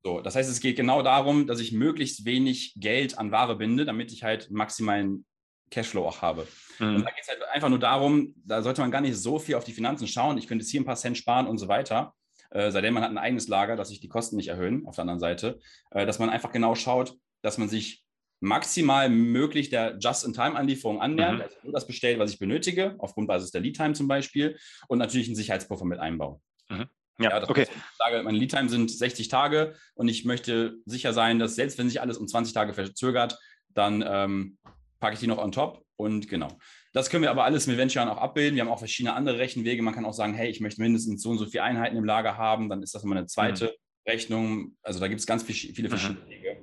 So, 0.02 0.20
das 0.20 0.34
heißt, 0.34 0.50
es 0.50 0.60
geht 0.60 0.76
genau 0.76 1.02
darum, 1.02 1.46
dass 1.46 1.60
ich 1.60 1.72
möglichst 1.72 2.24
wenig 2.26 2.74
Geld 2.76 3.18
an 3.18 3.32
Ware 3.32 3.56
binde, 3.56 3.84
damit 3.84 4.12
ich 4.12 4.22
halt 4.22 4.50
maximalen 4.50 5.24
Cashflow 5.70 6.06
auch 6.06 6.20
habe. 6.22 6.46
Mhm. 6.78 6.96
Und 6.96 7.04
da 7.04 7.10
geht 7.10 7.22
es 7.22 7.28
halt 7.28 7.42
einfach 7.52 7.70
nur 7.70 7.78
darum, 7.78 8.34
da 8.44 8.62
sollte 8.62 8.82
man 8.82 8.90
gar 8.90 9.00
nicht 9.00 9.16
so 9.16 9.38
viel 9.38 9.54
auf 9.54 9.64
die 9.64 9.72
Finanzen 9.72 10.06
schauen. 10.06 10.36
Ich 10.38 10.46
könnte 10.46 10.62
jetzt 10.62 10.70
hier 10.70 10.80
ein 10.80 10.84
paar 10.84 10.96
Cent 10.96 11.16
sparen 11.16 11.46
und 11.46 11.58
so 11.58 11.68
weiter. 11.68 12.14
Äh, 12.50 12.70
seitdem 12.70 12.94
man 12.94 13.02
hat 13.02 13.10
ein 13.10 13.18
eigenes 13.18 13.48
Lager, 13.48 13.76
dass 13.76 13.88
sich 13.88 14.00
die 14.00 14.08
Kosten 14.08 14.36
nicht 14.36 14.48
erhöhen, 14.48 14.86
auf 14.86 14.96
der 14.96 15.02
anderen 15.02 15.20
Seite. 15.20 15.58
Äh, 15.90 16.04
dass 16.06 16.18
man 16.18 16.28
einfach 16.28 16.52
genau 16.52 16.74
schaut, 16.74 17.16
dass 17.42 17.58
man 17.58 17.68
sich 17.68 18.03
maximal 18.44 19.08
möglich 19.08 19.70
der 19.70 19.98
Just-in-Time-Anlieferung 19.98 21.00
annähert, 21.00 21.34
mhm. 21.34 21.40
also 21.40 21.56
nur 21.62 21.72
das 21.72 21.86
bestellt, 21.86 22.18
was 22.18 22.32
ich 22.32 22.38
benötige, 22.38 22.94
auf 22.98 23.14
Grundbasis 23.14 23.50
der 23.50 23.60
Lead-Time 23.60 23.94
zum 23.94 24.06
Beispiel, 24.06 24.56
und 24.88 24.98
natürlich 24.98 25.26
einen 25.28 25.36
Sicherheitspuffer 25.36 25.84
mit 25.84 25.98
einbauen. 25.98 26.40
Mhm. 26.68 26.86
Ja, 27.18 27.30
ja 27.30 27.48
okay. 27.48 27.62
Ich 27.62 27.96
sage, 27.98 28.22
meine 28.22 28.38
Lead-Time 28.38 28.68
sind 28.68 28.90
60 28.90 29.28
Tage 29.28 29.74
und 29.94 30.08
ich 30.08 30.24
möchte 30.24 30.76
sicher 30.84 31.12
sein, 31.12 31.38
dass 31.38 31.54
selbst 31.54 31.78
wenn 31.78 31.88
sich 31.88 32.00
alles 32.00 32.18
um 32.18 32.28
20 32.28 32.54
Tage 32.54 32.74
verzögert, 32.74 33.38
dann 33.68 34.04
ähm, 34.06 34.58
packe 35.00 35.14
ich 35.14 35.20
die 35.20 35.26
noch 35.26 35.38
on 35.38 35.52
top 35.52 35.84
und 35.96 36.28
genau. 36.28 36.48
Das 36.92 37.10
können 37.10 37.22
wir 37.22 37.30
aber 37.30 37.44
alles 37.44 37.66
mit 37.66 37.76
Venture 37.76 38.10
auch 38.10 38.18
abbilden. 38.18 38.56
Wir 38.56 38.62
haben 38.62 38.70
auch 38.70 38.78
verschiedene 38.78 39.14
andere 39.14 39.38
Rechenwege. 39.38 39.82
Man 39.82 39.94
kann 39.94 40.04
auch 40.04 40.12
sagen, 40.12 40.34
hey, 40.34 40.48
ich 40.48 40.60
möchte 40.60 40.80
mindestens 40.80 41.22
so 41.22 41.30
und 41.30 41.38
so 41.38 41.46
viele 41.46 41.64
Einheiten 41.64 41.96
im 41.96 42.04
Lager 42.04 42.36
haben. 42.36 42.68
Dann 42.68 42.82
ist 42.82 42.94
das 42.94 43.04
immer 43.04 43.16
eine 43.16 43.26
zweite 43.26 43.66
mhm. 43.66 44.10
Rechnung. 44.10 44.76
Also 44.82 45.00
da 45.00 45.08
gibt 45.08 45.20
es 45.20 45.26
ganz 45.26 45.42
viele 45.42 45.88
mhm. 45.88 45.90
verschiedene 45.90 46.24
mhm. 46.24 46.30
Wege, 46.30 46.53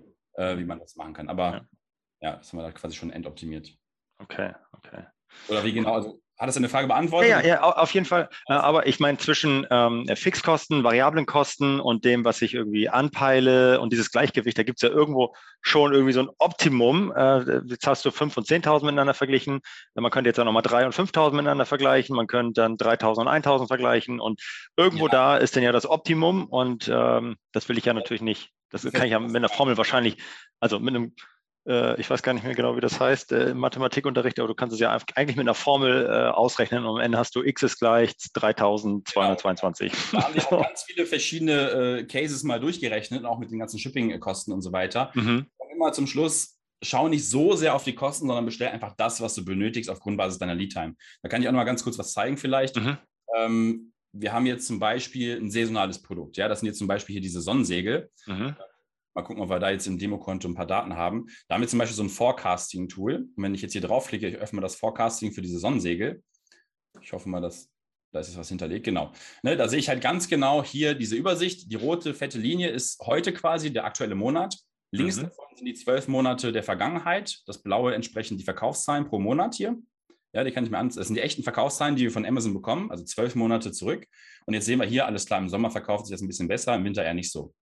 äh, 0.41 0.57
wie 0.57 0.65
man 0.65 0.79
das 0.79 0.95
machen 0.95 1.13
kann. 1.13 1.29
Aber 1.29 1.51
ja. 1.51 1.61
ja, 2.21 2.35
das 2.37 2.51
haben 2.51 2.59
wir 2.59 2.63
da 2.63 2.71
quasi 2.71 2.95
schon 2.95 3.11
endoptimiert. 3.11 3.71
Okay, 4.17 4.53
okay. 4.73 5.05
Oder 5.47 5.63
wie 5.63 5.73
genau, 5.73 5.93
also 5.93 6.21
hat 6.37 6.47
das 6.47 6.57
eine 6.57 6.69
Frage 6.69 6.87
beantwortet? 6.87 7.29
Ja, 7.29 7.41
ja, 7.41 7.61
auf 7.61 7.93
jeden 7.93 8.07
Fall. 8.07 8.27
Aber 8.47 8.87
ich 8.87 8.99
meine, 8.99 9.19
zwischen 9.19 9.67
ähm, 9.69 10.07
Fixkosten, 10.15 10.83
variablen 10.83 11.27
Kosten 11.27 11.79
und 11.79 12.03
dem, 12.03 12.25
was 12.25 12.41
ich 12.41 12.55
irgendwie 12.55 12.89
anpeile 12.89 13.79
und 13.79 13.93
dieses 13.93 14.09
Gleichgewicht, 14.09 14.57
da 14.57 14.63
gibt 14.63 14.81
es 14.81 14.89
ja 14.89 14.89
irgendwo 14.89 15.35
schon 15.61 15.93
irgendwie 15.93 16.13
so 16.13 16.21
ein 16.21 16.29
Optimum. 16.39 17.13
Äh, 17.15 17.59
jetzt 17.67 17.85
hast 17.85 18.05
du 18.05 18.09
5.000 18.09 18.37
und 18.37 18.47
10.000 18.47 18.85
miteinander 18.85 19.13
verglichen. 19.13 19.61
Man 19.93 20.09
könnte 20.09 20.31
jetzt 20.31 20.39
auch 20.39 20.45
nochmal 20.45 20.63
3.000 20.63 20.85
und 20.85 20.95
5.000 20.95 21.31
miteinander 21.31 21.65
vergleichen. 21.67 22.15
Man 22.15 22.25
könnte 22.25 22.59
dann 22.59 22.75
3.000 22.75 23.19
und 23.19 23.27
1.000 23.27 23.67
vergleichen. 23.67 24.19
Und 24.19 24.41
irgendwo 24.75 25.05
ja. 25.05 25.11
da 25.11 25.37
ist 25.37 25.55
dann 25.55 25.61
ja 25.61 25.71
das 25.71 25.87
Optimum. 25.87 26.45
Und 26.47 26.89
ähm, 26.91 27.37
das 27.51 27.69
will 27.69 27.77
ich 27.77 27.85
ja 27.85 27.93
natürlich 27.93 28.23
nicht. 28.23 28.51
Das 28.71 28.83
kann 28.91 29.05
ich 29.05 29.11
ja 29.11 29.19
mit 29.19 29.35
einer 29.35 29.49
Formel 29.49 29.77
wahrscheinlich, 29.77 30.17
also 30.59 30.79
mit 30.79 30.95
einem 30.95 31.13
äh, 31.67 31.99
ich 31.99 32.09
weiß 32.09 32.23
gar 32.23 32.33
nicht 32.33 32.43
mehr 32.43 32.55
genau, 32.55 32.75
wie 32.75 32.81
das 32.81 32.99
heißt, 32.99 33.31
äh, 33.33 33.53
Mathematikunterricht, 33.53 34.39
aber 34.39 34.47
du 34.47 34.55
kannst 34.55 34.73
es 34.73 34.79
ja 34.79 34.97
eigentlich 35.15 35.37
mit 35.37 35.43
einer 35.43 35.53
Formel 35.53 36.07
äh, 36.07 36.29
ausrechnen 36.29 36.85
und 36.85 36.97
am 36.97 37.03
Ende 37.03 37.17
hast 37.17 37.35
du 37.35 37.43
x 37.43 37.61
ist 37.63 37.79
gleich 37.79 38.15
3222. 38.33 39.91
Genau. 39.91 40.01
Da 40.11 40.27
haben 40.27 40.35
wir 40.35 40.51
auch 40.53 40.63
ganz 40.63 40.83
viele 40.83 41.05
verschiedene 41.05 42.05
Cases 42.09 42.43
mal 42.43 42.59
durchgerechnet, 42.59 43.25
auch 43.25 43.37
mit 43.37 43.51
den 43.51 43.59
ganzen 43.59 43.79
Shipping-Kosten 43.79 44.51
und 44.51 44.61
so 44.61 44.71
weiter. 44.71 45.11
Mhm. 45.13 45.45
Und 45.57 45.71
immer 45.71 45.91
zum 45.93 46.07
Schluss, 46.07 46.57
schau 46.81 47.07
nicht 47.07 47.29
so 47.29 47.55
sehr 47.55 47.75
auf 47.75 47.83
die 47.83 47.95
Kosten, 47.95 48.27
sondern 48.27 48.45
bestell 48.45 48.69
einfach 48.69 48.95
das, 48.97 49.21
was 49.21 49.35
du 49.35 49.45
benötigst 49.45 49.89
auf 49.89 49.99
Grundbasis 49.99 50.39
deiner 50.39 50.55
Lead-Time. 50.55 50.95
Da 51.21 51.29
kann 51.29 51.41
ich 51.41 51.47
auch 51.47 51.51
noch 51.51 51.59
mal 51.59 51.65
ganz 51.65 51.83
kurz 51.83 51.99
was 51.99 52.13
zeigen 52.13 52.37
vielleicht. 52.37 52.75
Mhm. 52.75 52.97
Ähm, 53.37 53.90
wir 54.13 54.33
haben 54.33 54.45
jetzt 54.45 54.67
zum 54.67 54.79
Beispiel 54.79 55.37
ein 55.37 55.51
saisonales 55.51 56.01
Produkt. 56.01 56.37
Ja, 56.37 56.47
das 56.47 56.59
sind 56.59 56.67
jetzt 56.67 56.79
zum 56.79 56.87
Beispiel 56.87 57.13
hier 57.13 57.21
diese 57.21 57.41
Sonnensegel. 57.41 58.09
Mhm. 58.25 58.55
Mal 59.13 59.23
gucken, 59.23 59.43
ob 59.43 59.49
wir 59.49 59.59
da 59.59 59.69
jetzt 59.69 59.87
im 59.87 59.97
Demokonto 59.97 60.47
ein 60.47 60.55
paar 60.55 60.65
Daten 60.65 60.95
haben. 60.95 61.27
Da 61.47 61.55
haben 61.55 61.61
wir 61.61 61.67
zum 61.67 61.79
Beispiel 61.79 61.97
so 61.97 62.03
ein 62.03 62.09
Forecasting-Tool. 62.09 63.15
Und 63.35 63.43
wenn 63.43 63.53
ich 63.53 63.61
jetzt 63.61 63.73
hier 63.73 63.81
draufklicke, 63.81 64.27
ich 64.27 64.37
öffne 64.37 64.61
das 64.61 64.75
Forecasting 64.75 65.33
für 65.33 65.41
diese 65.41 65.59
Sonnensegel. 65.59 66.23
Ich 67.01 67.11
hoffe 67.11 67.27
mal, 67.27 67.41
dass 67.41 67.69
da 68.11 68.19
ist 68.19 68.27
jetzt 68.27 68.37
was 68.37 68.49
hinterlegt. 68.49 68.85
Genau. 68.85 69.11
Ne, 69.41 69.55
da 69.55 69.67
sehe 69.69 69.79
ich 69.79 69.87
halt 69.87 70.01
ganz 70.01 70.27
genau 70.27 70.63
hier 70.63 70.95
diese 70.95 71.15
Übersicht. 71.15 71.71
Die 71.71 71.75
rote 71.75 72.13
fette 72.13 72.37
Linie 72.37 72.69
ist 72.69 72.99
heute 73.05 73.33
quasi 73.33 73.71
der 73.71 73.85
aktuelle 73.85 74.15
Monat. 74.15 74.57
Links 74.91 75.17
mhm. 75.17 75.23
davon 75.23 75.45
sind 75.55 75.65
die 75.65 75.73
zwölf 75.73 76.09
Monate 76.09 76.51
der 76.51 76.63
Vergangenheit. 76.63 77.41
Das 77.45 77.63
blaue 77.63 77.95
entsprechend 77.95 78.39
die 78.39 78.43
Verkaufszahlen 78.43 79.07
pro 79.07 79.19
Monat 79.19 79.55
hier. 79.55 79.77
Ja, 80.33 80.43
die 80.43 80.51
kann 80.51 80.63
ich 80.63 80.71
mir 80.71 80.77
an. 80.77 80.89
Das 80.89 81.07
sind 81.07 81.15
die 81.15 81.21
echten 81.21 81.43
Verkaufszahlen, 81.43 81.95
die 81.95 82.03
wir 82.03 82.11
von 82.11 82.25
Amazon 82.25 82.53
bekommen, 82.53 82.89
also 82.89 83.03
zwölf 83.03 83.35
Monate 83.35 83.71
zurück. 83.71 84.05
Und 84.45 84.53
jetzt 84.53 84.65
sehen 84.65 84.79
wir 84.79 84.87
hier, 84.87 85.05
alles 85.05 85.25
klar, 85.25 85.39
im 85.39 85.49
Sommer 85.49 85.71
verkauft 85.71 86.05
sich 86.05 86.13
das 86.13 86.21
ein 86.21 86.27
bisschen 86.27 86.47
besser, 86.47 86.75
im 86.75 86.85
Winter 86.85 87.03
eher 87.03 87.13
nicht 87.13 87.31
so. 87.31 87.53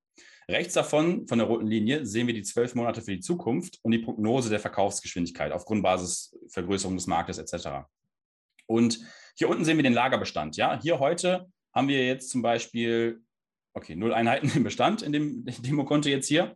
Rechts 0.49 0.73
davon, 0.73 1.27
von 1.27 1.37
der 1.37 1.47
roten 1.47 1.67
Linie, 1.67 2.05
sehen 2.05 2.27
wir 2.27 2.33
die 2.33 2.41
zwölf 2.41 2.75
Monate 2.75 3.01
für 3.01 3.11
die 3.11 3.19
Zukunft 3.19 3.79
und 3.83 3.91
die 3.91 3.99
Prognose 3.99 4.49
der 4.49 4.59
Verkaufsgeschwindigkeit 4.59 5.51
auf 5.51 5.65
Grundbasis 5.65 6.35
Vergrößerung 6.49 6.95
des 6.95 7.07
Marktes 7.07 7.37
etc. 7.37 7.85
Und 8.65 8.99
hier 9.35 9.49
unten 9.49 9.65
sehen 9.65 9.77
wir 9.77 9.83
den 9.83 9.93
Lagerbestand. 9.93 10.57
Ja, 10.57 10.79
hier 10.81 10.99
heute 10.99 11.47
haben 11.73 11.87
wir 11.87 12.05
jetzt 12.05 12.29
zum 12.29 12.41
Beispiel, 12.41 13.21
okay, 13.73 13.95
null 13.95 14.13
Einheiten 14.13 14.51
im 14.55 14.63
Bestand 14.63 15.01
in 15.01 15.11
dem 15.11 15.45
Demokonto 15.45 16.09
jetzt 16.09 16.27
hier. 16.27 16.55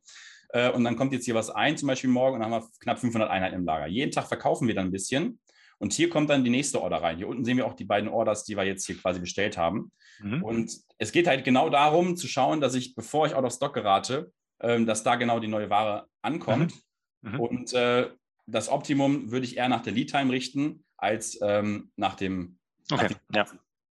Äh, 0.50 0.72
und 0.72 0.84
dann 0.84 0.96
kommt 0.96 1.14
jetzt 1.14 1.26
hier 1.26 1.36
was 1.36 1.50
ein, 1.50 1.78
zum 1.78 1.88
Beispiel 1.88 2.10
morgen, 2.10 2.36
und 2.36 2.42
dann 2.42 2.52
haben 2.52 2.64
wir 2.64 2.70
knapp 2.80 3.00
500 3.00 3.30
Einheiten 3.30 3.56
im 3.56 3.66
Lager. 3.66 3.88
Jeden 3.88 4.12
Tag 4.12 4.28
verkaufen 4.28 4.68
wir 4.68 4.76
dann 4.76 4.88
ein 4.88 4.92
bisschen. 4.92 5.40
Und 5.84 5.92
hier 5.92 6.10
kommt 6.10 6.30
dann 6.30 6.46
die 6.46 6.50
nächste 6.50 6.82
Order 6.82 7.04
rein. 7.04 7.18
Hier 7.18 7.28
unten 7.28 7.44
sehen 7.44 7.58
wir 7.58 7.66
auch 7.66 7.74
die 7.74 7.84
beiden 7.84 8.08
Orders, 8.08 8.46
die 8.46 8.56
wir 8.56 8.64
jetzt 8.64 8.86
hier 8.86 8.98
quasi 8.98 9.20
bestellt 9.20 9.58
haben. 9.58 9.92
Mhm. 10.22 10.42
Und 10.42 10.80
es 10.98 11.12
geht 11.12 11.28
halt 11.28 11.44
genau 11.44 11.70
darum, 11.70 12.16
zu 12.16 12.26
schauen, 12.30 12.62
dass 12.62 12.74
ich, 12.74 12.96
bevor 12.96 13.28
ich 13.28 13.36
out 13.36 13.44
of 13.44 13.52
stock 13.52 13.74
gerate, 13.74 14.32
ähm, 14.62 14.86
dass 14.86 15.04
da 15.04 15.18
genau 15.18 15.42
die 15.42 15.50
neue 15.50 15.70
Ware 15.70 16.08
ankommt. 16.22 16.74
Mhm. 17.20 17.32
Mhm. 17.32 17.40
Und 17.42 17.74
äh, 17.74 18.10
das 18.46 18.70
Optimum 18.70 19.30
würde 19.30 19.46
ich 19.46 19.58
eher 19.58 19.68
nach 19.68 19.82
der 19.82 19.92
Lead 19.92 20.10
Time 20.10 20.32
richten, 20.32 20.86
als 20.96 21.38
ähm, 21.42 21.92
nach 21.98 22.16
dem. 22.16 22.60
Okay, 22.90 23.02
nach 23.02 23.08
dem 23.10 23.18
ja. 23.36 23.46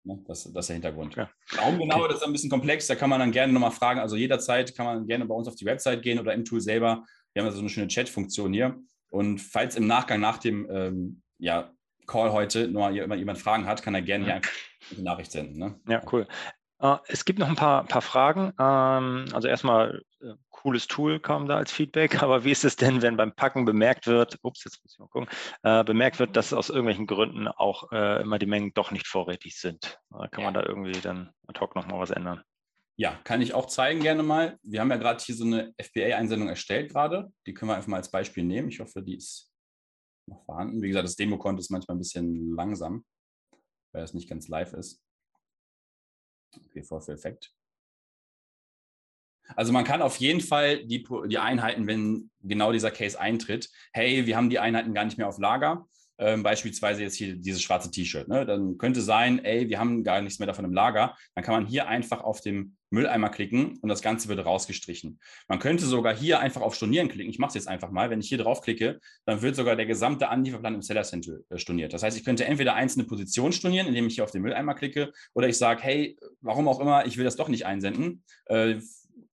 Ne? 0.06 0.24
Das, 0.26 0.44
das, 0.46 0.64
ist 0.64 0.68
der 0.70 0.76
Hintergrund. 0.76 1.16
Ja. 1.16 1.30
Warum 1.58 1.78
genau, 1.78 1.98
okay. 1.98 2.08
das 2.08 2.22
ist 2.22 2.24
ein 2.24 2.32
bisschen 2.32 2.50
komplex, 2.50 2.88
da 2.88 2.96
kann 2.96 3.10
man 3.10 3.20
dann 3.20 3.34
gerne 3.34 3.52
nochmal 3.52 3.72
fragen. 3.72 4.00
Also 4.00 4.16
jederzeit 4.16 4.74
kann 4.78 4.86
man 4.86 5.08
gerne 5.08 5.26
bei 5.26 5.36
uns 5.36 5.50
auf 5.50 5.56
die 5.56 5.66
Website 5.66 6.04
gehen 6.04 6.20
oder 6.20 6.34
im 6.34 6.46
Tool 6.46 6.62
selber. 6.62 7.04
Wir 7.34 7.42
haben 7.42 7.50
ja 7.50 7.52
so 7.52 7.60
eine 7.60 7.68
schöne 7.68 7.90
Chat-Funktion 7.90 8.54
hier. 8.54 8.80
Und 9.10 9.40
falls 9.40 9.76
im 9.76 9.88
Nachgang 9.88 10.22
nach 10.22 10.38
dem 10.38 10.70
ähm, 10.72 11.22
ja, 11.38 11.74
Call 12.08 12.32
heute 12.32 12.68
nur 12.68 12.90
jemand 12.90 13.38
Fragen 13.38 13.66
hat, 13.66 13.84
kann 13.84 13.96
er 13.96 14.02
gerne 14.02 14.26
hier 14.26 14.36
einfach 14.36 14.52
eine 14.92 15.04
Nachricht 15.04 15.32
senden. 15.32 15.60
Ne? 15.60 15.80
Ja, 15.88 16.02
cool. 16.12 16.28
Uh, 16.84 16.98
es 17.08 17.26
gibt 17.26 17.38
noch 17.38 17.48
ein 17.48 17.56
paar, 17.56 17.84
paar 17.84 18.02
Fragen. 18.02 18.54
Um, 18.58 19.26
also 19.34 19.48
erstmal, 19.48 20.02
uh, 20.24 20.34
cooles 20.50 20.88
Tool 20.88 21.20
kam 21.20 21.48
da 21.48 21.58
als 21.58 21.72
Feedback, 21.72 22.24
aber 22.24 22.44
wie 22.44 22.52
ist 22.52 22.66
es 22.66 22.76
denn, 22.76 23.04
wenn 23.04 23.18
beim 23.18 23.34
Packen 23.36 23.66
bemerkt 23.66 24.08
wird, 24.08 24.40
ups, 24.42 24.64
jetzt 24.64 24.82
muss 24.84 24.94
ich 24.94 25.00
mal 25.00 25.08
gucken, 25.08 25.30
uh, 25.64 25.84
bemerkt 25.84 26.18
wird, 26.18 26.36
dass 26.36 26.54
aus 26.54 26.70
irgendwelchen 26.70 27.06
Gründen 27.06 27.48
auch 27.48 27.92
immer 27.92 28.40
die 28.40 28.46
Mengen 28.48 28.74
doch 28.74 28.92
nicht 28.92 29.08
vorrätig 29.08 29.60
sind? 29.60 30.00
kann 30.32 30.40
ja. 30.40 30.46
man 30.46 30.54
da 30.54 30.64
irgendwie 30.64 31.00
dann 31.00 31.30
ad 31.48 31.60
hoc 31.60 31.76
nochmal 31.76 32.00
was 32.00 32.10
ändern? 32.10 32.42
Ja, 32.98 33.20
kann 33.24 33.42
ich 33.42 33.54
auch 33.54 33.68
zeigen 33.68 34.02
gerne 34.02 34.24
mal. 34.24 34.58
Wir 34.64 34.82
haben 34.82 34.90
ja 34.90 34.98
gerade 34.98 35.24
hier 35.24 35.36
so 35.36 35.46
eine 35.46 35.74
FBA-Einsendung 35.82 36.50
erstellt 36.50 36.92
gerade. 36.92 37.32
Die 37.46 37.54
können 37.54 37.72
wir 37.72 37.76
einfach 37.76 37.88
mal 37.88 37.98
als 37.98 38.12
Beispiel 38.12 38.44
nehmen. 38.44 38.70
Ich 38.70 38.80
hoffe, 38.80 39.02
die 39.02 39.16
ist 39.16 39.51
noch 40.32 40.44
vorhanden. 40.46 40.82
Wie 40.82 40.88
gesagt, 40.88 41.06
das 41.06 41.16
Demo-Konto 41.16 41.60
ist 41.60 41.70
manchmal 41.70 41.96
ein 41.96 42.00
bisschen 42.00 42.56
langsam, 42.56 43.06
weil 43.92 44.04
es 44.04 44.14
nicht 44.14 44.30
ganz 44.30 44.48
live 44.48 44.74
ist. 44.74 45.04
Okay, 46.56 46.84
Vorführeffekt. 46.84 47.54
Also 49.56 49.74
man 49.74 49.84
kann 49.84 50.02
auf 50.02 50.18
jeden 50.18 50.42
Fall 50.42 50.86
die, 50.86 51.06
die 51.28 51.38
Einheiten, 51.38 51.88
wenn 51.88 52.32
genau 52.42 52.72
dieser 52.72 52.92
Case 52.92 53.20
eintritt, 53.20 53.70
hey, 53.92 54.26
wir 54.26 54.38
haben 54.38 54.50
die 54.50 54.60
Einheiten 54.60 54.94
gar 54.94 55.04
nicht 55.04 55.18
mehr 55.18 55.28
auf 55.28 55.40
Lager, 55.40 55.88
ähm, 56.18 56.44
beispielsweise 56.44 57.02
jetzt 57.02 57.16
hier 57.16 57.36
dieses 57.36 57.62
schwarze 57.62 57.92
T-Shirt. 57.92 58.28
Ne? 58.28 58.46
Dann 58.46 58.78
könnte 58.78 59.02
sein, 59.02 59.44
ey, 59.44 59.68
wir 59.68 59.80
haben 59.80 60.04
gar 60.04 60.22
nichts 60.22 60.40
mehr 60.40 60.46
davon 60.46 60.66
im 60.66 60.74
Lager. 60.74 61.18
Dann 61.36 61.44
kann 61.44 61.56
man 61.56 61.68
hier 61.68 61.88
einfach 61.88 62.22
auf 62.22 62.42
dem 62.42 62.78
Mülleimer 62.92 63.30
klicken 63.30 63.78
und 63.82 63.90
das 63.90 64.02
Ganze 64.02 64.28
wird 64.28 64.46
rausgestrichen. 64.46 65.20
Man 65.48 65.60
könnte 65.60 65.86
sogar 65.86 66.16
hier 66.16 66.40
einfach 66.40 66.62
auf 66.62 66.76
Stornieren 66.76 67.08
klicken. 67.08 67.30
Ich 67.30 67.40
mache 67.40 67.50
es 67.50 67.56
jetzt 67.56 67.68
einfach 67.68 67.90
mal. 67.90 68.10
Wenn 68.10 68.20
ich 68.20 68.28
hier 68.28 68.38
drauf 68.38 68.62
klicke, 68.62 69.00
dann 69.26 69.42
wird 69.42 69.56
sogar 69.56 69.76
der 69.76 69.86
gesamte 69.86 70.30
Anlieferplan 70.30 70.76
im 70.76 70.82
Seller 70.82 71.04
Center 71.04 71.40
äh, 71.50 71.58
storniert. 71.58 71.94
Das 71.94 72.04
heißt, 72.04 72.18
ich 72.18 72.26
könnte 72.26 72.46
entweder 72.46 72.76
einzelne 72.76 73.06
Positionen 73.06 73.54
stornieren, 73.54 73.88
indem 73.88 74.08
ich 74.08 74.16
hier 74.16 74.24
auf 74.24 74.32
den 74.32 74.42
Mülleimer 74.42 74.76
klicke, 74.76 75.14
oder 75.34 75.48
ich 75.48 75.58
sage, 75.58 75.82
hey, 75.82 76.18
warum 76.42 76.68
auch 76.68 76.80
immer, 76.80 77.06
ich 77.06 77.18
will 77.18 77.24
das 77.24 77.38
doch 77.38 77.48
nicht 77.48 77.66
einsenden. 77.66 78.24
Äh, 78.46 78.76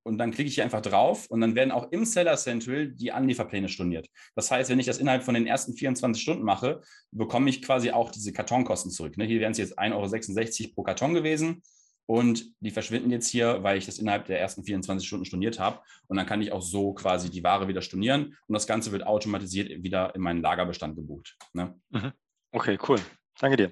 und 0.05 0.17
dann 0.17 0.31
klicke 0.31 0.49
ich 0.49 0.55
hier 0.55 0.65
einfach 0.65 0.81
drauf 0.81 1.27
und 1.29 1.43
dann 1.43 1.55
werden 1.55 1.71
auch 1.71 1.93
im 1.93 2.07
Seller 2.07 2.37
Central 2.37 2.89
die 2.89 3.13
Anlieferpläne 3.13 3.69
storniert. 3.69 4.09
Das 4.35 4.51
heißt, 4.51 4.71
wenn 4.71 4.79
ich 4.79 4.87
das 4.87 4.99
innerhalb 4.99 5.23
von 5.23 5.35
den 5.35 5.47
ersten 5.47 5.75
24 5.75 6.23
Stunden 6.23 6.45
mache, 6.45 6.81
bekomme 7.11 7.51
ich 7.51 7.61
quasi 7.61 7.91
auch 7.91 8.11
diese 8.11 8.33
Kartonkosten 8.33 8.91
zurück. 8.91 9.19
Ne? 9.19 9.27
Hier 9.27 9.41
wären 9.41 9.53
es 9.53 9.59
jetzt 9.59 9.79
1,66 9.79 10.63
Euro 10.63 10.75
pro 10.75 10.83
Karton 10.85 11.13
gewesen 11.13 11.63
und 12.09 12.55
die 12.61 12.71
verschwinden 12.71 13.11
jetzt 13.11 13.29
hier, 13.29 13.63
weil 13.63 13.77
ich 13.77 13.85
das 13.85 13.99
innerhalb 13.99 14.25
der 14.25 14.41
ersten 14.41 14.65
24 14.65 15.07
Stunden 15.07 15.27
storniert 15.27 15.61
habe. 15.61 15.81
Und 16.07 16.17
dann 16.17 16.25
kann 16.25 16.41
ich 16.41 16.53
auch 16.53 16.63
so 16.63 16.95
quasi 16.95 17.31
die 17.31 17.45
Ware 17.45 17.69
wieder 17.69 17.83
stornieren 17.83 18.35
und 18.47 18.55
das 18.55 18.67
Ganze 18.67 18.93
wird 18.93 19.07
automatisiert 19.07 19.83
wieder 19.83 20.15
in 20.15 20.23
meinen 20.23 20.41
Lagerbestand 20.41 20.97
gebucht. 20.97 21.37
Ne? 21.53 21.79
Mhm. 21.91 22.13
Okay, 22.53 22.79
cool. 22.89 22.99
Danke 23.39 23.59
dir. 23.59 23.71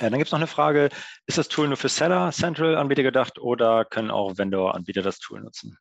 Ja, 0.00 0.08
dann 0.08 0.18
gibt 0.18 0.28
es 0.28 0.32
noch 0.32 0.38
eine 0.38 0.46
Frage, 0.46 0.88
ist 1.26 1.36
das 1.36 1.48
Tool 1.48 1.68
nur 1.68 1.76
für 1.76 1.90
Seller 1.90 2.32
Central 2.32 2.74
Anbieter 2.78 3.02
gedacht 3.02 3.38
oder 3.38 3.84
können 3.84 4.10
auch 4.10 4.38
Vendor-Anbieter 4.38 5.02
das 5.02 5.18
Tool 5.18 5.42
nutzen? 5.42 5.76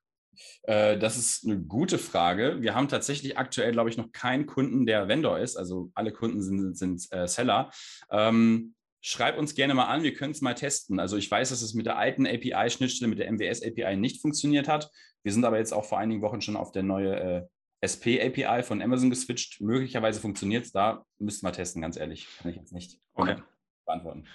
Äh, 0.63 0.99
das 0.99 1.17
ist 1.17 1.45
eine 1.45 1.57
gute 1.57 1.97
Frage. 1.97 2.57
Wir 2.59 2.75
haben 2.75 2.89
tatsächlich 2.89 3.37
aktuell, 3.37 3.71
glaube 3.71 3.89
ich, 3.89 3.95
noch 3.95 4.11
keinen 4.11 4.45
Kunden, 4.45 4.85
der 4.85 5.07
Vendor 5.07 5.39
ist. 5.39 5.55
Also 5.55 5.89
alle 5.95 6.11
Kunden 6.11 6.41
sind, 6.41 6.77
sind 6.77 7.07
äh, 7.11 7.29
Seller. 7.29 7.71
Ähm, 8.09 8.75
schreib 9.01 9.37
uns 9.37 9.55
gerne 9.55 9.73
mal 9.73 9.85
an, 9.85 10.03
wir 10.03 10.13
können 10.13 10.31
es 10.31 10.41
mal 10.41 10.53
testen. 10.53 10.99
Also 10.99 11.17
ich 11.17 11.29
weiß, 11.29 11.49
dass 11.49 11.61
es 11.61 11.73
mit 11.73 11.85
der 11.85 11.97
alten 11.97 12.25
API-Schnittstelle, 12.25 13.09
mit 13.09 13.19
der 13.19 13.31
MWS-API 13.31 13.97
nicht 13.97 14.21
funktioniert 14.21 14.67
hat. 14.67 14.89
Wir 15.23 15.33
sind 15.33 15.43
aber 15.43 15.57
jetzt 15.57 15.73
auch 15.73 15.85
vor 15.85 15.97
einigen 15.97 16.21
Wochen 16.21 16.41
schon 16.41 16.55
auf 16.55 16.71
der 16.71 16.83
neue 16.83 17.19
äh, 17.19 17.47
SP-API 17.81 18.63
von 18.63 18.81
Amazon 18.81 19.09
geswitcht. 19.09 19.59
Möglicherweise 19.59 20.21
funktioniert 20.21 20.65
es 20.65 20.71
da. 20.71 21.03
Müssten 21.17 21.45
wir 21.45 21.51
testen, 21.51 21.81
ganz 21.81 21.97
ehrlich. 21.97 22.27
Kann 22.37 22.51
ich 22.51 22.57
jetzt 22.57 22.73
nicht 22.73 22.99
okay. 23.13 23.37
beantworten. 23.85 24.27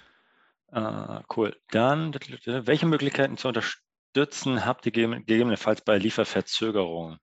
Uh, 0.69 1.21
cool. 1.35 1.55
Dann, 1.69 2.13
welche 2.45 2.85
Möglichkeiten 2.85 3.37
zur 3.37 3.49
Unterstützen 3.49 4.65
habt 4.65 4.85
ihr 4.85 4.91
gegebenenfalls 4.91 5.81
bei 5.81 5.97
Lieferverzögerungen? 5.97 7.19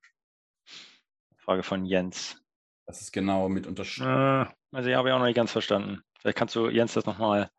Frage 1.37 1.63
von 1.63 1.85
Jens. 1.85 2.43
Das 2.87 3.03
ist 3.03 3.13
genau 3.13 3.51
mit 3.51 3.67
Unterstützung. 3.67 4.07
Uh, 4.07 4.47
also 4.73 4.89
ich 4.89 4.97
habe 4.97 5.11
ja 5.11 5.15
auch 5.15 5.19
noch 5.19 5.27
nicht 5.27 5.37
ganz 5.37 5.53
verstanden. 5.53 6.03
Vielleicht 6.25 6.39
kannst 6.39 6.57
du 6.57 6.71
Jens 6.71 6.95
das 6.95 7.05
nochmal 7.05 7.51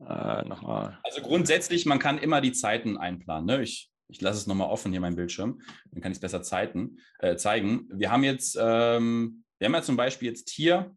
äh, 0.00 0.42
noch 0.44 0.64
Also 1.04 1.22
grundsätzlich, 1.22 1.86
man 1.86 2.00
kann 2.00 2.18
immer 2.18 2.40
die 2.40 2.50
Zeiten 2.50 2.96
einplanen. 2.96 3.46
Ne? 3.46 3.62
Ich, 3.62 3.92
ich 4.08 4.20
lasse 4.20 4.40
es 4.40 4.48
nochmal 4.48 4.68
offen 4.68 4.90
hier, 4.90 5.00
mein 5.00 5.14
Bildschirm. 5.14 5.62
Dann 5.92 6.02
kann 6.02 6.10
ich 6.10 6.16
es 6.16 6.20
besser 6.20 6.42
Zeiten, 6.42 6.98
äh, 7.20 7.36
zeigen. 7.36 7.88
Wir 7.92 8.10
haben 8.10 8.24
jetzt, 8.24 8.58
ähm, 8.60 9.44
wir 9.60 9.66
haben 9.66 9.74
ja 9.74 9.82
zum 9.82 9.96
Beispiel 9.96 10.30
jetzt 10.30 10.50
hier 10.50 10.96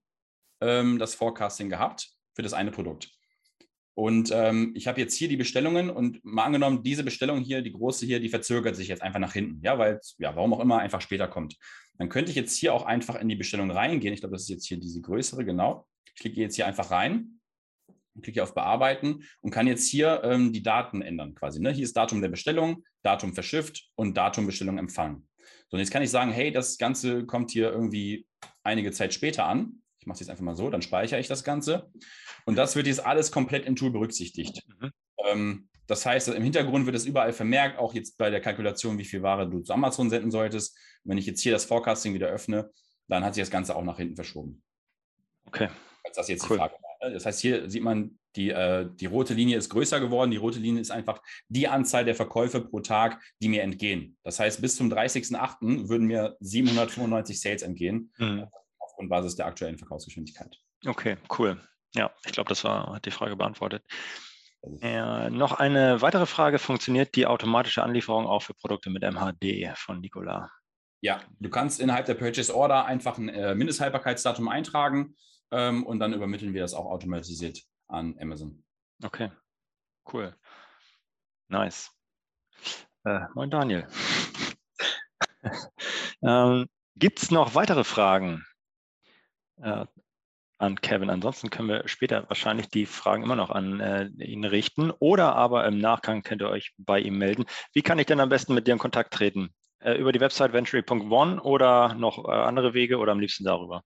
ähm, 0.61 0.97
das 0.97 1.13
Forecasting 1.13 1.69
gehabt 1.69 2.09
für 2.33 2.41
das 2.41 2.53
eine 2.53 2.71
Produkt. 2.71 3.11
Und 3.93 4.31
ähm, 4.33 4.71
ich 4.75 4.87
habe 4.87 4.99
jetzt 4.99 5.13
hier 5.13 5.27
die 5.27 5.37
Bestellungen 5.37 5.91
und 5.91 6.25
mal 6.25 6.45
angenommen, 6.45 6.81
diese 6.81 7.03
Bestellung 7.03 7.41
hier, 7.41 7.61
die 7.61 7.73
große 7.73 8.07
hier, 8.07 8.19
die 8.19 8.29
verzögert 8.29 8.75
sich 8.75 8.87
jetzt 8.87 9.03
einfach 9.03 9.19
nach 9.19 9.33
hinten. 9.33 9.61
Ja, 9.61 9.77
weil, 9.77 9.99
ja, 10.17 10.35
warum 10.35 10.55
auch 10.55 10.59
immer, 10.59 10.79
einfach 10.79 11.01
später 11.01 11.27
kommt. 11.27 11.55
Dann 11.99 12.09
könnte 12.09 12.31
ich 12.31 12.35
jetzt 12.35 12.57
hier 12.57 12.73
auch 12.73 12.85
einfach 12.87 13.13
in 13.21 13.29
die 13.29 13.35
Bestellung 13.35 13.69
reingehen. 13.69 14.15
Ich 14.15 14.21
glaube, 14.21 14.33
das 14.33 14.43
ist 14.43 14.49
jetzt 14.49 14.67
hier 14.67 14.79
diese 14.79 15.01
größere, 15.01 15.45
genau. 15.45 15.85
Ich 16.15 16.21
klicke 16.21 16.41
jetzt 16.41 16.55
hier 16.55 16.67
einfach 16.67 16.91
rein 16.91 17.39
und 18.15 18.23
klicke 18.23 18.43
auf 18.43 18.53
Bearbeiten 18.53 19.23
und 19.41 19.51
kann 19.51 19.67
jetzt 19.67 19.87
hier 19.87 20.21
ähm, 20.23 20.51
die 20.53 20.63
Daten 20.63 21.01
ändern 21.01 21.35
quasi. 21.35 21.59
Ne? 21.59 21.71
Hier 21.71 21.83
ist 21.83 21.95
Datum 21.95 22.21
der 22.21 22.29
Bestellung, 22.29 22.83
Datum 23.01 23.33
verschifft 23.33 23.89
und 23.95 24.15
Datum 24.17 24.45
Bestellung 24.45 24.77
empfangen. 24.77 25.27
So, 25.69 25.77
und 25.77 25.79
jetzt 25.79 25.91
kann 25.91 26.03
ich 26.03 26.09
sagen, 26.09 26.31
hey, 26.31 26.51
das 26.51 26.77
Ganze 26.77 27.25
kommt 27.25 27.51
hier 27.51 27.71
irgendwie 27.71 28.27
einige 28.63 28.91
Zeit 28.91 29.13
später 29.13 29.45
an. 29.45 29.81
Ich 29.99 30.07
mache 30.07 30.15
es 30.15 30.19
jetzt 30.21 30.29
einfach 30.29 30.43
mal 30.43 30.55
so, 30.55 30.69
dann 30.69 30.81
speichere 30.81 31.19
ich 31.19 31.27
das 31.27 31.43
Ganze. 31.43 31.91
Und 32.45 32.55
das 32.55 32.75
wird 32.75 32.87
jetzt 32.87 33.05
alles 33.05 33.31
komplett 33.31 33.65
im 33.65 33.75
Tool 33.75 33.91
berücksichtigt. 33.91 34.63
Mhm. 34.67 34.91
Ähm, 35.25 35.69
das 35.87 36.05
heißt, 36.05 36.27
im 36.29 36.43
Hintergrund 36.43 36.85
wird 36.85 36.95
es 36.95 37.05
überall 37.05 37.33
vermerkt, 37.33 37.79
auch 37.79 37.93
jetzt 37.93 38.17
bei 38.17 38.29
der 38.29 38.41
Kalkulation, 38.41 38.97
wie 38.97 39.05
viel 39.05 39.23
Ware 39.23 39.49
du 39.49 39.59
zu 39.61 39.73
Amazon 39.73 40.09
senden 40.09 40.31
solltest. 40.31 40.77
wenn 41.03 41.17
ich 41.17 41.25
jetzt 41.25 41.41
hier 41.41 41.51
das 41.51 41.65
Forecasting 41.65 42.13
wieder 42.13 42.27
öffne, 42.27 42.71
dann 43.07 43.23
hat 43.23 43.33
sich 43.33 43.41
das 43.41 43.49
Ganze 43.49 43.75
auch 43.75 43.83
nach 43.83 43.97
hinten 43.97 44.15
verschoben. 44.15 44.61
Okay, 45.45 45.69
Falls 46.03 46.15
das 46.15 46.27
jetzt 46.27 46.43
cool. 46.49 46.57
die 46.57 46.61
Frage 46.61 46.73
war. 46.73 47.07
Ne? 47.07 47.13
Das 47.13 47.25
heißt, 47.25 47.39
hier 47.39 47.69
sieht 47.69 47.83
man, 47.83 48.19
die, 48.35 48.49
äh, 48.49 48.87
die 48.93 49.05
rote 49.05 49.33
Linie 49.33 49.57
ist 49.57 49.69
größer 49.69 49.99
geworden. 49.99 50.31
Die 50.31 50.37
rote 50.37 50.59
Linie 50.59 50.81
ist 50.81 50.91
einfach 50.91 51.21
die 51.47 51.67
Anzahl 51.67 52.05
der 52.05 52.15
Verkäufe 52.15 52.61
pro 52.61 52.79
Tag, 52.79 53.21
die 53.41 53.49
mir 53.49 53.63
entgehen. 53.63 54.17
Das 54.23 54.39
heißt, 54.39 54.61
bis 54.61 54.75
zum 54.75 54.91
30.08. 54.91 55.89
würden 55.89 56.07
mir 56.07 56.37
795 56.39 57.39
Sales 57.39 57.61
entgehen, 57.61 58.11
mhm. 58.17 58.47
aufgrund 58.79 59.09
Basis 59.09 59.35
der 59.35 59.47
aktuellen 59.47 59.77
Verkaufsgeschwindigkeit. 59.77 60.57
Okay, 60.85 61.17
cool. 61.37 61.59
Ja, 61.95 62.11
ich 62.25 62.33
glaube, 62.33 62.49
das 62.49 62.63
war, 62.63 62.93
hat 62.95 63.05
die 63.05 63.11
Frage 63.11 63.35
beantwortet. 63.35 63.83
Äh, 64.81 65.29
noch 65.29 65.53
eine 65.53 66.01
weitere 66.01 66.25
Frage: 66.25 66.59
Funktioniert 66.59 67.15
die 67.15 67.25
automatische 67.25 67.81
Anlieferung 67.81 68.27
auch 68.27 68.43
für 68.43 68.53
Produkte 68.53 68.89
mit 68.89 69.03
MHD 69.03 69.75
von 69.75 70.01
Nicola? 70.01 70.51
Ja, 71.01 71.21
du 71.39 71.49
kannst 71.49 71.79
innerhalb 71.79 72.07
der 72.07 72.15
Purchase 72.15 72.53
Order 72.53 72.85
einfach 72.85 73.17
ein 73.17 73.29
äh, 73.29 73.55
Mindesthaltbarkeitsdatum 73.55 74.49
eintragen 74.49 75.15
ähm, 75.51 75.85
und 75.85 75.99
dann 75.99 76.13
übermitteln 76.13 76.53
wir 76.53 76.61
das 76.61 76.73
auch 76.73 76.85
automatisiert 76.85 77.61
an 77.87 78.17
Amazon. 78.19 78.63
Okay, 79.03 79.31
cool. 80.11 80.35
Nice. 81.47 81.91
Äh, 83.05 83.21
moin 83.33 83.49
Daniel. 83.49 83.87
ähm, 86.21 86.67
Gibt 86.95 87.23
es 87.23 87.31
noch 87.31 87.55
weitere 87.55 87.83
Fragen 87.83 88.45
äh, 89.61 89.85
an 90.57 90.81
Kevin? 90.81 91.09
Ansonsten 91.09 91.49
können 91.49 91.69
wir 91.69 91.87
später 91.87 92.27
wahrscheinlich 92.27 92.69
die 92.69 92.85
Fragen 92.85 93.23
immer 93.23 93.37
noch 93.37 93.49
an 93.49 93.79
äh, 93.79 94.05
ihn 94.23 94.43
richten 94.43 94.91
oder 94.91 95.35
aber 95.35 95.65
im 95.65 95.79
Nachgang 95.79 96.23
könnt 96.23 96.41
ihr 96.41 96.49
euch 96.49 96.73
bei 96.77 96.99
ihm 96.99 97.17
melden. 97.17 97.45
Wie 97.73 97.81
kann 97.81 97.99
ich 97.99 98.05
denn 98.05 98.19
am 98.19 98.29
besten 98.29 98.53
mit 98.53 98.67
dir 98.67 98.73
in 98.73 98.79
Kontakt 98.79 99.13
treten? 99.13 99.55
Äh, 99.79 99.93
über 99.93 100.11
die 100.11 100.19
Website 100.19 100.51
ventury.one 100.51 101.41
oder 101.41 101.93
noch 101.95 102.25
äh, 102.27 102.31
andere 102.31 102.73
Wege 102.73 102.97
oder 102.97 103.13
am 103.13 103.19
liebsten 103.21 103.45
darüber? 103.45 103.81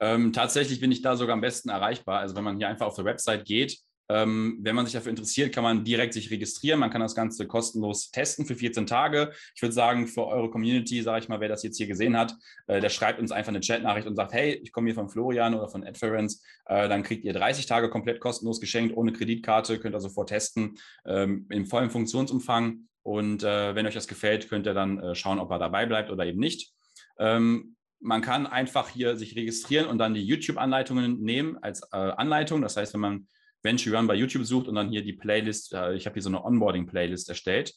Ähm, 0.00 0.32
tatsächlich 0.32 0.80
bin 0.80 0.92
ich 0.92 1.02
da 1.02 1.16
sogar 1.16 1.34
am 1.34 1.40
besten 1.40 1.68
erreichbar. 1.68 2.20
Also 2.20 2.34
wenn 2.36 2.44
man 2.44 2.58
hier 2.58 2.68
einfach 2.68 2.86
auf 2.86 2.96
der 2.96 3.04
Website 3.04 3.44
geht, 3.44 3.78
ähm, 4.10 4.58
wenn 4.60 4.76
man 4.76 4.84
sich 4.84 4.92
dafür 4.92 5.10
interessiert, 5.10 5.54
kann 5.54 5.64
man 5.64 5.84
direkt 5.84 6.12
sich 6.12 6.30
registrieren. 6.30 6.80
Man 6.80 6.90
kann 6.90 7.00
das 7.00 7.14
Ganze 7.14 7.46
kostenlos 7.46 8.10
testen 8.10 8.44
für 8.44 8.54
14 8.54 8.86
Tage. 8.86 9.32
Ich 9.54 9.62
würde 9.62 9.72
sagen, 9.72 10.06
für 10.06 10.26
eure 10.26 10.50
Community, 10.50 11.00
sage 11.00 11.20
ich 11.20 11.28
mal, 11.28 11.40
wer 11.40 11.48
das 11.48 11.62
jetzt 11.62 11.78
hier 11.78 11.86
gesehen 11.86 12.16
hat, 12.16 12.34
äh, 12.66 12.80
der 12.80 12.90
schreibt 12.90 13.18
uns 13.18 13.32
einfach 13.32 13.48
eine 13.48 13.60
Chatnachricht 13.60 14.06
und 14.06 14.16
sagt, 14.16 14.34
hey, 14.34 14.60
ich 14.62 14.72
komme 14.72 14.88
hier 14.88 14.94
von 14.94 15.08
Florian 15.08 15.54
oder 15.54 15.68
von 15.68 15.86
Adference. 15.86 16.42
Äh, 16.66 16.88
dann 16.88 17.02
kriegt 17.02 17.24
ihr 17.24 17.32
30 17.32 17.64
Tage 17.64 17.88
komplett 17.88 18.20
kostenlos 18.20 18.60
geschenkt, 18.60 18.94
ohne 18.94 19.12
Kreditkarte, 19.12 19.78
könnt 19.78 19.94
ihr 19.96 20.00
sofort 20.00 20.28
testen, 20.28 20.76
ähm, 21.06 21.46
im 21.50 21.64
vollen 21.64 21.90
Funktionsumfang. 21.90 22.88
Und 23.02 23.42
äh, 23.42 23.74
wenn 23.74 23.86
euch 23.86 23.94
das 23.94 24.08
gefällt, 24.08 24.48
könnt 24.48 24.66
ihr 24.66 24.74
dann 24.74 24.98
äh, 24.98 25.14
schauen, 25.14 25.38
ob 25.38 25.50
er 25.50 25.58
dabei 25.58 25.86
bleibt 25.86 26.10
oder 26.10 26.26
eben 26.26 26.40
nicht. 26.40 26.72
Ähm, 27.18 27.73
man 28.04 28.20
kann 28.20 28.46
einfach 28.46 28.90
hier 28.90 29.16
sich 29.16 29.34
registrieren 29.34 29.86
und 29.86 29.98
dann 29.98 30.14
die 30.14 30.22
YouTube-Anleitungen 30.22 31.20
nehmen 31.20 31.56
als 31.62 31.82
äh, 31.90 31.96
Anleitung. 31.96 32.60
Das 32.60 32.76
heißt, 32.76 32.92
wenn 32.92 33.00
man 33.00 33.26
Venture 33.62 33.96
Run 33.96 34.06
bei 34.06 34.14
YouTube 34.14 34.44
sucht 34.44 34.68
und 34.68 34.74
dann 34.74 34.90
hier 34.90 35.02
die 35.02 35.14
Playlist, 35.14 35.72
äh, 35.72 35.94
ich 35.94 36.04
habe 36.04 36.12
hier 36.12 36.22
so 36.22 36.28
eine 36.28 36.44
Onboarding-Playlist 36.44 37.30
erstellt. 37.30 37.74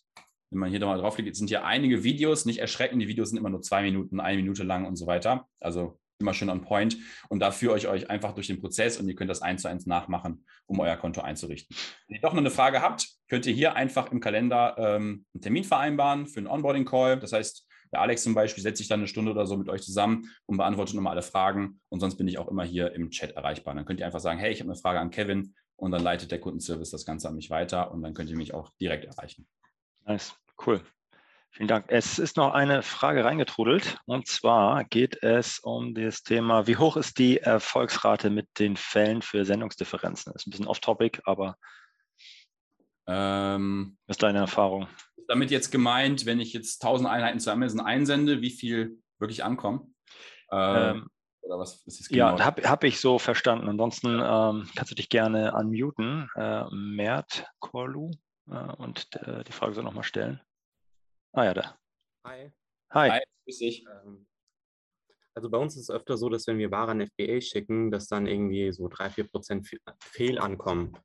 Wenn 0.49 0.59
man 0.59 0.69
hier 0.69 0.79
nochmal 0.79 0.99
draufklickt, 0.99 1.35
sind 1.35 1.47
hier 1.47 1.65
einige 1.65 2.03
Videos, 2.03 2.45
nicht 2.45 2.59
erschrecken, 2.59 2.99
die 2.99 3.07
Videos 3.07 3.29
sind 3.29 3.37
immer 3.37 3.49
nur 3.49 3.61
zwei 3.61 3.81
Minuten, 3.81 4.19
eine 4.19 4.37
Minute 4.37 4.63
lang 4.63 4.85
und 4.85 4.97
so 4.97 5.07
weiter. 5.07 5.47
Also 5.61 5.97
immer 6.19 6.33
schön 6.33 6.49
on 6.49 6.61
point. 6.61 6.97
Und 7.29 7.39
da 7.39 7.51
führe 7.51 7.77
ich 7.77 7.87
euch 7.87 8.09
einfach 8.09 8.33
durch 8.33 8.47
den 8.47 8.59
Prozess 8.59 8.99
und 8.99 9.07
ihr 9.07 9.15
könnt 9.15 9.29
das 9.29 9.41
eins 9.41 9.61
zu 9.61 9.69
eins 9.69 9.85
nachmachen, 9.85 10.45
um 10.65 10.79
euer 10.79 10.97
Konto 10.97 11.21
einzurichten. 11.21 11.75
Wenn 12.07 12.15
ihr 12.15 12.21
doch 12.21 12.33
noch 12.33 12.39
eine 12.39 12.51
Frage 12.51 12.81
habt, 12.81 13.07
könnt 13.29 13.45
ihr 13.45 13.53
hier 13.53 13.75
einfach 13.75 14.11
im 14.11 14.19
Kalender 14.19 14.75
ähm, 14.77 15.25
einen 15.33 15.41
Termin 15.41 15.63
vereinbaren 15.63 16.27
für 16.27 16.39
einen 16.39 16.47
Onboarding-Call. 16.47 17.19
Das 17.19 17.33
heißt, 17.33 17.66
der 17.97 18.03
Alex 18.03 18.21
zum 18.21 18.35
Beispiel 18.35 18.61
setzt 18.61 18.77
sich 18.77 18.87
dann 18.87 18.99
eine 18.99 19.07
Stunde 19.07 19.31
oder 19.31 19.47
so 19.47 19.57
mit 19.57 19.69
euch 19.69 19.81
zusammen 19.81 20.29
und 20.45 20.57
beantwortet 20.57 20.93
nochmal 20.93 21.13
alle 21.13 21.23
Fragen. 21.23 21.81
Und 21.89 21.99
sonst 21.99 22.15
bin 22.15 22.27
ich 22.27 22.37
auch 22.37 22.47
immer 22.47 22.63
hier 22.63 22.93
im 22.93 23.09
Chat 23.09 23.31
erreichbar. 23.31 23.73
Dann 23.73 23.85
könnt 23.85 23.99
ihr 23.99 24.05
einfach 24.05 24.19
sagen, 24.19 24.37
hey, 24.37 24.51
ich 24.51 24.59
habe 24.59 24.69
eine 24.69 24.79
Frage 24.79 24.99
an 24.99 25.09
Kevin 25.09 25.55
und 25.77 25.89
dann 25.89 26.03
leitet 26.03 26.29
der 26.29 26.39
Kundenservice 26.39 26.91
das 26.91 27.05
Ganze 27.05 27.27
an 27.27 27.33
mich 27.33 27.49
weiter 27.49 27.91
und 27.91 28.03
dann 28.03 28.13
könnt 28.13 28.29
ihr 28.29 28.37
mich 28.37 28.53
auch 28.53 28.69
direkt 28.79 29.05
erreichen. 29.05 29.47
Nice, 30.05 30.35
cool. 30.67 30.79
Vielen 31.49 31.67
Dank. 31.67 31.85
Es 31.87 32.19
ist 32.19 32.37
noch 32.37 32.53
eine 32.53 32.83
Frage 32.83 33.25
reingetrudelt 33.25 33.97
und 34.05 34.27
zwar 34.27 34.83
geht 34.83 35.23
es 35.23 35.57
um 35.57 35.95
das 35.95 36.21
Thema, 36.21 36.67
wie 36.67 36.77
hoch 36.77 36.97
ist 36.97 37.17
die 37.17 37.39
Erfolgsrate 37.39 38.29
mit 38.29 38.47
den 38.59 38.77
Fällen 38.77 39.23
für 39.23 39.43
Sendungsdifferenzen? 39.43 40.33
Das 40.33 40.43
ist 40.43 40.47
ein 40.47 40.51
bisschen 40.51 40.67
off-topic, 40.67 41.21
aber 41.25 41.57
ähm, 43.07 43.97
was 44.05 44.17
ist 44.17 44.23
deine 44.23 44.37
Erfahrung? 44.37 44.87
Damit 45.27 45.51
jetzt 45.51 45.71
gemeint, 45.71 46.25
wenn 46.25 46.39
ich 46.39 46.53
jetzt 46.53 46.83
1000 46.83 47.09
Einheiten 47.09 47.39
zu 47.39 47.51
Amazon 47.51 47.81
einsende, 47.81 48.41
wie 48.41 48.49
viel 48.49 48.99
wirklich 49.19 49.43
ankommen? 49.43 49.95
Ähm, 50.51 50.77
ähm, 50.77 51.09
oder 51.41 51.59
was 51.59 51.85
ist 51.85 51.99
das 51.99 52.09
genau? 52.09 52.37
Ja, 52.37 52.45
habe 52.45 52.69
hab 52.69 52.83
ich 52.83 52.99
so 52.99 53.19
verstanden. 53.19 53.69
Ansonsten 53.69 54.07
ähm, 54.07 54.69
kannst 54.75 54.91
du 54.91 54.95
dich 54.95 55.09
gerne 55.09 55.53
unmuten, 55.53 56.29
äh, 56.35 56.65
Mert 56.71 57.45
Korlu, 57.59 58.11
äh, 58.49 58.73
und 58.75 59.07
äh, 59.15 59.43
die 59.43 59.51
Frage 59.51 59.73
soll 59.73 59.83
nochmal 59.83 60.03
stellen. 60.03 60.41
Ah 61.33 61.45
ja, 61.45 61.53
da. 61.53 61.77
Hi. 62.25 62.51
Hi. 62.91 63.09
Hi, 63.11 63.19
grüß 63.45 63.59
dich. 63.59 63.85
Ähm, 63.85 64.27
also 65.35 65.49
bei 65.49 65.57
uns 65.57 65.75
ist 65.75 65.83
es 65.83 65.89
öfter 65.91 66.17
so, 66.17 66.29
dass 66.29 66.47
wenn 66.47 66.57
wir 66.57 66.71
Ware 66.71 66.91
an 66.91 67.05
FBA 67.05 67.41
schicken, 67.41 67.91
dass 67.91 68.07
dann 68.07 68.25
irgendwie 68.25 68.71
so 68.71 68.87
3-4% 68.87 69.79
Fehl 70.01 70.39
ankommen. 70.39 70.97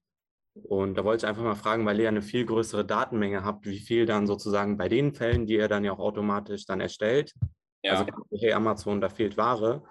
Und 0.55 0.97
da 0.97 1.05
wollte 1.05 1.25
ich 1.25 1.29
einfach 1.29 1.43
mal 1.43 1.55
fragen, 1.55 1.87
weil 1.87 1.99
ihr 1.99 2.09
eine 2.09 2.23
viel 2.23 2.45
größere 2.45 2.85
Datenmenge 2.85 3.45
habt, 3.45 3.67
wie 3.67 3.79
viel 3.79 4.05
dann 4.05 4.27
sozusagen 4.27 4.77
bei 4.77 4.89
den 4.89 5.15
Fällen, 5.15 5.47
die 5.47 5.55
ihr 5.55 5.69
dann 5.69 5.85
ja 5.85 5.93
auch 5.93 5.99
automatisch 5.99 6.67
dann 6.67 6.81
erstellt, 6.81 7.35
ja. 7.83 7.93
also 7.93 8.07
hey 8.39 8.53
Amazon, 8.53 9.01
da 9.01 9.09
fehlt 9.09 9.37
Ware, 9.37 9.83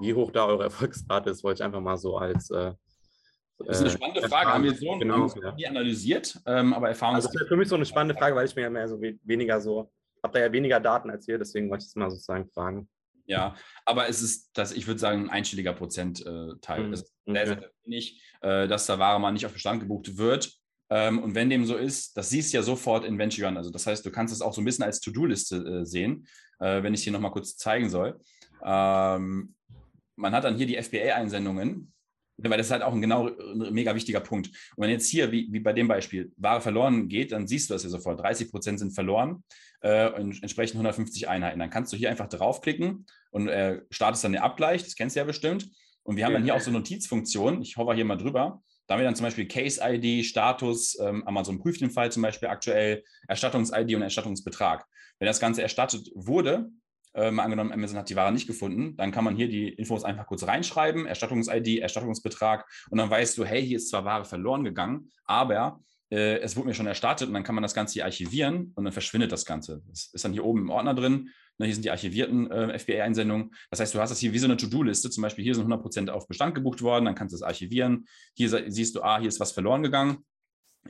wie 0.00 0.14
hoch 0.14 0.30
da 0.30 0.46
eure 0.46 0.64
Erfolgsrate 0.64 1.30
ist, 1.30 1.42
wollte 1.42 1.62
ich 1.62 1.64
einfach 1.64 1.80
mal 1.80 1.96
so 1.96 2.16
als 2.16 2.50
äh, 2.50 2.72
das 3.58 3.78
ist 3.78 3.80
eine 3.80 3.88
äh, 3.88 3.92
spannende 3.92 4.20
äh, 4.20 4.28
Frage. 4.28 4.50
Haben 4.50 4.64
wir 4.64 4.74
so 4.74 4.98
genau, 4.98 5.26
ja. 5.56 5.68
analysiert, 5.70 6.38
ähm, 6.46 6.74
aber 6.74 6.88
Erfahrung. 6.88 7.16
Also 7.16 7.28
das 7.28 7.42
ist 7.42 7.48
für 7.48 7.56
mich 7.56 7.68
so 7.68 7.74
eine 7.74 7.86
spannende 7.86 8.14
Frage, 8.14 8.36
weil 8.36 8.46
ich 8.46 8.54
mir 8.54 8.62
ja 8.62 8.70
mehr 8.70 8.88
so 8.88 9.00
weniger 9.00 9.60
so, 9.60 9.90
habe 10.22 10.34
da 10.34 10.40
ja 10.40 10.52
weniger 10.52 10.78
Daten 10.78 11.10
als 11.10 11.26
ihr, 11.26 11.38
deswegen 11.38 11.70
wollte 11.70 11.82
ich 11.82 11.88
es 11.88 11.96
mal 11.96 12.10
sozusagen 12.10 12.48
fragen. 12.48 12.88
Ja, 13.26 13.56
aber 13.84 14.08
es 14.08 14.22
ist, 14.22 14.50
das, 14.54 14.72
ich 14.72 14.86
würde 14.86 15.00
sagen, 15.00 15.24
ein 15.24 15.30
einstelliger 15.30 15.72
Prozentteil. 15.72 16.84
Mhm. 16.84 16.92
Es 16.92 17.02
ist 17.02 17.14
sehr, 17.26 17.46
sehr 17.46 17.70
wenig, 17.84 18.22
äh, 18.40 18.68
dass 18.68 18.86
da 18.86 18.98
Ware 18.98 19.20
mal 19.20 19.32
nicht 19.32 19.46
auf 19.46 19.52
Bestand 19.52 19.80
gebucht 19.80 20.16
wird. 20.16 20.52
Ähm, 20.88 21.20
und 21.22 21.34
wenn 21.34 21.50
dem 21.50 21.66
so 21.66 21.76
ist, 21.76 22.16
das 22.16 22.30
siehst 22.30 22.52
du 22.52 22.58
ja 22.58 22.62
sofort 22.62 23.04
in 23.04 23.18
Venture 23.18 23.46
Run. 23.46 23.56
Also 23.56 23.70
das 23.70 23.86
heißt, 23.86 24.06
du 24.06 24.10
kannst 24.10 24.32
es 24.32 24.40
auch 24.40 24.54
so 24.54 24.60
ein 24.60 24.64
bisschen 24.64 24.84
als 24.84 25.00
To-Do-Liste 25.00 25.56
äh, 25.56 25.84
sehen, 25.84 26.26
äh, 26.60 26.82
wenn 26.82 26.94
ich 26.94 27.00
es 27.00 27.04
hier 27.04 27.12
nochmal 27.12 27.32
kurz 27.32 27.56
zeigen 27.56 27.90
soll. 27.90 28.18
Ähm, 28.64 29.54
man 30.14 30.32
hat 30.32 30.44
dann 30.44 30.56
hier 30.56 30.66
die 30.66 30.80
FBA-Einsendungen 30.80 31.92
weil 32.38 32.58
das 32.58 32.66
ist 32.66 32.72
halt 32.72 32.82
auch 32.82 32.92
ein 32.92 33.00
genau 33.00 33.28
ein 33.28 33.72
mega 33.72 33.94
wichtiger 33.94 34.20
Punkt. 34.20 34.48
Und 34.48 34.82
wenn 34.82 34.90
jetzt 34.90 35.08
hier, 35.08 35.32
wie, 35.32 35.48
wie 35.50 35.60
bei 35.60 35.72
dem 35.72 35.88
Beispiel, 35.88 36.32
Ware 36.36 36.60
verloren 36.60 37.08
geht, 37.08 37.32
dann 37.32 37.46
siehst 37.46 37.70
du 37.70 37.74
das 37.74 37.82
ja 37.82 37.88
sofort. 37.88 38.20
30 38.20 38.50
Prozent 38.50 38.78
sind 38.78 38.92
verloren, 38.92 39.42
äh, 39.80 40.08
entsprechend 40.12 40.74
150 40.74 41.28
Einheiten. 41.28 41.58
Dann 41.58 41.70
kannst 41.70 41.92
du 41.92 41.96
hier 41.96 42.10
einfach 42.10 42.28
draufklicken 42.28 43.06
und 43.30 43.48
äh, 43.48 43.80
startest 43.90 44.24
dann 44.24 44.32
den 44.32 44.42
Abgleich. 44.42 44.84
Das 44.84 44.96
kennst 44.96 45.16
du 45.16 45.20
ja 45.20 45.24
bestimmt. 45.24 45.68
Und 46.02 46.16
wir 46.16 46.24
haben 46.24 46.34
dann 46.34 46.44
hier 46.44 46.54
auch 46.54 46.60
so 46.60 46.70
Notizfunktionen. 46.70 47.62
Ich 47.62 47.76
hover 47.76 47.94
hier 47.94 48.04
mal 48.04 48.16
drüber. 48.16 48.62
Da 48.86 48.94
haben 48.94 49.00
wir 49.00 49.06
dann 49.06 49.16
zum 49.16 49.24
Beispiel 49.24 49.48
Case-ID, 49.48 50.24
Status, 50.24 50.96
ähm, 51.00 51.26
Amazon 51.26 51.58
prüft 51.58 51.80
den 51.80 51.90
Fall 51.90 52.12
zum 52.12 52.22
Beispiel 52.22 52.48
aktuell, 52.48 53.02
Erstattungs-ID 53.26 53.96
und 53.96 54.02
Erstattungsbetrag. 54.02 54.86
Wenn 55.18 55.26
das 55.26 55.40
Ganze 55.40 55.62
erstattet 55.62 56.08
wurde, 56.14 56.70
äh, 57.16 57.30
mal 57.30 57.42
angenommen, 57.42 57.72
Amazon 57.72 57.98
hat 57.98 58.10
die 58.10 58.16
Ware 58.16 58.32
nicht 58.32 58.46
gefunden, 58.46 58.96
dann 58.96 59.10
kann 59.10 59.24
man 59.24 59.34
hier 59.34 59.48
die 59.48 59.68
Infos 59.70 60.04
einfach 60.04 60.26
kurz 60.26 60.46
reinschreiben, 60.46 61.06
Erstattungs-ID, 61.06 61.80
Erstattungsbetrag 61.80 62.66
und 62.90 62.98
dann 62.98 63.10
weißt 63.10 63.36
du, 63.38 63.44
hey, 63.44 63.66
hier 63.66 63.78
ist 63.78 63.88
zwar 63.88 64.04
Ware 64.04 64.24
verloren 64.24 64.64
gegangen, 64.64 65.10
aber 65.24 65.80
äh, 66.10 66.38
es 66.38 66.56
wurde 66.56 66.68
mir 66.68 66.74
schon 66.74 66.86
erstattet 66.86 67.28
und 67.28 67.34
dann 67.34 67.42
kann 67.42 67.54
man 67.54 67.62
das 67.62 67.74
Ganze 67.74 67.94
hier 67.94 68.04
archivieren 68.04 68.72
und 68.74 68.84
dann 68.84 68.92
verschwindet 68.92 69.32
das 69.32 69.44
Ganze. 69.44 69.82
Das 69.88 70.10
ist 70.12 70.24
dann 70.24 70.32
hier 70.32 70.44
oben 70.44 70.60
im 70.60 70.70
Ordner 70.70 70.94
drin. 70.94 71.30
Ne, 71.58 71.66
hier 71.66 71.74
sind 71.74 71.84
die 71.84 71.90
archivierten 71.90 72.50
äh, 72.50 72.78
FBA-Einsendungen. 72.78 73.54
Das 73.70 73.80
heißt, 73.80 73.94
du 73.94 74.00
hast 74.00 74.10
das 74.10 74.18
hier 74.18 74.32
wie 74.32 74.38
so 74.38 74.46
eine 74.46 74.58
To-Do-Liste. 74.58 75.10
Zum 75.10 75.22
Beispiel 75.22 75.42
hier 75.42 75.54
sind 75.54 75.66
100% 75.66 76.10
auf 76.10 76.28
Bestand 76.28 76.54
gebucht 76.54 76.82
worden, 76.82 77.06
dann 77.06 77.14
kannst 77.14 77.32
du 77.32 77.36
es 77.36 77.42
archivieren. 77.42 78.06
Hier 78.34 78.70
siehst 78.70 78.94
du, 78.94 79.02
ah, 79.02 79.18
hier 79.18 79.28
ist 79.28 79.40
was 79.40 79.52
verloren 79.52 79.82
gegangen. 79.82 80.18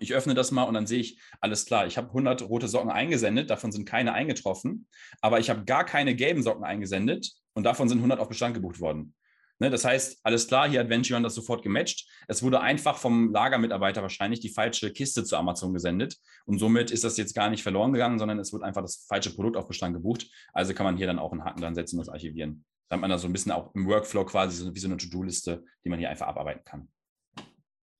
Ich 0.00 0.14
öffne 0.14 0.34
das 0.34 0.50
mal 0.50 0.64
und 0.64 0.74
dann 0.74 0.86
sehe 0.86 1.00
ich, 1.00 1.20
alles 1.40 1.66
klar, 1.66 1.86
ich 1.86 1.96
habe 1.96 2.08
100 2.08 2.42
rote 2.42 2.68
Socken 2.68 2.90
eingesendet, 2.90 3.50
davon 3.50 3.72
sind 3.72 3.86
keine 3.86 4.12
eingetroffen, 4.12 4.86
aber 5.20 5.38
ich 5.38 5.50
habe 5.50 5.64
gar 5.64 5.84
keine 5.84 6.14
gelben 6.14 6.42
Socken 6.42 6.64
eingesendet 6.64 7.32
und 7.54 7.64
davon 7.64 7.88
sind 7.88 7.98
100 7.98 8.20
auf 8.20 8.28
Bestand 8.28 8.54
gebucht 8.54 8.80
worden. 8.80 9.14
Ne, 9.58 9.70
das 9.70 9.86
heißt, 9.86 10.20
alles 10.22 10.46
klar, 10.48 10.68
hier 10.68 10.80
hat 10.80 10.90
Ventureon 10.90 11.22
das 11.22 11.34
sofort 11.34 11.62
gematcht. 11.62 12.06
Es 12.28 12.42
wurde 12.42 12.60
einfach 12.60 12.98
vom 12.98 13.32
Lagermitarbeiter 13.32 14.02
wahrscheinlich 14.02 14.40
die 14.40 14.50
falsche 14.50 14.92
Kiste 14.92 15.24
zu 15.24 15.34
Amazon 15.36 15.72
gesendet 15.72 16.18
und 16.44 16.58
somit 16.58 16.90
ist 16.90 17.04
das 17.04 17.16
jetzt 17.16 17.34
gar 17.34 17.48
nicht 17.48 17.62
verloren 17.62 17.92
gegangen, 17.92 18.18
sondern 18.18 18.38
es 18.38 18.52
wird 18.52 18.62
einfach 18.62 18.82
das 18.82 19.06
falsche 19.08 19.34
Produkt 19.34 19.56
auf 19.56 19.66
Bestand 19.66 19.94
gebucht. 19.94 20.28
Also 20.52 20.74
kann 20.74 20.84
man 20.84 20.98
hier 20.98 21.06
dann 21.06 21.18
auch 21.18 21.32
einen 21.32 21.44
Haken 21.44 21.62
dran 21.62 21.74
setzen 21.74 21.98
und 21.98 22.06
das 22.06 22.12
archivieren. 22.12 22.66
Da 22.88 22.96
hat 22.96 23.00
man 23.00 23.08
da 23.08 23.16
so 23.16 23.28
ein 23.28 23.32
bisschen 23.32 23.52
auch 23.52 23.74
im 23.74 23.86
Workflow 23.86 24.26
quasi 24.26 24.74
wie 24.74 24.78
so 24.78 24.88
eine 24.88 24.98
To-Do-Liste, 24.98 25.64
die 25.84 25.88
man 25.88 25.98
hier 25.98 26.10
einfach 26.10 26.26
abarbeiten 26.26 26.64
kann. 26.64 26.88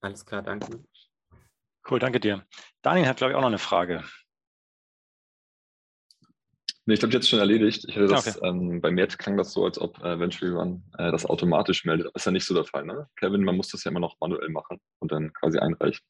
Alles 0.03 0.27
klar, 0.27 0.43
danke. 0.43 0.85
Cool, 1.89 1.99
danke 1.99 2.21
dir. 2.21 2.45
Daniel 2.83 3.07
hat, 3.07 3.19
glaube 3.19 3.33
ich, 3.33 3.37
auch 3.37 3.43
noch 3.43 3.49
eine 3.49 3.59
Frage. 3.59 4.03
Nee, 6.89 6.95
ich 6.95 7.01
glaube, 7.01 7.15
jetzt 7.15 7.29
schon 7.29 7.41
erledigt. 7.41 7.85
Ich 7.89 7.97
hätte 7.97 8.07
das, 8.07 8.37
okay. 8.37 8.47
ähm, 8.47 8.81
bei 8.81 8.93
mir 8.93 9.09
klang 9.09 9.37
das 9.37 9.53
so, 9.53 9.65
als 9.65 9.81
ob 9.81 9.99
äh, 10.05 10.21
Venture 10.21 10.53
Run 10.53 10.85
äh, 10.99 11.11
das 11.11 11.27
automatisch 11.27 11.85
meldet. 11.85 12.15
Ist 12.15 12.27
ja 12.27 12.33
nicht 12.33 12.45
so 12.45 12.55
der 12.55 12.65
Fall, 12.65 12.85
ne? 12.85 13.09
Kevin, 13.17 13.43
man 13.43 13.57
muss 13.57 13.69
das 13.69 13.83
ja 13.83 13.91
immer 13.91 14.01
noch 14.01 14.17
manuell 14.21 14.49
machen 14.51 14.79
und 15.01 15.11
dann 15.11 15.33
quasi 15.33 15.59
einreichen. 15.59 16.05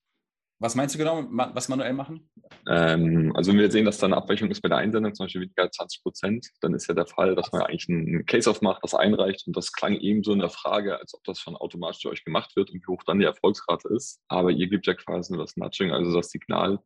Was 0.59 0.75
meinst 0.75 0.95
du 0.95 0.99
genau, 0.99 1.25
was 1.31 1.69
manuell 1.69 1.93
machen? 1.93 2.31
Ähm, 2.67 3.31
also 3.35 3.53
wenn 3.53 3.59
wir 3.59 3.71
sehen, 3.71 3.85
dass 3.85 3.99
da 3.99 4.07
eine 4.07 4.17
Abweichung 4.17 4.51
ist 4.51 4.63
bei 4.63 4.71
der 4.71 4.79
Einsendung, 4.79 5.15
zum 5.15 5.25
Beispiel 5.25 5.43
weniger 5.43 5.65
als 5.65 5.77
20 5.77 6.03
Prozent, 6.03 6.49
dann 6.63 6.73
ist 6.73 6.89
ja 6.89 6.95
der 6.95 7.07
Fall, 7.07 7.35
dass 7.35 7.53
man 7.53 7.63
eigentlich 7.63 7.89
einen 7.91 8.25
Case 8.25 8.51
aufmacht, 8.51 8.83
das 8.83 8.95
einreicht 8.95 9.47
und 9.47 9.55
das 9.55 9.73
klang 9.73 9.97
eben 9.97 10.25
so 10.25 10.33
in 10.33 10.39
der 10.39 10.49
Frage, 10.49 10.99
als 10.99 11.15
ob 11.15 11.23
das 11.25 11.41
schon 11.41 11.57
automatisch 11.57 12.03
für 12.03 12.09
euch 12.09 12.25
gemacht 12.25 12.57
wird 12.57 12.71
und 12.71 12.83
wie 12.83 12.87
hoch 12.87 13.03
dann 13.05 13.19
die 13.19 13.27
Erfolgsrate 13.27 13.89
ist. 13.95 14.23
Aber 14.29 14.51
ihr 14.51 14.69
gebt 14.69 14.87
ja 14.87 14.95
quasi 14.95 15.35
nur 15.35 15.45
das 15.45 15.57
Nudging, 15.57 15.93
also 15.93 16.15
das 16.15 16.31
Signal, 16.31 16.79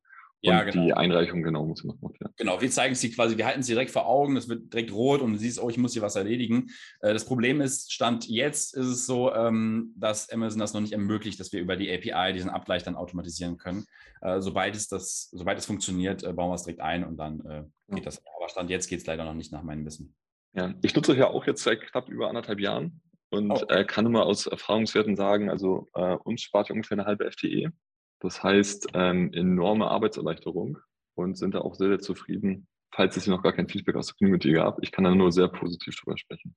ja, 0.43 0.63
genau. 0.63 0.85
die 0.85 0.93
Einreichung 0.95 1.43
genau 1.43 1.67
muss 1.67 1.85
man 1.85 1.99
machen. 2.01 2.17
Ja. 2.21 2.31
Genau, 2.37 2.61
wir 2.61 2.71
zeigen 2.71 2.95
sie 2.95 3.11
quasi, 3.11 3.37
wir 3.37 3.47
halten 3.47 3.63
sie 3.63 3.73
direkt 3.73 3.91
vor 3.91 4.07
Augen, 4.07 4.37
es 4.37 4.49
wird 4.49 4.73
direkt 4.73 4.93
rot 4.93 5.21
und 5.21 5.33
du 5.33 5.39
siehst, 5.39 5.61
oh, 5.63 5.69
ich 5.69 5.77
muss 5.77 5.93
hier 5.93 6.03
was 6.03 6.17
erledigen. 6.17 6.69
Äh, 7.01 7.13
das 7.13 7.27
Problem 7.27 7.61
ist, 7.61 7.93
Stand 7.93 8.27
jetzt 8.27 8.75
ist 8.75 8.87
es 8.87 9.07
so, 9.07 9.35
ähm, 9.35 9.93
dass 9.97 10.31
Amazon 10.31 10.59
das 10.59 10.73
noch 10.73 10.81
nicht 10.81 10.93
ermöglicht, 10.93 11.39
dass 11.41 11.53
wir 11.53 11.61
über 11.61 11.77
die 11.77 11.93
API 11.93 12.33
diesen 12.33 12.51
Abgleich 12.51 12.83
dann 12.83 12.97
automatisieren 12.97 13.59
können. 13.59 13.85
Äh, 14.23 14.41
sobald 14.41 14.75
es 14.75 14.89
das, 14.89 15.29
sobald 15.33 15.59
es 15.59 15.67
funktioniert, 15.67 16.23
äh, 16.23 16.33
bauen 16.33 16.51
wir 16.51 16.55
es 16.55 16.63
direkt 16.63 16.81
ein 16.81 17.05
und 17.05 17.17
dann 17.17 17.71
geht 17.89 18.07
das. 18.07 18.23
Aber 18.37 18.49
Stand 18.49 18.71
jetzt 18.71 18.89
geht 18.89 19.01
es 19.01 19.07
leider 19.07 19.25
noch 19.25 19.35
nicht 19.35 19.53
nach 19.53 19.63
meinem 19.63 19.85
Wissen. 19.85 20.15
Ja, 20.55 20.75
ich 20.83 20.95
nutze 20.95 21.17
ja 21.17 21.29
auch 21.29 21.47
jetzt 21.47 21.63
seit 21.63 21.81
knapp 21.81 22.09
über 22.09 22.29
anderthalb 22.29 22.61
Jahren 22.61 23.01
und 23.31 23.51
oh. 23.51 23.85
kann 23.87 24.07
immer 24.07 24.25
aus 24.25 24.47
Erfahrungswerten 24.47 25.17
sagen, 25.17 25.51
also 25.51 25.89
uns 26.25 26.43
spart 26.43 26.69
ja 26.69 26.75
ungefähr 26.75 26.99
eine 26.99 27.07
halbe 27.07 27.31
FTE 27.31 27.73
das 28.21 28.43
heißt, 28.43 28.89
ähm, 28.95 29.33
enorme 29.33 29.89
Arbeitserleichterung 29.91 30.79
und 31.15 31.37
sind 31.37 31.55
da 31.55 31.61
auch 31.61 31.75
sehr, 31.75 31.89
sehr 31.89 31.99
zufrieden, 31.99 32.69
falls 32.95 33.17
es 33.17 33.25
hier 33.25 33.35
noch 33.35 33.43
gar 33.43 33.53
kein 33.53 33.69
Feedback 33.69 33.97
aus 33.97 34.09
der 34.09 34.17
Community 34.17 34.53
gab. 34.53 34.83
Ich 34.83 34.93
kann 34.93 35.05
da 35.05 35.15
nur 35.15 35.33
sehr 35.33 35.49
positiv 35.49 35.97
drüber 35.97 36.17
sprechen. 36.19 36.55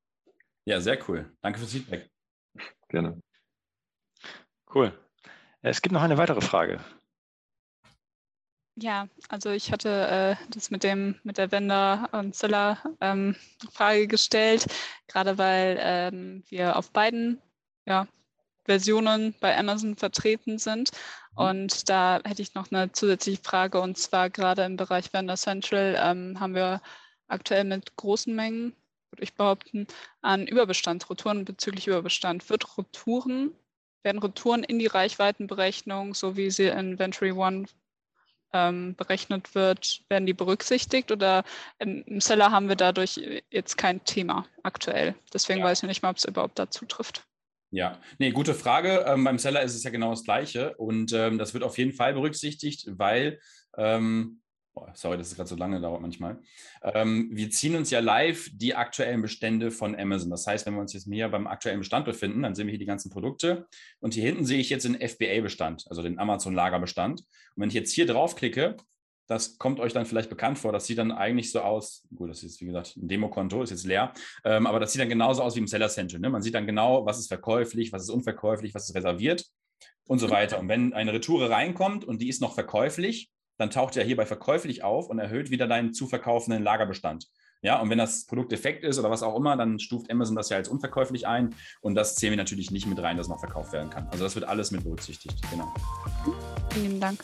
Ja, 0.66 0.80
sehr 0.80 0.98
cool. 1.08 1.32
Danke 1.42 1.60
fürs 1.60 1.74
Feedback. 1.74 2.10
Gerne. 2.90 3.22
Cool. 4.74 4.98
Es 5.62 5.82
gibt 5.82 5.94
noch 5.94 6.02
eine 6.02 6.18
weitere 6.18 6.42
Frage. 6.42 6.80
Ja, 8.76 9.08
also 9.30 9.52
ich 9.52 9.72
hatte 9.72 9.90
äh, 9.90 10.36
das 10.50 10.72
mit 10.72 10.84
dem 10.84 11.16
mit 11.24 11.38
der 11.38 11.52
Vendor 11.52 12.10
und 12.12 12.36
Seller 12.36 12.80
ähm, 13.02 13.36
Frage 13.72 14.08
gestellt, 14.08 14.66
gerade 15.08 15.38
weil 15.38 15.78
ähm, 15.80 16.44
wir 16.50 16.76
auf 16.76 16.92
beiden 16.92 17.40
ja, 17.86 18.08
Versionen 18.66 19.36
bei 19.40 19.56
Amazon 19.58 19.96
vertreten 19.96 20.58
sind. 20.58 20.90
Mhm. 21.36 21.46
Und 21.46 21.90
da 21.90 22.20
hätte 22.24 22.42
ich 22.42 22.56
noch 22.56 22.72
eine 22.72 22.92
zusätzliche 22.92 23.42
Frage 23.42 23.80
und 23.80 23.98
zwar 23.98 24.30
gerade 24.30 24.64
im 24.64 24.78
Bereich 24.78 25.12
Vendor 25.14 25.38
Central 25.38 25.96
ähm, 26.00 26.40
haben 26.40 26.56
wir 26.56 26.82
aktuell 27.28 27.64
mit 27.64 27.96
großen 27.96 28.34
Mengen, 28.36 28.76
würde 29.12 29.24
ich 29.24 29.34
behaupten, 29.34 29.88
an 30.22 30.48
Überbestand, 30.48 31.10
Retouren 31.10 31.46
bezüglich 31.46 31.88
Überbestand. 31.88 32.50
Wird 32.50 32.78
Retouren, 32.78 33.52
werden 34.04 34.20
Retouren 34.20 34.64
in 34.64 34.80
die 34.80 34.88
Reichweitenberechnung, 34.88 36.14
so 36.14 36.36
wie 36.36 36.52
sie 36.52 36.68
in 36.68 37.00
Ventory 37.00 37.32
One 37.32 37.66
ähm, 38.54 38.96
berechnet 38.96 39.56
wird, 39.56 40.02
werden 40.10 40.26
die 40.26 40.34
berücksichtigt 40.34 41.12
oder 41.12 41.44
im, 41.80 42.04
im, 42.04 42.22
Seller 42.22 42.52
haben 42.52 42.70
wir 42.70 42.76
dadurch 42.76 43.20
jetzt 43.50 43.78
kein 43.78 44.04
Thema 44.06 44.46
aktuell. 44.62 45.16
Deswegen 45.34 45.60
ja. 45.60 45.66
weiß 45.66 45.84
ich 45.84 45.88
nicht 45.88 46.04
mal, 46.04 46.12
ob 46.12 46.18
es 46.18 46.26
überhaupt 46.26 46.60
dazu 46.60 46.86
trifft. 46.86 47.26
Ja, 47.74 48.00
nee, 48.20 48.30
gute 48.30 48.54
Frage. 48.54 49.04
Ähm, 49.08 49.24
beim 49.24 49.40
Seller 49.40 49.64
ist 49.64 49.74
es 49.74 49.84
ja 49.84 49.90
genau 49.90 50.12
das 50.12 50.24
Gleiche 50.24 50.76
und 50.78 51.12
ähm, 51.12 51.40
das 51.40 51.56
wird 51.56 51.64
auf 51.64 51.80
jeden 51.80 51.92
Fall 51.92 52.14
berücksichtigt, 52.14 52.86
weil, 53.00 53.40
ähm, 53.76 54.42
oh, 54.76 54.86
sorry, 54.94 55.18
dass 55.18 55.30
es 55.32 55.36
gerade 55.36 55.50
so 55.50 55.56
lange 55.56 55.82
dauert 55.82 56.00
manchmal. 56.00 56.40
Ähm, 56.84 57.32
wir 57.34 57.50
ziehen 57.50 57.76
uns 57.76 57.90
ja 57.90 58.00
live 58.00 58.48
die 58.54 58.76
aktuellen 58.76 59.24
Bestände 59.24 59.72
von 59.72 59.96
Amazon. 59.96 60.30
Das 60.30 60.46
heißt, 60.46 60.68
wenn 60.68 60.76
wir 60.76 60.82
uns 60.82 60.94
jetzt 60.94 61.08
hier 61.12 61.30
beim 61.30 61.48
aktuellen 61.48 61.80
Bestand 61.80 62.06
befinden, 62.06 62.44
dann 62.44 62.54
sehen 62.54 62.68
wir 62.68 62.74
hier 62.74 62.78
die 62.78 62.86
ganzen 62.86 63.10
Produkte 63.10 63.66
und 64.00 64.14
hier 64.14 64.24
hinten 64.24 64.46
sehe 64.46 64.60
ich 64.60 64.70
jetzt 64.70 64.86
den 64.86 65.02
FBA-Bestand, 65.02 65.86
also 65.90 66.04
den 66.04 66.20
Amazon-Lagerbestand. 66.20 67.22
Und 67.22 67.28
wenn 67.56 67.70
ich 67.70 67.76
jetzt 67.76 67.92
hier 67.92 68.06
draufklicke, 68.06 68.78
das 69.28 69.58
kommt 69.58 69.80
euch 69.80 69.94
dann 69.94 70.06
vielleicht 70.06 70.30
bekannt 70.30 70.60
vor. 70.60 70.72
Das 70.72 70.86
sieht 70.86 70.98
dann 70.98 71.12
eigentlich 71.12 71.52
so 71.52 71.62
aus, 71.62 72.04
gut, 72.16 72.30
das 72.30 72.44
ist 72.44 72.62
wie 72.62 72.66
gesagt 72.66 72.98
ein 72.98 73.08
Demokonto, 73.08 73.64
ist 73.64 73.70
jetzt 73.70 73.86
leer, 73.86 74.14
ähm, 74.44 74.68
aber 74.68 74.80
das 74.80 74.92
sieht 74.92 75.02
dann 75.02 75.10
genauso 75.10 75.42
aus 75.44 75.56
wie 75.56 75.60
im 75.60 75.68
Seller 75.68 75.90
Central. 75.90 76.20
Ne? 76.20 76.30
Man 76.30 76.42
sieht 76.42 76.56
dann 76.56 76.66
genau, 76.66 77.06
was 77.06 77.20
ist 77.20 77.28
verkäuflich, 77.28 77.92
was 77.94 78.04
ist 78.04 78.10
unverkäuflich, 78.10 78.74
was 78.74 78.90
ist 78.90 78.96
reserviert 78.96 79.46
und 80.08 80.20
so 80.20 80.30
weiter. 80.30 80.60
Und 80.60 80.68
wenn 80.68 80.94
eine 80.94 81.14
Retoure 81.14 81.50
reinkommt 81.50 82.06
und 82.06 82.22
die 82.22 82.30
ist 82.30 82.42
noch 82.42 82.54
verkäuflich, 82.54 83.32
dann 83.58 83.70
taucht 83.70 83.96
er 83.98 84.04
hier 84.04 84.18
bei 84.18 84.26
verkäuflich 84.26 84.84
auf 84.84 85.10
und 85.10 85.20
erhöht 85.20 85.52
wieder 85.52 85.68
deinen 85.68 85.94
zu 85.94 86.08
verkaufenden 86.08 86.64
Lagerbestand. 86.64 87.28
Ja, 87.62 87.80
und 87.80 87.90
wenn 87.90 87.98
das 87.98 88.26
Produkt 88.26 88.52
defekt 88.52 88.84
ist 88.84 89.00
oder 89.00 89.10
was 89.10 89.24
auch 89.24 89.38
immer, 89.38 89.56
dann 89.56 89.80
stuft 89.80 90.12
Amazon 90.12 90.36
das 90.36 90.50
ja 90.50 90.58
als 90.58 90.68
unverkäuflich 90.68 91.28
ein 91.28 91.56
und 91.80 91.96
das 91.96 92.16
zählen 92.16 92.34
wir 92.34 92.38
natürlich 92.38 92.72
nicht 92.72 92.88
mit 92.88 93.02
rein, 93.02 93.16
dass 93.16 93.30
noch 93.30 93.40
verkauft 93.40 93.72
werden 93.72 93.90
kann. 93.90 94.08
Also 94.10 94.26
das 94.26 94.36
wird 94.36 94.46
alles 94.46 94.72
mit 94.72 94.84
berücksichtigt. 94.84 95.42
Genau. 95.50 95.74
Vielen 96.74 97.00
Dank. 97.00 97.24